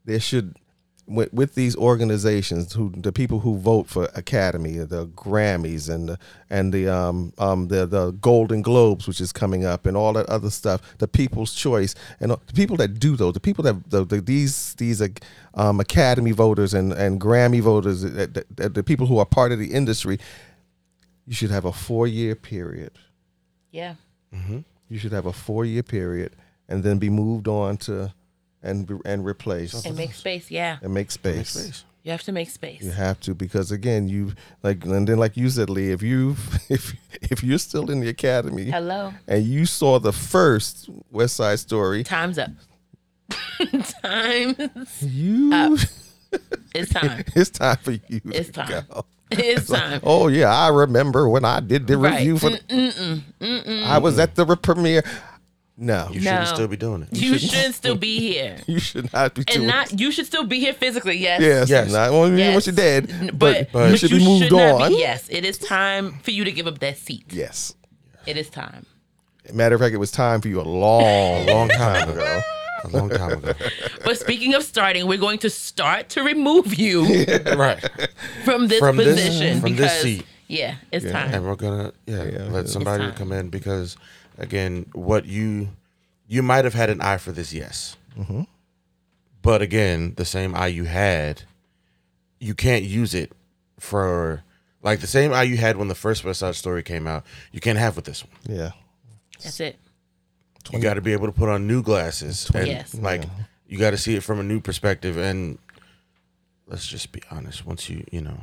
there 0.05 0.19
should 0.19 0.57
with, 1.07 1.31
with 1.33 1.55
these 1.55 1.75
organizations 1.75 2.73
who 2.73 2.91
the 2.95 3.11
people 3.11 3.39
who 3.39 3.57
vote 3.57 3.87
for 3.87 4.09
Academy, 4.15 4.77
the 4.77 5.07
Grammys, 5.07 5.89
and 5.89 6.09
the 6.09 6.19
and 6.49 6.73
the 6.73 6.87
um 6.87 7.33
um 7.37 7.67
the 7.67 7.85
the 7.85 8.11
Golden 8.11 8.61
Globes, 8.61 9.07
which 9.07 9.21
is 9.21 9.31
coming 9.31 9.65
up, 9.65 9.85
and 9.85 9.95
all 9.95 10.13
that 10.13 10.25
other 10.27 10.49
stuff, 10.49 10.81
the 10.97 11.07
People's 11.07 11.53
Choice, 11.53 11.95
and 12.19 12.31
the 12.31 12.37
people 12.53 12.77
that 12.77 12.99
do 12.99 13.15
those, 13.15 13.33
the 13.33 13.39
people 13.39 13.63
that 13.63 13.89
the, 13.89 14.03
the, 14.03 14.21
these 14.21 14.73
these 14.75 15.01
uh, 15.01 15.07
um, 15.53 15.79
Academy 15.79 16.31
voters 16.31 16.73
and 16.73 16.91
and 16.93 17.21
Grammy 17.21 17.61
voters, 17.61 18.03
uh, 18.03 18.27
the, 18.31 18.45
the, 18.55 18.69
the 18.69 18.83
people 18.83 19.05
who 19.05 19.19
are 19.19 19.25
part 19.25 19.51
of 19.51 19.59
the 19.59 19.73
industry, 19.73 20.19
you 21.27 21.33
should 21.33 21.51
have 21.51 21.65
a 21.65 21.73
four 21.73 22.07
year 22.07 22.35
period. 22.35 22.91
Yeah. 23.71 23.95
You 24.89 24.97
should 24.99 25.11
have 25.13 25.25
a 25.25 25.33
four 25.33 25.65
year 25.65 25.83
period, 25.83 26.35
and 26.67 26.83
then 26.83 26.97
be 26.97 27.09
moved 27.09 27.47
on 27.47 27.77
to 27.77 28.13
and 28.65 29.01
and 29.05 29.25
replaced 29.25 29.85
And 29.85 29.95
make 29.95 30.13
space. 30.13 30.49
Yeah. 30.51 30.77
and 30.81 30.93
make 30.93 31.11
space. 31.11 31.49
Space. 31.51 31.85
You 32.03 32.11
have 32.11 32.21
to 32.23 32.31
make 32.31 32.49
space. 32.51 32.81
You 32.83 32.91
have 32.91 33.19
to 33.21 33.33
because 33.33 33.71
again, 33.71 34.07
you 34.09 34.33
like 34.61 34.83
and 34.85 35.07
then 35.07 35.17
like 35.17 35.35
you 35.37 35.49
said, 35.49 35.69
Lee, 35.69 35.91
if 35.91 36.03
you 36.03 36.35
if 36.69 36.93
if 37.21 37.43
you're 37.43 37.57
still 37.57 37.89
in 37.89 37.99
the 38.01 38.09
academy 38.09 38.65
Hello. 38.69 39.13
and 39.27 39.43
you 39.43 39.65
saw 39.65 39.97
the 39.99 40.13
first 40.13 40.89
West 41.11 41.35
Side 41.37 41.59
Story, 41.59 42.03
Time's 42.03 42.37
up. 42.37 42.51
Time. 44.03 44.55
you 45.01 45.77
It's 46.75 46.91
time. 46.91 47.23
it's 47.35 47.49
time 47.49 47.77
for 47.77 47.91
you. 47.91 48.21
It's 48.25 48.49
time. 48.49 48.83
Go. 48.91 49.05
It's 49.31 49.67
time. 49.69 50.01
Oh 50.03 50.27
yeah, 50.27 50.53
I 50.53 50.67
remember 50.67 51.27
when 51.29 51.45
I 51.45 51.59
did 51.61 51.87
the 51.87 51.97
Right. 51.97 52.17
review 52.19 52.37
for. 52.37 52.49
The, 52.51 53.23
I 53.85 53.97
was 53.97 54.19
at 54.19 54.35
the 54.35 54.45
premiere. 54.57 55.03
No, 55.77 56.07
You 56.09 56.15
you, 56.15 56.21
shouldn't 56.21 56.39
No. 56.47 56.53
still 56.53 56.67
be 56.69 56.77
doing 56.77 57.01
it. 57.01 57.09
You 57.11 57.37
shouldn't, 57.37 57.75
still 57.75 57.95
be 57.97 58.17
here. 58.31 58.57
You 58.65 58.79
should 58.79 59.11
not 59.11 59.33
be 59.33 59.41
And 59.41 59.47
doing. 59.57 59.67
not 59.67 59.99
you 59.99 60.09
should 60.11 60.25
still 60.25 60.45
be 60.45 60.59
here 60.61 60.71
physically, 60.73 61.17
yes. 61.17 61.41
yes, 61.41 61.69
Yes. 61.69 61.91
not 61.91 62.11
only 62.11 62.37
Yes. 62.41 62.53
once 62.53 62.67
you're 62.67 62.75
dead, 62.75 63.37
but, 63.37 63.71
But, 63.73 63.91
you 63.91 63.97
should 63.97 64.11
be 64.11 64.23
moved 64.23 64.51
not 64.51 64.81
on. 64.83 64.91
yes, 64.95 65.27
it 65.29 65.43
is 65.43 65.57
time 65.57 66.19
for 66.23 66.31
you 66.31 66.45
to 66.45 66.51
give 66.51 66.65
up 66.67 66.79
that 66.79 66.97
seat. 66.97 67.25
Yes. 67.31 67.73
It 68.25 68.37
is 68.37 68.49
time. 68.49 68.85
Matter 69.53 69.75
of 69.75 69.81
fact, 69.81 69.93
it 69.93 69.97
was 69.97 70.11
time 70.11 70.39
for 70.41 70.47
you 70.47 70.61
a 70.61 70.63
long, 70.63 71.45
long 71.45 71.67
time 71.69 72.09
ago. 72.09 72.41
A 72.85 72.87
long 72.89 73.09
time 73.09 73.31
ago. 73.33 73.53
But 74.03 74.17
speaking 74.17 74.53
of 74.53 74.63
starting, 74.63 75.07
we're 75.07 75.17
going 75.17 75.39
to 75.39 75.49
start 75.49 76.07
to 76.09 76.23
remove 76.23 76.73
you 76.75 77.03
right. 77.55 77.79
from 78.45 78.67
this 78.69 78.79
From 78.79 78.95
this- 78.97 79.07
position 79.19 79.59
from 79.61 79.75
this 79.75 79.79
because 79.91 80.01
seat. 80.01 80.25
yeah, 80.47 80.75
it's 80.91 81.03
Yeah. 81.05 81.11
time. 81.11 81.33
and 81.33 81.45
we're 81.45 81.55
gonna 81.55 81.91
yeah, 82.07 82.23
Yeah, 82.23 82.43
let 82.49 82.69
somebody 82.69 83.03
time. 83.05 83.13
come 83.15 83.31
in 83.33 83.49
because 83.49 83.97
again 84.37 84.85
what 84.93 85.25
you 85.25 85.69
you 86.27 86.41
might 86.43 86.65
have 86.65 86.73
had 86.73 86.89
an 86.89 87.01
eye 87.01 87.17
for 87.17 87.31
this 87.31 87.53
yes 87.53 87.97
Mm-hmm. 88.17 88.43
but 89.41 89.61
again 89.61 90.13
the 90.15 90.23
same 90.25 90.55
eye 90.55 90.67
you 90.67 90.85
had 90.85 91.43
you 92.39 92.53
can't 92.55 92.83
use 92.85 93.13
it 93.13 93.31
for 93.79 94.43
like 94.81 94.99
the 95.01 95.07
same 95.07 95.33
eye 95.33 95.43
you 95.43 95.57
had 95.57 95.75
when 95.77 95.87
the 95.89 95.95
first 95.95 96.23
west 96.23 96.39
side 96.39 96.55
story 96.55 96.81
came 96.83 97.07
out 97.07 97.25
you 97.51 97.59
can't 97.59 97.77
have 97.77 97.95
with 97.95 98.05
this 98.05 98.23
one 98.23 98.57
Yeah. 98.57 98.71
That's 99.43 99.59
it. 99.59 99.77
you 100.71 100.79
got 100.79 100.93
to 100.93 101.01
be 101.01 101.11
able 101.11 101.25
to 101.27 101.33
put 101.33 101.49
on 101.49 101.67
new 101.67 101.83
glasses 101.83 102.49
and 102.55 102.67
Yes. 102.67 102.93
like 102.95 103.23
you 103.67 103.77
got 103.77 103.91
to 103.91 103.97
see 103.97 104.15
it 104.15 104.23
from 104.23 104.39
a 104.39 104.43
new 104.43 104.61
perspective 104.61 105.17
and 105.17 105.57
let's 106.67 106.87
just 106.87 107.11
be 107.11 107.21
honest 107.31 107.65
once 107.65 107.89
you 107.89 108.05
you 108.11 108.21
know 108.21 108.39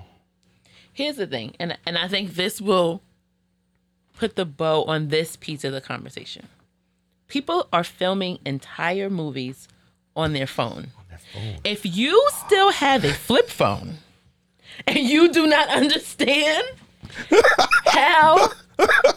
Here's 0.95 1.17
the 1.17 1.27
thing, 1.27 1.55
and 1.59 1.79
and 1.87 1.97
I 1.97 2.07
think 2.09 2.35
this 2.35 2.61
will 2.61 3.01
put 4.23 4.37
the 4.37 4.45
bow 4.45 4.85
on 4.85 5.09
this 5.09 5.35
piece 5.35 5.65
of 5.65 5.73
the 5.73 5.81
conversation. 5.81 6.47
People 7.27 7.67
are 7.73 7.83
filming 7.83 8.39
entire 8.47 9.11
movies 9.11 9.67
on 10.15 10.33
their 10.33 10.47
phone. 10.47 10.93
If 11.65 11.85
you 11.85 12.25
still 12.47 12.71
have 12.71 13.03
a 13.05 13.13
flip 13.13 13.49
phone 13.49 13.97
and 14.87 14.97
you 14.99 15.33
do 15.33 15.49
not 15.49 15.69
understand 15.71 16.65
how 17.87 18.47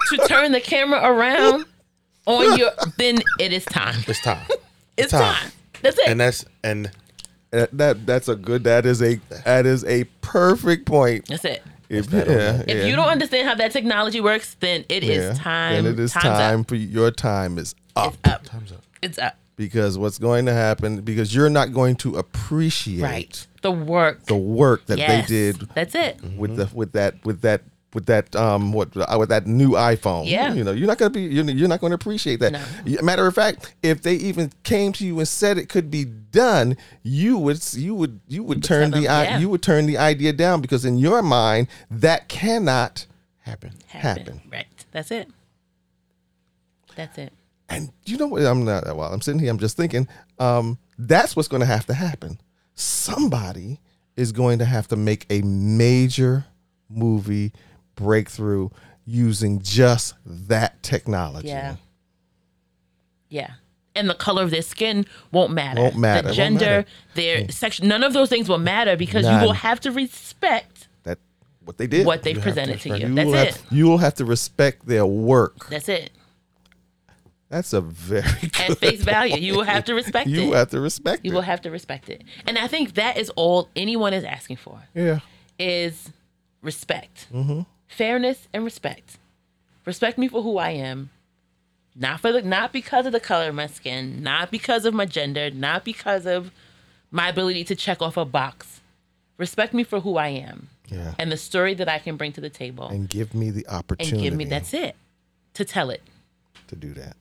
to 0.09 0.17
turn 0.27 0.53
the 0.53 0.59
camera 0.59 0.99
around 1.03 1.65
on 2.25 2.57
your 2.57 2.71
then 2.97 3.19
it 3.39 3.53
is 3.53 3.63
time. 3.65 3.93
it's 4.07 4.21
time 4.21 4.47
It's 4.97 5.11
time. 5.11 5.35
time. 5.35 5.51
That's 5.83 5.99
it. 5.99 6.07
and 6.07 6.19
that's 6.19 6.45
and 6.63 6.89
That, 7.51 7.69
that 7.77 8.05
that's 8.07 8.27
a 8.27 8.35
good. 8.35 8.63
That 8.63 8.87
is 8.87 9.03
a 9.03 9.19
that 9.45 9.67
is 9.67 9.85
a 9.85 10.05
perfect 10.21 10.85
point. 10.87 11.27
That's 11.27 11.45
it. 11.45 11.61
If, 11.89 12.07
that 12.07 12.27
yeah, 12.27 12.63
If 12.67 12.87
you 12.87 12.95
don't 12.95 13.07
understand 13.07 13.47
how 13.47 13.55
that 13.55 13.71
technology 13.71 14.21
works, 14.21 14.55
then 14.59 14.85
it 14.89 15.03
is 15.03 15.37
yeah, 15.37 15.43
time. 15.43 15.83
Then 15.83 15.93
it 15.93 15.99
is 15.99 16.11
time's 16.13 16.23
time 16.25 16.59
Up. 16.61 16.67
for 16.67 16.75
your 16.75 17.11
time 17.11 17.57
is 17.57 17.75
up. 17.95 18.13
It's 18.23 18.33
up. 18.33 18.43
time's 18.43 18.71
up 18.71 18.83
It's 19.01 19.19
up. 19.19 19.35
because 19.55 19.97
what's 19.97 20.17
going 20.17 20.45
to 20.47 20.53
happen 20.53 21.01
because 21.01 21.33
you're 21.35 21.49
not 21.49 21.73
going 21.73 21.95
to 21.97 22.17
appreciate 22.17 23.01
Right. 23.01 23.47
The 23.61 23.71
work. 23.71 24.25
the 24.25 24.35
work 24.35 24.85
that 24.87 24.97
yes. 24.97 25.27
they 25.27 25.35
did 25.35 25.69
That's 25.73 25.95
it. 25.95 26.19
with 26.37 26.55
the 26.55 26.69
with 26.73 26.91
that 26.93 27.23
with 27.25 27.41
that 27.41 27.61
with 27.95 28.05
that 28.05 28.35
um 28.35 28.73
what 28.73 28.95
uh, 28.95 29.15
with 29.17 29.29
that 29.29 29.47
new 29.47 29.71
iPhone. 29.71 30.29
Yeah. 30.29 30.53
you 30.53 30.63
know 30.63 30.71
you're 30.71 30.85
not 30.85 30.99
gonna 30.99 31.09
be 31.09 31.21
you're, 31.21 31.45
you're 31.45 31.67
not 31.67 31.79
going 31.79 31.91
to 31.91 31.95
appreciate 31.95 32.39
that. 32.41 32.51
No. 32.85 33.01
Matter 33.01 33.25
of 33.25 33.33
fact, 33.33 33.73
if 33.81 34.03
they 34.03 34.13
even 34.15 34.51
came 34.63 34.91
to 34.93 35.05
you 35.05 35.17
and 35.17 35.27
said 35.27 35.57
it 35.57 35.69
could 35.69 35.89
be 35.89 36.05
done, 36.05 36.77
you 37.01 37.37
would 37.39 37.63
you 37.73 37.95
would 37.95 38.19
you 38.27 38.43
would 38.43 38.63
turn 38.63 38.91
the 38.91 39.01
yeah. 39.01 39.39
you 39.39 39.49
would 39.49 39.63
turn 39.63 39.87
the 39.87 39.97
idea 39.97 40.33
down 40.33 40.61
because 40.61 40.85
in 40.85 40.97
your 40.97 41.23
mind 41.23 41.67
that 41.89 42.27
cannot 42.27 43.07
happen 43.39 43.71
happen. 43.87 44.41
Right. 44.51 44.67
That's 44.91 45.09
it. 45.09 45.29
That's 46.95 47.17
it. 47.17 47.33
And 47.69 47.91
you 48.05 48.17
know 48.17 48.27
what? 48.27 48.43
I'm 48.43 48.63
not. 48.63 48.95
While 48.95 49.11
I'm 49.11 49.21
sitting 49.21 49.39
here, 49.39 49.49
I'm 49.49 49.57
just 49.57 49.77
thinking. 49.77 50.07
Um, 50.37 50.77
that's 50.97 51.35
what's 51.35 51.47
going 51.47 51.61
to 51.61 51.65
have 51.65 51.85
to 51.87 51.93
happen. 51.93 52.39
Somebody 52.75 53.79
is 54.15 54.31
going 54.31 54.59
to 54.59 54.65
have 54.65 54.87
to 54.89 54.95
make 54.95 55.25
a 55.29 55.41
major 55.41 56.45
movie 56.89 57.51
breakthrough, 57.95 58.69
using 59.05 59.61
just 59.61 60.15
that 60.25 60.81
technology. 60.83 61.47
Yeah. 61.49 61.75
Yeah. 63.29 63.51
And 63.95 64.09
the 64.09 64.13
color 64.13 64.43
of 64.43 64.51
their 64.51 64.61
skin 64.61 65.05
won't 65.31 65.51
matter. 65.53 65.81
Won't 65.81 65.97
matter. 65.97 66.27
The 66.29 66.33
gender, 66.33 66.65
matter. 66.65 66.85
their 67.15 67.49
section, 67.49 67.87
none 67.87 68.03
of 68.03 68.13
those 68.13 68.29
things 68.29 68.49
will 68.49 68.57
matter 68.57 68.97
because 68.97 69.25
you 69.25 69.31
will 69.45 69.53
have 69.53 69.79
to 69.81 69.91
respect 69.91 70.87
That 71.03 71.17
what 71.63 71.77
they 71.77 71.87
did. 71.87 72.05
what 72.05 72.25
You 72.25 72.33
have 72.33 72.35
to 72.35 72.41
presented 72.43 72.81
to 72.81 72.89
you. 72.97 73.07
you 73.07 73.15
That's 73.15 73.29
it. 73.29 73.55
Have, 73.61 73.71
you 73.71 73.85
will 73.85 73.97
have 73.99 74.15
to 74.15 74.25
respect 74.25 74.85
their 74.85 75.05
work. 75.05 75.69
That's 75.69 75.87
it. 75.87 76.11
That's 77.47 77.71
a 77.73 77.79
very 77.79 78.23
good 78.41 78.59
At 78.71 78.77
face 78.79 79.01
value, 79.03 79.37
you 79.37 79.55
will 79.55 79.63
have 79.63 79.85
to 79.85 79.93
respect 79.93 80.27
You 80.27 80.53
it. 80.53 80.57
have 80.57 80.69
to 80.71 80.81
respect 80.81 81.23
you 81.23 81.31
it. 81.31 81.35
will 81.35 81.41
have 81.41 81.61
to 81.61 81.71
respect 81.71 82.09
it. 82.09 82.23
And 82.47 82.57
I 82.57 82.67
think 82.67 82.95
that 82.95 83.17
is 83.17 83.29
all 83.37 83.69
anyone 83.77 84.13
is 84.13 84.23
asking 84.25 84.57
for 84.57 84.81
yeah. 84.93 85.19
is 85.57 86.11
respect. 86.61 87.27
Mm-hmm. 87.33 87.61
Fairness 87.95 88.47
and 88.53 88.65
respect. 88.65 89.17
Respect 89.85 90.17
me 90.17 90.27
for 90.27 90.41
who 90.41 90.57
I 90.57 90.71
am. 90.71 91.11
Not 91.95 92.19
for 92.19 92.33
the 92.33 92.41
not 92.41 92.73
because 92.73 93.05
of 93.05 93.13
the 93.13 93.21
color 93.21 93.47
of 93.49 93.55
my 93.55 93.67
skin, 93.67 94.21
not 94.21 94.51
because 94.51 94.83
of 94.83 94.93
my 94.93 95.05
gender, 95.05 95.49
not 95.49 95.85
because 95.85 96.25
of 96.25 96.51
my 97.09 97.29
ability 97.29 97.63
to 97.65 97.75
check 97.75 98.01
off 98.01 98.17
a 98.17 98.25
box. 98.25 98.81
Respect 99.37 99.73
me 99.73 99.83
for 99.85 100.01
who 100.01 100.17
I 100.17 100.27
am 100.27 100.67
Yeah. 100.89 101.13
and 101.17 101.31
the 101.31 101.37
story 101.37 101.73
that 101.75 101.87
I 101.87 101.99
can 101.99 102.17
bring 102.17 102.33
to 102.33 102.41
the 102.41 102.49
table. 102.49 102.87
And, 102.87 102.95
And 103.01 103.09
give 103.09 103.33
me 103.33 103.49
the 103.49 103.65
opportunity 103.67 104.15
And 104.17 104.23
give 104.23 104.33
me 104.35 104.43
that's 104.45 104.73
it. 104.73 104.95
To 105.53 105.63
tell 105.63 105.89
it. 105.89 106.01
to 106.67 106.75
do 106.75 106.93
that. 106.95 107.15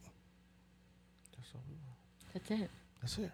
That's 2.33 2.51
it. 2.51 2.71
That's 3.01 3.19
it. 3.19 3.31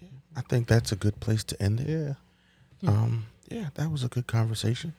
Yeah. 0.00 0.08
I 0.34 0.40
think 0.40 0.66
that's 0.66 0.90
a 0.90 0.96
good 0.96 1.20
place 1.20 1.44
to 1.44 1.62
end 1.62 1.80
it. 1.80 2.16
Yeah. 2.80 2.90
Um, 2.90 3.26
yeah, 3.48 3.68
that 3.74 3.92
was 3.92 4.02
a 4.02 4.08
good 4.08 4.26
conversation. 4.26 4.94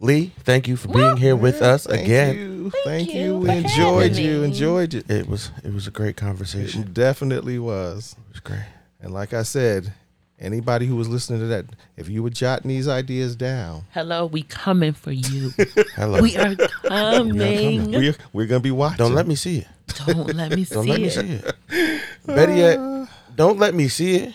Lee, 0.00 0.32
thank 0.40 0.68
you 0.68 0.76
for 0.76 0.88
being 0.88 1.16
here 1.16 1.36
with 1.36 1.62
us 1.62 1.86
Thank 1.86 2.02
again. 2.02 2.36
You. 2.36 2.70
Thank 2.70 2.84
Thank 2.84 3.14
you 3.14 3.20
you. 3.22 3.36
We 3.38 3.46
for 3.46 3.52
enjoyed 3.52 4.08
having 4.10 4.24
you. 4.24 4.38
me. 4.40 4.44
Enjoyed 4.46 4.94
it. 4.94 5.10
It 5.10 5.28
was 5.28 5.50
it 5.62 5.72
was 5.72 5.86
a 5.86 5.90
great 5.90 6.16
conversation. 6.16 6.82
It 6.82 6.94
definitely 6.94 7.58
was. 7.58 8.16
It 8.28 8.32
was 8.32 8.40
great. 8.40 8.64
And 9.00 9.12
like 9.14 9.32
I 9.32 9.42
said, 9.44 9.92
anybody 10.38 10.86
who 10.86 10.96
was 10.96 11.08
listening 11.08 11.40
to 11.40 11.46
that, 11.46 11.66
if 11.96 12.08
you 12.08 12.22
were 12.22 12.30
jotting 12.30 12.68
these 12.68 12.88
ideas 12.88 13.36
down, 13.36 13.84
Hello, 13.92 14.26
we 14.26 14.42
coming 14.42 14.92
for 14.94 15.12
you. 15.12 15.50
Hello. 15.94 16.20
we 16.20 16.36
are 16.36 16.56
coming. 16.56 17.90
we're, 17.92 18.14
we're 18.32 18.46
going 18.46 18.60
to 18.60 18.64
be 18.64 18.70
watching. 18.72 18.98
don't 18.98 19.14
let 19.14 19.26
me 19.26 19.36
see 19.36 19.58
it. 19.58 19.68
Don't 20.06 20.34
let 20.34 20.50
me 20.52 20.64
see 20.64 20.74
Don't 20.74 20.86
let 20.86 21.00
me 21.00 21.06
it. 21.06 21.12
see 21.12 21.40
it. 21.70 22.02
Better 22.26 22.54
yet, 22.56 22.78
ah. 22.80 23.08
don't 23.36 23.58
let 23.58 23.74
me 23.74 23.88
see 23.88 24.16
it 24.16 24.34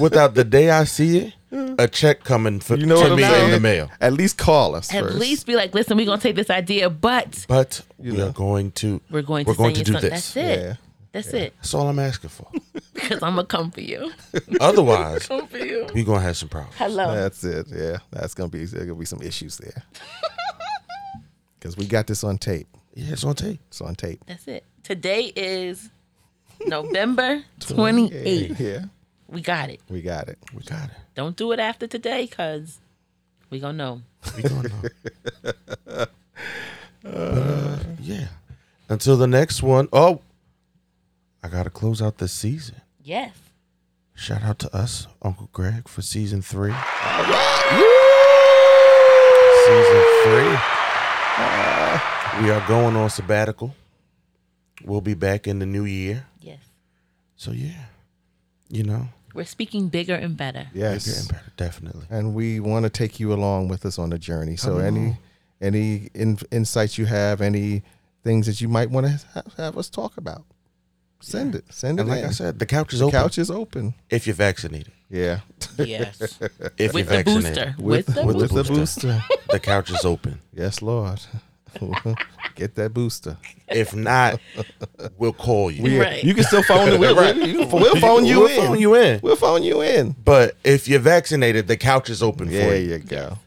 without 0.00 0.34
the 0.34 0.44
day 0.44 0.70
I 0.70 0.84
see 0.84 1.18
it, 1.18 1.34
a 1.52 1.88
check 1.88 2.22
coming 2.24 2.60
for 2.60 2.76
You 2.76 2.86
know 2.86 2.96
to 2.96 3.02
what 3.02 3.12
I'm 3.12 3.16
me 3.16 3.44
in 3.46 3.50
the 3.50 3.60
mail. 3.60 3.90
At 4.00 4.12
least 4.12 4.38
call 4.38 4.74
us 4.74 4.92
At 4.94 5.02
first. 5.04 5.18
least 5.18 5.46
be 5.46 5.56
like, 5.56 5.74
listen, 5.74 5.96
we're 5.96 6.06
gonna 6.06 6.20
take 6.20 6.36
this 6.36 6.50
idea, 6.50 6.88
but 6.90 7.44
But 7.48 7.82
You 7.98 8.12
we 8.12 8.18
know. 8.18 8.28
are 8.28 8.32
going 8.32 8.70
to 8.72 9.00
we're 9.10 9.22
going 9.22 9.46
we're 9.46 9.54
to 9.54 9.58
going 9.58 9.74
to 9.74 9.82
do 9.84 9.92
something. 9.92 10.10
this. 10.10 10.32
That's 10.34 10.36
it. 10.36 10.60
Yeah. 10.60 10.74
That's 11.12 11.28
it. 11.34 11.54
That's 11.56 11.74
all 11.74 11.88
I'm 11.88 11.98
asking 11.98 12.30
for. 12.30 12.46
Because 12.94 13.22
I'm 13.22 13.34
gonna 13.34 13.46
come 13.46 13.70
for 13.70 13.80
you. 13.80 14.12
Otherwise, 14.60 15.26
Come 15.26 15.46
for 15.48 15.56
you. 15.58 15.86
we 15.94 16.04
gonna 16.04 16.20
have 16.20 16.36
some 16.36 16.48
problems. 16.50 16.76
Hello. 16.76 17.14
That's 17.14 17.42
it. 17.42 17.66
Yeah. 17.68 17.98
That's 18.12 18.34
going 18.34 18.50
to 18.50 18.56
be, 18.58 18.64
there 18.66 18.80
going 18.84 18.90
to 18.90 19.00
be 19.00 19.06
some 19.06 19.22
issues 19.22 19.56
there. 19.56 19.82
Because 21.58 21.76
we 21.76 21.86
got 21.86 22.06
this 22.06 22.24
on 22.24 22.38
tape. 22.38 22.68
Yeah, 22.94 23.12
it's 23.12 23.24
on 23.24 23.34
tape. 23.34 23.60
It's 23.68 23.80
on 23.82 23.94
tape. 23.94 24.20
That's 24.26 24.46
it. 24.48 24.64
Today 24.82 25.32
is 25.36 25.90
November 26.66 27.42
28th. 27.60 28.58
Yeah. 28.58 28.84
We 29.30 29.40
got 29.42 29.70
it. 29.70 29.80
We 29.88 30.02
got 30.02 30.28
it. 30.28 30.38
We 30.52 30.62
got 30.62 30.84
it. 30.90 30.96
Don't 31.14 31.36
do 31.36 31.52
it 31.52 31.60
after 31.60 31.86
today, 31.86 32.26
cause 32.26 32.78
we 33.48 33.60
gonna 33.60 33.78
know. 33.78 34.02
We 34.36 34.42
gonna 34.42 34.68
know. 34.68 36.06
But, 37.02 37.10
uh, 37.14 37.78
yeah. 38.00 38.28
Until 38.88 39.16
the 39.16 39.26
next 39.26 39.62
one. 39.62 39.88
Oh, 39.92 40.20
I 41.42 41.48
gotta 41.48 41.70
close 41.70 42.02
out 42.02 42.18
this 42.18 42.32
season. 42.32 42.76
Yes. 43.02 43.32
Shout 44.14 44.42
out 44.42 44.58
to 44.58 44.76
us, 44.76 45.06
Uncle 45.22 45.48
Greg, 45.52 45.88
for 45.88 46.02
season 46.02 46.42
three. 46.42 46.74
Season 49.64 50.04
three. 50.24 50.56
we 52.42 52.50
are 52.50 52.62
going 52.68 52.96
on 52.96 53.08
sabbatical. 53.08 53.74
We'll 54.84 55.00
be 55.00 55.14
back 55.14 55.46
in 55.46 55.58
the 55.58 55.66
new 55.66 55.84
year. 55.84 56.26
Yes. 56.40 56.58
So 57.36 57.52
yeah, 57.52 57.84
you 58.68 58.82
know, 58.84 59.08
We're 59.34 59.44
speaking 59.44 59.88
bigger 59.88 60.14
and 60.14 60.36
better. 60.36 60.66
bigger 60.72 60.86
Yes. 60.92 61.20
and 61.20 61.28
better, 61.32 61.52
definitely. 61.56 62.06
and 62.10 62.34
we 62.34 62.60
want 62.60 62.84
to 62.84 62.90
take 62.90 63.20
you 63.20 63.32
along 63.32 63.68
with 63.68 63.84
us 63.86 63.98
on 63.98 64.10
the 64.10 64.18
journey. 64.18 64.56
So 64.56 64.76
Come 64.76 64.84
any 64.84 65.06
on. 65.06 65.18
any 65.60 66.08
in, 66.14 66.38
insights 66.50 66.98
you 66.98 67.06
have, 67.06 67.40
any 67.40 67.82
things 68.24 68.46
that 68.46 68.60
you 68.60 68.68
might 68.68 68.90
want 68.90 69.06
to 69.06 69.20
have, 69.34 69.52
have 69.56 69.78
us 69.78 69.88
talk 69.88 70.16
about, 70.16 70.44
send 71.20 71.54
it. 71.54 71.64
Send 71.70 72.00
it. 72.00 72.06
Like 72.06 72.20
in. 72.20 72.26
I 72.26 72.30
said, 72.32 72.58
the 72.58 72.66
couch 72.66 72.92
is 72.92 72.98
the 73.00 73.06
open 73.06 73.18
couch 73.20 73.38
is 73.38 73.50
open. 73.50 73.94
if 74.10 74.26
you're 74.26 74.34
vaccinated. 74.36 74.92
Yeah, 75.08 75.40
Yes. 75.76 76.20
If 76.78 76.92
With 76.94 77.10
you're 77.10 77.22
the 77.22 77.24
vaccinated, 77.24 77.24
booster. 77.26 77.74
with 77.78 78.06
With 78.06 78.14
the 78.14 78.26
with 78.26 78.36
booster. 78.36 78.48
the 78.48 78.54
with 78.54 78.66
the 78.66 78.72
booster. 78.74 79.24
the 79.50 79.58
couch 79.60 79.90
is 79.90 80.04
open. 80.04 80.40
yes, 80.54 80.82
Lord. 80.82 81.20
Get 82.56 82.74
that 82.74 82.92
booster. 82.92 83.36
If 83.68 83.94
not, 83.94 84.40
we'll 85.16 85.32
call 85.32 85.70
you. 85.70 85.82
We, 85.82 85.98
Right. 86.00 86.22
You 86.22 86.34
can 86.34 86.44
still 86.44 86.62
phone. 86.62 86.98
We'll, 86.98 87.14
we'll, 87.14 87.68
we'll 87.68 87.96
phone 87.96 88.24
you 88.24 88.40
we'll 88.40 88.48
in. 88.48 88.56
phone 88.66 88.80
you 88.80 88.94
in. 88.96 89.20
We'll 89.22 89.36
phone 89.36 89.62
you 89.62 89.80
in. 89.82 90.14
But 90.24 90.56
if 90.64 90.88
you're 90.88 91.00
vaccinated, 91.00 91.68
the 91.68 91.76
couch 91.76 92.10
is 92.10 92.22
open 92.22 92.48
for 92.48 92.52
you. 92.54 92.58
There 92.60 92.76
you. 92.80 92.92
you 92.92 92.98
go. 92.98 93.38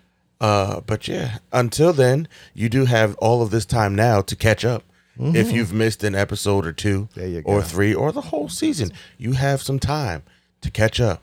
Uh, 0.41 0.81
but 0.81 1.07
yeah, 1.07 1.37
until 1.51 1.93
then, 1.93 2.27
you 2.53 2.69
do 2.69 2.85
have 2.85 3.15
all 3.15 3.41
of 3.41 3.51
this 3.51 3.65
time 3.65 3.95
now 3.95 4.21
to 4.21 4.35
catch 4.35 4.65
up. 4.65 4.83
If 5.19 5.51
you've 5.51 5.71
missed 5.71 6.03
an 6.03 6.15
episode 6.15 6.65
or 6.65 6.73
two, 6.73 7.01
Mm-hmm. 7.11 7.19
There 7.19 7.29
you 7.29 7.41
or 7.45 7.61
three, 7.61 7.93
or 7.93 8.11
the 8.11 8.21
whole 8.21 8.49
season, 8.49 8.91
you 9.19 9.33
have 9.33 9.61
some 9.61 9.77
time 9.79 10.23
to 10.61 10.71
catch 10.71 10.99
up 10.99 11.21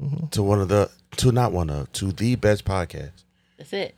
Mm-hmm. 0.00 0.28
to 0.28 0.42
one 0.42 0.58
of 0.60 0.68
the 0.68 0.90
to 1.18 1.32
not 1.32 1.52
one 1.52 1.68
of 1.68 1.92
to 1.92 2.12
the 2.12 2.34
best 2.36 2.64
podcast 2.64 3.24
That's 3.58 3.72
it. 3.74 3.94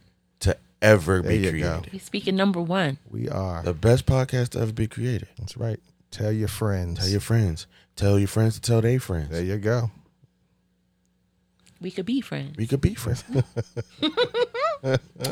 To 0.85 0.91
ever 0.91 1.20
There 1.22 1.30
be 1.32 1.39
you 1.39 1.51
created. 1.51 1.62
go. 1.62 1.82
We 1.93 1.99
speaking 1.99 2.37
number 2.37 2.61
one. 2.61 2.99
We 3.11 3.28
are. 3.28 3.62
The 3.62 3.74
best 3.74 4.07
podcast 4.07 4.51
to 4.51 4.61
ever 4.61 4.72
be 4.72 4.87
created. 4.87 5.28
That's 5.39 5.57
right. 5.57 5.80
Tell 6.11 6.32
your 6.32 6.49
friends. 6.49 7.01
Tell 7.01 7.09
your 7.09 7.20
friends. 7.20 7.66
Tell 7.97 8.18
your 8.18 8.28
friends 8.28 8.55
to 8.55 8.61
tell 8.61 8.80
their 8.80 9.01
friends. 9.01 9.30
There 9.30 9.43
you 9.43 9.57
go. 9.59 9.91
We 11.80 11.91
could 11.91 12.07
be 12.07 12.20
friends. 12.20 12.57
We 12.57 12.66
could 12.66 12.80
be 12.80 12.95
friends. 12.95 13.24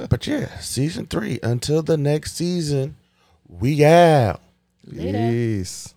but 0.08 0.26
yeah, 0.26 0.58
season 0.58 1.06
three. 1.06 1.38
Until 1.42 1.82
the 1.82 1.96
next 1.96 2.34
season, 2.36 2.96
we 3.48 3.84
out. 3.84 4.40
Later. 4.86 5.30
Peace. 5.30 5.94